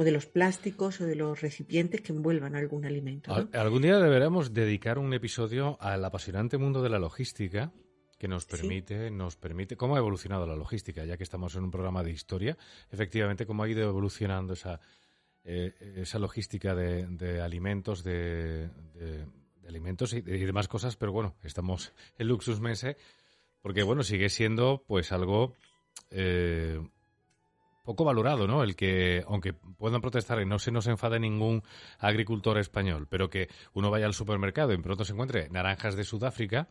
o 0.00 0.04
de 0.04 0.12
los 0.12 0.26
plásticos 0.26 1.00
o 1.00 1.06
de 1.06 1.16
los 1.16 1.40
recipientes 1.40 2.00
que 2.00 2.12
envuelvan 2.12 2.54
algún 2.54 2.84
alimento. 2.84 3.34
Algún 3.52 3.82
día 3.82 3.98
deberemos 3.98 4.54
dedicar 4.54 4.96
un 4.96 5.12
episodio 5.12 5.76
al 5.80 6.04
apasionante 6.04 6.56
mundo 6.56 6.82
de 6.82 6.88
la 6.88 7.00
logística 7.00 7.72
que 8.16 8.28
nos 8.28 8.46
permite, 8.46 9.10
nos 9.10 9.36
permite, 9.36 9.76
cómo 9.76 9.96
ha 9.96 9.98
evolucionado 9.98 10.46
la 10.46 10.54
logística, 10.54 11.04
ya 11.04 11.16
que 11.16 11.24
estamos 11.24 11.56
en 11.56 11.64
un 11.64 11.72
programa 11.72 12.04
de 12.04 12.12
historia, 12.12 12.56
efectivamente 12.90 13.44
cómo 13.44 13.64
ha 13.64 13.68
ido 13.68 13.88
evolucionando 13.88 14.52
esa, 14.52 14.80
eh, 15.42 15.74
esa 15.96 16.20
logística 16.20 16.76
de, 16.76 17.40
alimentos, 17.40 18.04
de, 18.04 18.70
alimentos 19.66 20.12
y, 20.12 20.20
demás 20.20 20.68
cosas, 20.68 20.96
pero 20.96 21.10
bueno, 21.10 21.34
estamos 21.42 21.92
en 22.18 22.28
Luxus 22.28 22.60
Mese, 22.60 22.96
porque 23.60 23.82
bueno, 23.82 24.04
sigue 24.04 24.28
siendo 24.28 24.84
pues 24.86 25.10
algo 25.10 25.54
eh, 26.10 26.80
poco 27.88 28.04
valorado, 28.04 28.46
¿no? 28.46 28.62
El 28.62 28.76
que, 28.76 29.24
aunque 29.26 29.54
puedan 29.54 30.02
protestar 30.02 30.42
y 30.42 30.44
no 30.44 30.58
se 30.58 30.70
nos 30.70 30.86
enfade 30.88 31.18
ningún 31.18 31.62
agricultor 31.98 32.58
español, 32.58 33.06
pero 33.08 33.30
que 33.30 33.48
uno 33.72 33.90
vaya 33.90 34.04
al 34.04 34.12
supermercado 34.12 34.74
y 34.74 34.76
pronto 34.76 35.06
se 35.06 35.14
encuentre 35.14 35.48
naranjas 35.48 35.96
de 35.96 36.04
Sudáfrica, 36.04 36.68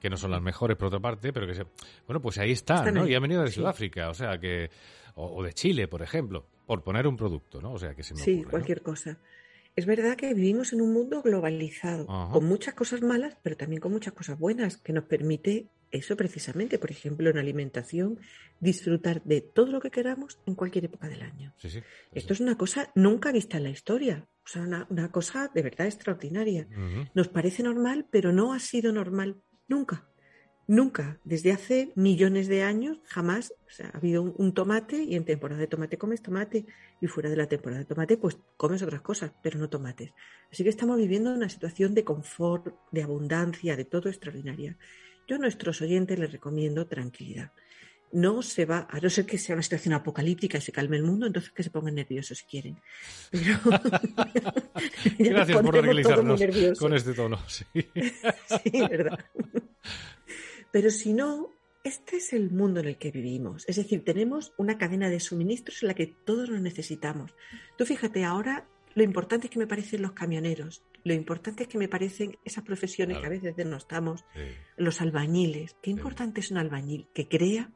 que 0.00 0.10
no 0.10 0.16
son 0.16 0.32
las 0.32 0.42
mejores 0.42 0.76
por 0.76 0.88
otra 0.88 0.98
parte, 0.98 1.32
pero 1.32 1.46
que 1.46 1.54
se... 1.54 1.64
Bueno, 2.06 2.20
pues 2.20 2.38
ahí 2.38 2.50
están, 2.50 2.92
¿no? 2.92 3.06
Y 3.06 3.14
han 3.14 3.22
venido 3.22 3.40
de 3.44 3.52
Sudáfrica, 3.52 4.08
o 4.08 4.14
sea 4.14 4.36
que... 4.38 4.68
O, 5.14 5.44
de 5.44 5.52
Chile, 5.52 5.86
por 5.86 6.02
ejemplo, 6.02 6.48
por 6.66 6.82
poner 6.82 7.06
un 7.06 7.16
producto, 7.16 7.60
¿no? 7.62 7.74
O 7.74 7.78
sea 7.78 7.94
que 7.94 8.02
se 8.02 8.14
me 8.14 8.20
Sí, 8.20 8.42
cualquier 8.42 8.82
cosa. 8.82 9.20
Es 9.76 9.86
verdad 9.86 10.16
que 10.16 10.34
vivimos 10.34 10.72
en 10.72 10.80
un 10.80 10.92
mundo 10.92 11.22
globalizado, 11.22 12.06
con 12.32 12.44
muchas 12.46 12.74
cosas 12.74 13.00
malas, 13.00 13.36
pero 13.44 13.56
también 13.56 13.80
con 13.80 13.92
muchas 13.92 14.12
cosas 14.12 14.40
buenas, 14.40 14.78
que 14.78 14.92
nos 14.92 15.04
permite 15.04 15.68
eso 15.92 16.16
precisamente, 16.16 16.78
por 16.78 16.90
ejemplo, 16.90 17.30
en 17.30 17.38
alimentación, 17.38 18.18
disfrutar 18.60 19.22
de 19.24 19.42
todo 19.42 19.66
lo 19.66 19.80
que 19.80 19.90
queramos 19.90 20.40
en 20.46 20.54
cualquier 20.54 20.86
época 20.86 21.08
del 21.08 21.22
año. 21.22 21.54
Esto 22.12 22.32
es 22.32 22.40
una 22.40 22.56
cosa 22.56 22.90
nunca 22.94 23.30
vista 23.30 23.58
en 23.58 23.64
la 23.64 23.70
historia, 23.70 24.26
o 24.44 24.48
sea, 24.48 24.62
una, 24.62 25.12
cosa 25.12 25.50
de 25.54 25.62
verdad 25.62 25.86
extraordinaria. 25.86 26.66
Nos 27.14 27.28
parece 27.28 27.62
normal, 27.62 28.06
pero 28.10 28.32
no 28.32 28.52
ha 28.52 28.58
sido 28.58 28.92
normal 28.92 29.40
nunca. 29.68 30.08
Nunca, 30.68 31.20
desde 31.24 31.52
hace 31.52 31.92
millones 31.96 32.46
de 32.46 32.62
años, 32.62 33.00
jamás 33.04 33.52
ha 33.82 33.96
habido 33.96 34.22
un, 34.22 34.54
tomate 34.54 35.02
y 35.02 35.16
en 35.16 35.24
temporada 35.24 35.60
de 35.60 35.66
tomate 35.66 35.98
comes 35.98 36.22
tomate 36.22 36.66
y 37.00 37.06
fuera 37.08 37.28
de 37.28 37.36
la 37.36 37.48
temporada 37.48 37.80
de 37.80 37.84
tomate 37.84 38.16
pues 38.16 38.38
comes 38.56 38.80
otras 38.82 39.02
cosas, 39.02 39.32
pero 39.42 39.58
no 39.58 39.68
tomates. 39.68 40.12
Así 40.50 40.62
que 40.62 40.70
estamos 40.70 40.96
viviendo 40.96 41.34
una 41.34 41.48
situación 41.48 41.94
de 41.94 42.04
confort, 42.04 42.76
de 42.92 43.02
abundancia, 43.02 43.76
de 43.76 43.84
todo 43.84 44.08
extraordinaria. 44.08 44.78
Yo 45.26 45.36
a 45.36 45.38
nuestros 45.38 45.80
oyentes 45.80 46.18
les 46.18 46.32
recomiendo 46.32 46.86
tranquilidad. 46.86 47.52
No 48.12 48.42
se 48.42 48.66
va, 48.66 48.86
a 48.90 49.00
no 49.00 49.08
ser 49.08 49.24
que 49.24 49.38
sea 49.38 49.54
una 49.54 49.62
situación 49.62 49.94
apocalíptica 49.94 50.58
y 50.58 50.60
se 50.60 50.72
calme 50.72 50.98
el 50.98 51.02
mundo, 51.02 51.26
entonces 51.26 51.50
que 51.50 51.62
se 51.62 51.70
pongan 51.70 51.94
nerviosos 51.94 52.38
si 52.38 52.44
quieren. 52.44 52.78
Pero... 53.30 53.58
Gracias 55.18 55.62
por 55.62 55.70
tranquilizarnos 55.72 56.40
con 56.78 56.94
este 56.94 57.14
tono. 57.14 57.38
Sí, 57.48 57.64
sí 57.84 58.80
verdad. 58.90 59.18
Pero 60.70 60.90
si 60.90 61.14
no, 61.14 61.50
este 61.84 62.16
es 62.16 62.32
el 62.32 62.50
mundo 62.50 62.80
en 62.80 62.86
el 62.86 62.98
que 62.98 63.10
vivimos. 63.10 63.64
Es 63.66 63.76
decir, 63.76 64.04
tenemos 64.04 64.52
una 64.56 64.78
cadena 64.78 65.08
de 65.08 65.20
suministros 65.20 65.82
en 65.82 65.88
la 65.88 65.94
que 65.94 66.06
todos 66.06 66.50
nos 66.50 66.60
necesitamos. 66.60 67.34
Tú 67.76 67.86
fíjate, 67.86 68.24
ahora 68.24 68.68
lo 68.94 69.02
importante 69.02 69.46
es 69.46 69.50
que 69.50 69.58
me 69.58 69.66
parecen 69.66 70.02
los 70.02 70.12
camioneros, 70.12 70.82
lo 71.04 71.14
importante 71.14 71.64
es 71.64 71.68
que 71.68 71.78
me 71.78 71.88
parecen 71.88 72.38
esas 72.44 72.64
profesiones 72.64 73.18
que 73.18 73.26
a 73.26 73.30
veces 73.30 73.56
denostamos, 73.56 74.24
los 74.76 75.00
albañiles. 75.00 75.76
Qué 75.82 75.90
importante 75.90 76.40
es 76.40 76.50
un 76.50 76.58
albañil 76.58 77.08
que 77.14 77.28
crea 77.28 77.70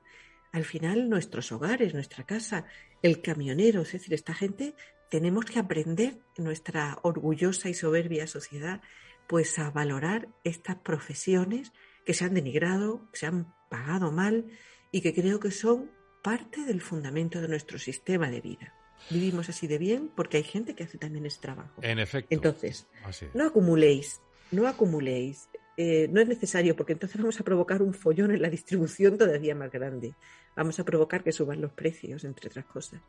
al 0.53 0.64
final 0.64 1.09
nuestros 1.09 1.53
hogares, 1.53 1.93
nuestra 1.93 2.25
casa, 2.25 2.67
el 3.03 3.21
camionero, 3.21 3.83
es 3.83 3.93
decir, 3.93 4.14
esta 4.14 4.35
gente 4.35 4.75
tenemos 5.11 5.45
que 5.45 5.59
aprender 5.59 6.19
en 6.37 6.45
nuestra 6.45 6.99
orgullosa 7.03 7.69
y 7.69 7.75
soberbia 7.75 8.27
sociedad 8.27 8.81
pues 9.27 9.59
a 9.59 9.71
valorar 9.71 10.29
estas 10.45 10.77
profesiones 10.77 11.73
que 12.05 12.14
se 12.14 12.25
han 12.25 12.35
denigrado, 12.35 13.11
que 13.12 13.19
se 13.19 13.27
han 13.27 13.53
pagado 13.69 14.12
mal 14.12 14.47
y 14.93 15.01
que 15.01 15.12
creo 15.12 15.41
que 15.41 15.51
son 15.51 15.91
parte 16.23 16.64
del 16.64 16.81
fundamento 16.81 17.41
de 17.41 17.49
nuestro 17.49 17.79
sistema 17.79 18.31
de 18.31 18.41
vida 18.41 18.75
vivimos 19.11 19.49
así 19.49 19.67
de 19.67 19.79
bien 19.79 20.11
porque 20.15 20.39
hay 20.39 20.43
gente 20.43 20.75
que 20.75 20.85
hace 20.85 20.99
también 20.99 21.27
ese 21.27 21.41
trabajo. 21.41 21.81
En 21.83 21.99
efecto. 21.99 22.35
Entonces, 22.35 22.87
no 23.35 23.47
acumuléis, 23.47 24.21
no 24.51 24.67
acumuléis. 24.67 25.49
Eh, 25.79 26.09
no 26.11 26.23
es 26.23 26.29
necesario 26.29 26.75
porque 26.75 26.95
entonces 26.95 27.21
vamos 27.21 27.39
a 27.39 27.45
provocar 27.45 27.83
un 27.83 27.93
follón 27.93 28.31
en 28.31 28.41
la 28.41 28.49
distribución 28.49 29.19
todavía 29.19 29.55
más 29.55 29.71
grande. 29.71 30.15
Vamos 30.57 30.81
a 30.81 30.85
provocar 30.85 31.23
que 31.23 31.33
suban 31.33 31.61
los 31.61 31.73
precios, 31.73 32.25
entre 32.25 32.49
otras 32.49 32.65
cosas. 32.65 33.01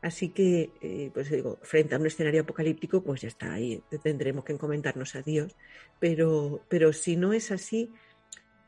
Así 0.00 0.28
que, 0.28 0.70
eh, 0.80 1.10
pues 1.12 1.30
digo, 1.30 1.58
frente 1.62 1.94
a 1.94 1.98
un 1.98 2.06
escenario 2.06 2.42
apocalíptico, 2.42 3.02
pues 3.02 3.22
ya 3.22 3.28
está 3.28 3.52
ahí. 3.52 3.82
Tendremos 4.02 4.44
que 4.44 4.52
encomendarnos 4.52 5.14
a 5.16 5.22
Dios. 5.22 5.56
Pero, 5.98 6.60
pero 6.68 6.92
si 6.92 7.16
no 7.16 7.32
es 7.32 7.50
así, 7.50 7.92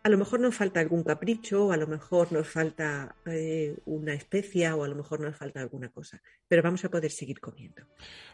a 0.02 0.08
lo 0.08 0.18
mejor 0.18 0.40
nos 0.40 0.54
falta 0.54 0.80
algún 0.80 1.02
capricho, 1.02 1.66
o 1.66 1.72
a 1.72 1.76
lo 1.76 1.86
mejor 1.86 2.32
nos 2.32 2.48
falta 2.48 3.16
eh, 3.26 3.76
una 3.84 4.14
especia, 4.14 4.74
o 4.74 4.84
a 4.84 4.88
lo 4.88 4.94
mejor 4.94 5.20
nos 5.20 5.36
falta 5.36 5.60
alguna 5.60 5.90
cosa, 5.90 6.22
pero 6.48 6.62
vamos 6.62 6.84
a 6.84 6.88
poder 6.88 7.10
seguir 7.10 7.40
comiendo. 7.40 7.82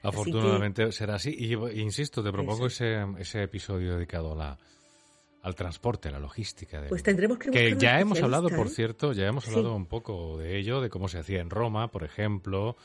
Afortunadamente 0.03 0.93
será 0.93 1.17
así. 1.17 1.35
Y 1.37 1.55
insisto, 1.81 2.23
te 2.23 2.31
propongo 2.31 2.67
ese, 2.67 3.03
episodio 3.43 3.97
dedicado 3.97 4.33
a 4.33 4.37
la, 4.37 4.59
al 5.43 5.55
transporte, 5.55 6.09
a 6.09 6.12
la 6.12 6.21
logística. 6.21 6.85
pues 6.89 7.03
tendremos 7.03 7.39
que, 7.39 7.51
que 7.51 7.77
ya 7.77 7.99
hemos 8.01 8.23
hablado, 8.23 8.49
por 8.49 8.69
¿eh? 8.69 8.71
cierto, 8.71 9.12
ya 9.12 9.27
hemos 9.27 9.49
hablado 9.49 9.75
un 9.75 9.87
poco 9.87 10.39
de 10.39 10.59
ello, 10.59 10.81
de 10.81 10.89
cómo 10.89 11.09
se 11.09 11.19
hacía 11.19 11.41
en 11.41 11.51
Roma, 11.51 11.91
por 11.91 12.05
ejemplo, 12.05 12.77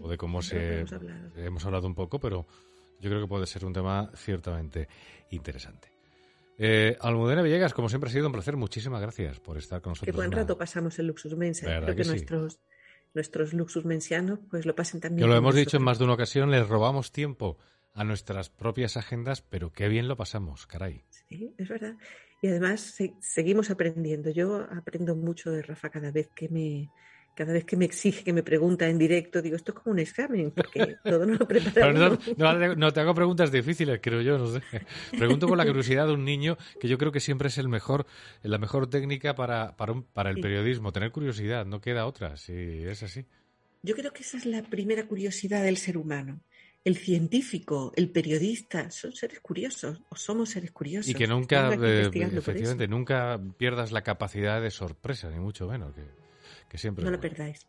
o 0.00 0.08
de 0.08 0.16
cómo 0.16 0.42
se 0.42 0.80
hemos 0.80 0.92
hablado. 0.92 1.30
hemos 1.36 1.64
hablado 1.64 1.86
un 1.88 1.94
poco, 1.94 2.20
pero 2.20 2.46
yo 3.00 3.10
creo 3.10 3.20
que 3.20 3.28
puede 3.28 3.46
ser 3.46 3.64
un 3.64 3.72
tema 3.72 4.10
ciertamente 4.14 4.88
interesante. 5.30 5.97
Eh, 6.58 6.96
Almudena 7.00 7.40
Villegas, 7.40 7.72
como 7.72 7.88
siempre 7.88 8.10
ha 8.10 8.12
sido 8.12 8.26
un 8.26 8.32
placer. 8.32 8.56
Muchísimas 8.56 9.00
gracias 9.00 9.38
por 9.38 9.56
estar 9.56 9.80
con 9.80 9.92
nosotros. 9.92 10.12
Qué 10.12 10.16
buen 10.16 10.32
rato 10.32 10.58
pasamos 10.58 10.98
en 10.98 11.06
Luxus 11.06 11.36
Mensa. 11.36 11.72
Espero 11.72 11.94
que, 11.94 12.04
nuestros, 12.04 12.58
nuestros 13.14 13.52
Luxus 13.54 13.84
Mensianos 13.84 14.40
pues 14.50 14.66
lo 14.66 14.74
pasen 14.74 15.00
también. 15.00 15.24
Que 15.24 15.30
lo 15.32 15.38
hemos 15.38 15.54
dicho 15.54 15.76
en 15.76 15.84
más 15.84 15.98
de 15.98 16.04
una 16.04 16.14
ocasión, 16.14 16.50
les 16.50 16.68
robamos 16.68 17.12
tiempo 17.12 17.58
a 17.94 18.02
nuestras 18.02 18.50
propias 18.50 18.96
agendas, 18.96 19.40
pero 19.40 19.72
qué 19.72 19.88
bien 19.88 20.08
lo 20.08 20.16
pasamos, 20.16 20.66
caray. 20.66 21.04
Sí, 21.10 21.54
es 21.58 21.68
verdad. 21.68 21.94
Y 22.42 22.48
además 22.48 22.96
seguimos 23.20 23.70
aprendiendo. 23.70 24.30
Yo 24.30 24.66
aprendo 24.76 25.16
mucho 25.16 25.50
de 25.50 25.62
Rafa 25.62 25.90
cada 25.90 26.10
vez 26.10 26.28
que 26.34 26.48
me, 26.48 26.90
cada 27.38 27.52
vez 27.52 27.64
que 27.64 27.76
me 27.76 27.84
exige, 27.84 28.24
que 28.24 28.32
me 28.32 28.42
pregunta 28.42 28.88
en 28.88 28.98
directo, 28.98 29.40
digo, 29.40 29.54
esto 29.54 29.70
es 29.70 29.78
como 29.78 29.92
un 29.92 30.00
examen, 30.00 30.50
porque 30.50 30.96
todo 31.04 31.24
no 31.24 31.36
lo 31.36 31.46
preparamos. 31.48 32.18
No, 32.76 32.92
te 32.92 32.98
hago 32.98 33.14
preguntas 33.14 33.52
difíciles, 33.52 34.00
creo 34.02 34.22
yo, 34.22 34.38
no 34.38 34.48
sé. 34.48 34.60
Pregunto 35.16 35.46
con 35.46 35.56
la 35.56 35.64
curiosidad 35.64 36.08
de 36.08 36.14
un 36.14 36.24
niño, 36.24 36.58
que 36.80 36.88
yo 36.88 36.98
creo 36.98 37.12
que 37.12 37.20
siempre 37.20 37.46
es 37.46 37.56
el 37.58 37.68
mejor, 37.68 38.06
la 38.42 38.58
mejor 38.58 38.90
técnica 38.90 39.36
para, 39.36 39.76
para, 39.76 40.30
el 40.30 40.40
periodismo, 40.40 40.90
tener 40.90 41.12
curiosidad, 41.12 41.64
no 41.64 41.80
queda 41.80 42.06
otra, 42.06 42.36
si 42.36 42.52
es 42.52 43.04
así. 43.04 43.24
Yo 43.84 43.94
creo 43.94 44.12
que 44.12 44.22
esa 44.22 44.36
es 44.36 44.44
la 44.44 44.64
primera 44.64 45.06
curiosidad 45.06 45.62
del 45.62 45.76
ser 45.76 45.96
humano. 45.96 46.40
El 46.84 46.96
científico, 46.96 47.92
el 47.94 48.10
periodista, 48.10 48.90
son 48.90 49.12
seres 49.12 49.38
curiosos, 49.38 50.00
o 50.08 50.16
somos 50.16 50.50
seres 50.50 50.72
curiosos. 50.72 51.08
Y 51.08 51.14
que 51.14 51.28
nunca, 51.28 51.72
eh, 51.74 52.10
efectivamente, 52.32 52.88
nunca 52.88 53.40
pierdas 53.56 53.92
la 53.92 54.02
capacidad 54.02 54.60
de 54.60 54.72
sorpresa, 54.72 55.30
ni 55.30 55.38
mucho 55.38 55.68
menos. 55.68 55.94
Que 55.94 56.02
que 56.68 56.78
siempre. 56.78 57.04
No 57.04 57.10
lo 57.10 57.20
perdáis. 57.20 57.66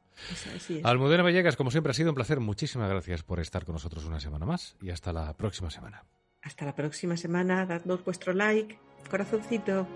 Almudena 0.83 1.23
Vallegas, 1.23 1.55
como 1.55 1.71
siempre, 1.71 1.91
ha 1.91 1.93
sido 1.93 2.09
un 2.09 2.15
placer. 2.15 2.39
Muchísimas 2.39 2.89
gracias 2.89 3.23
por 3.23 3.39
estar 3.39 3.65
con 3.65 3.73
nosotros 3.73 4.05
una 4.05 4.19
semana 4.19 4.45
más 4.45 4.75
y 4.81 4.89
hasta 4.89 5.13
la 5.13 5.33
próxima 5.35 5.69
semana. 5.69 6.03
Hasta 6.41 6.65
la 6.65 6.75
próxima 6.75 7.17
semana. 7.17 7.65
Dadnos 7.65 8.03
vuestro 8.03 8.33
like, 8.33 8.77
corazoncito. 9.09 9.87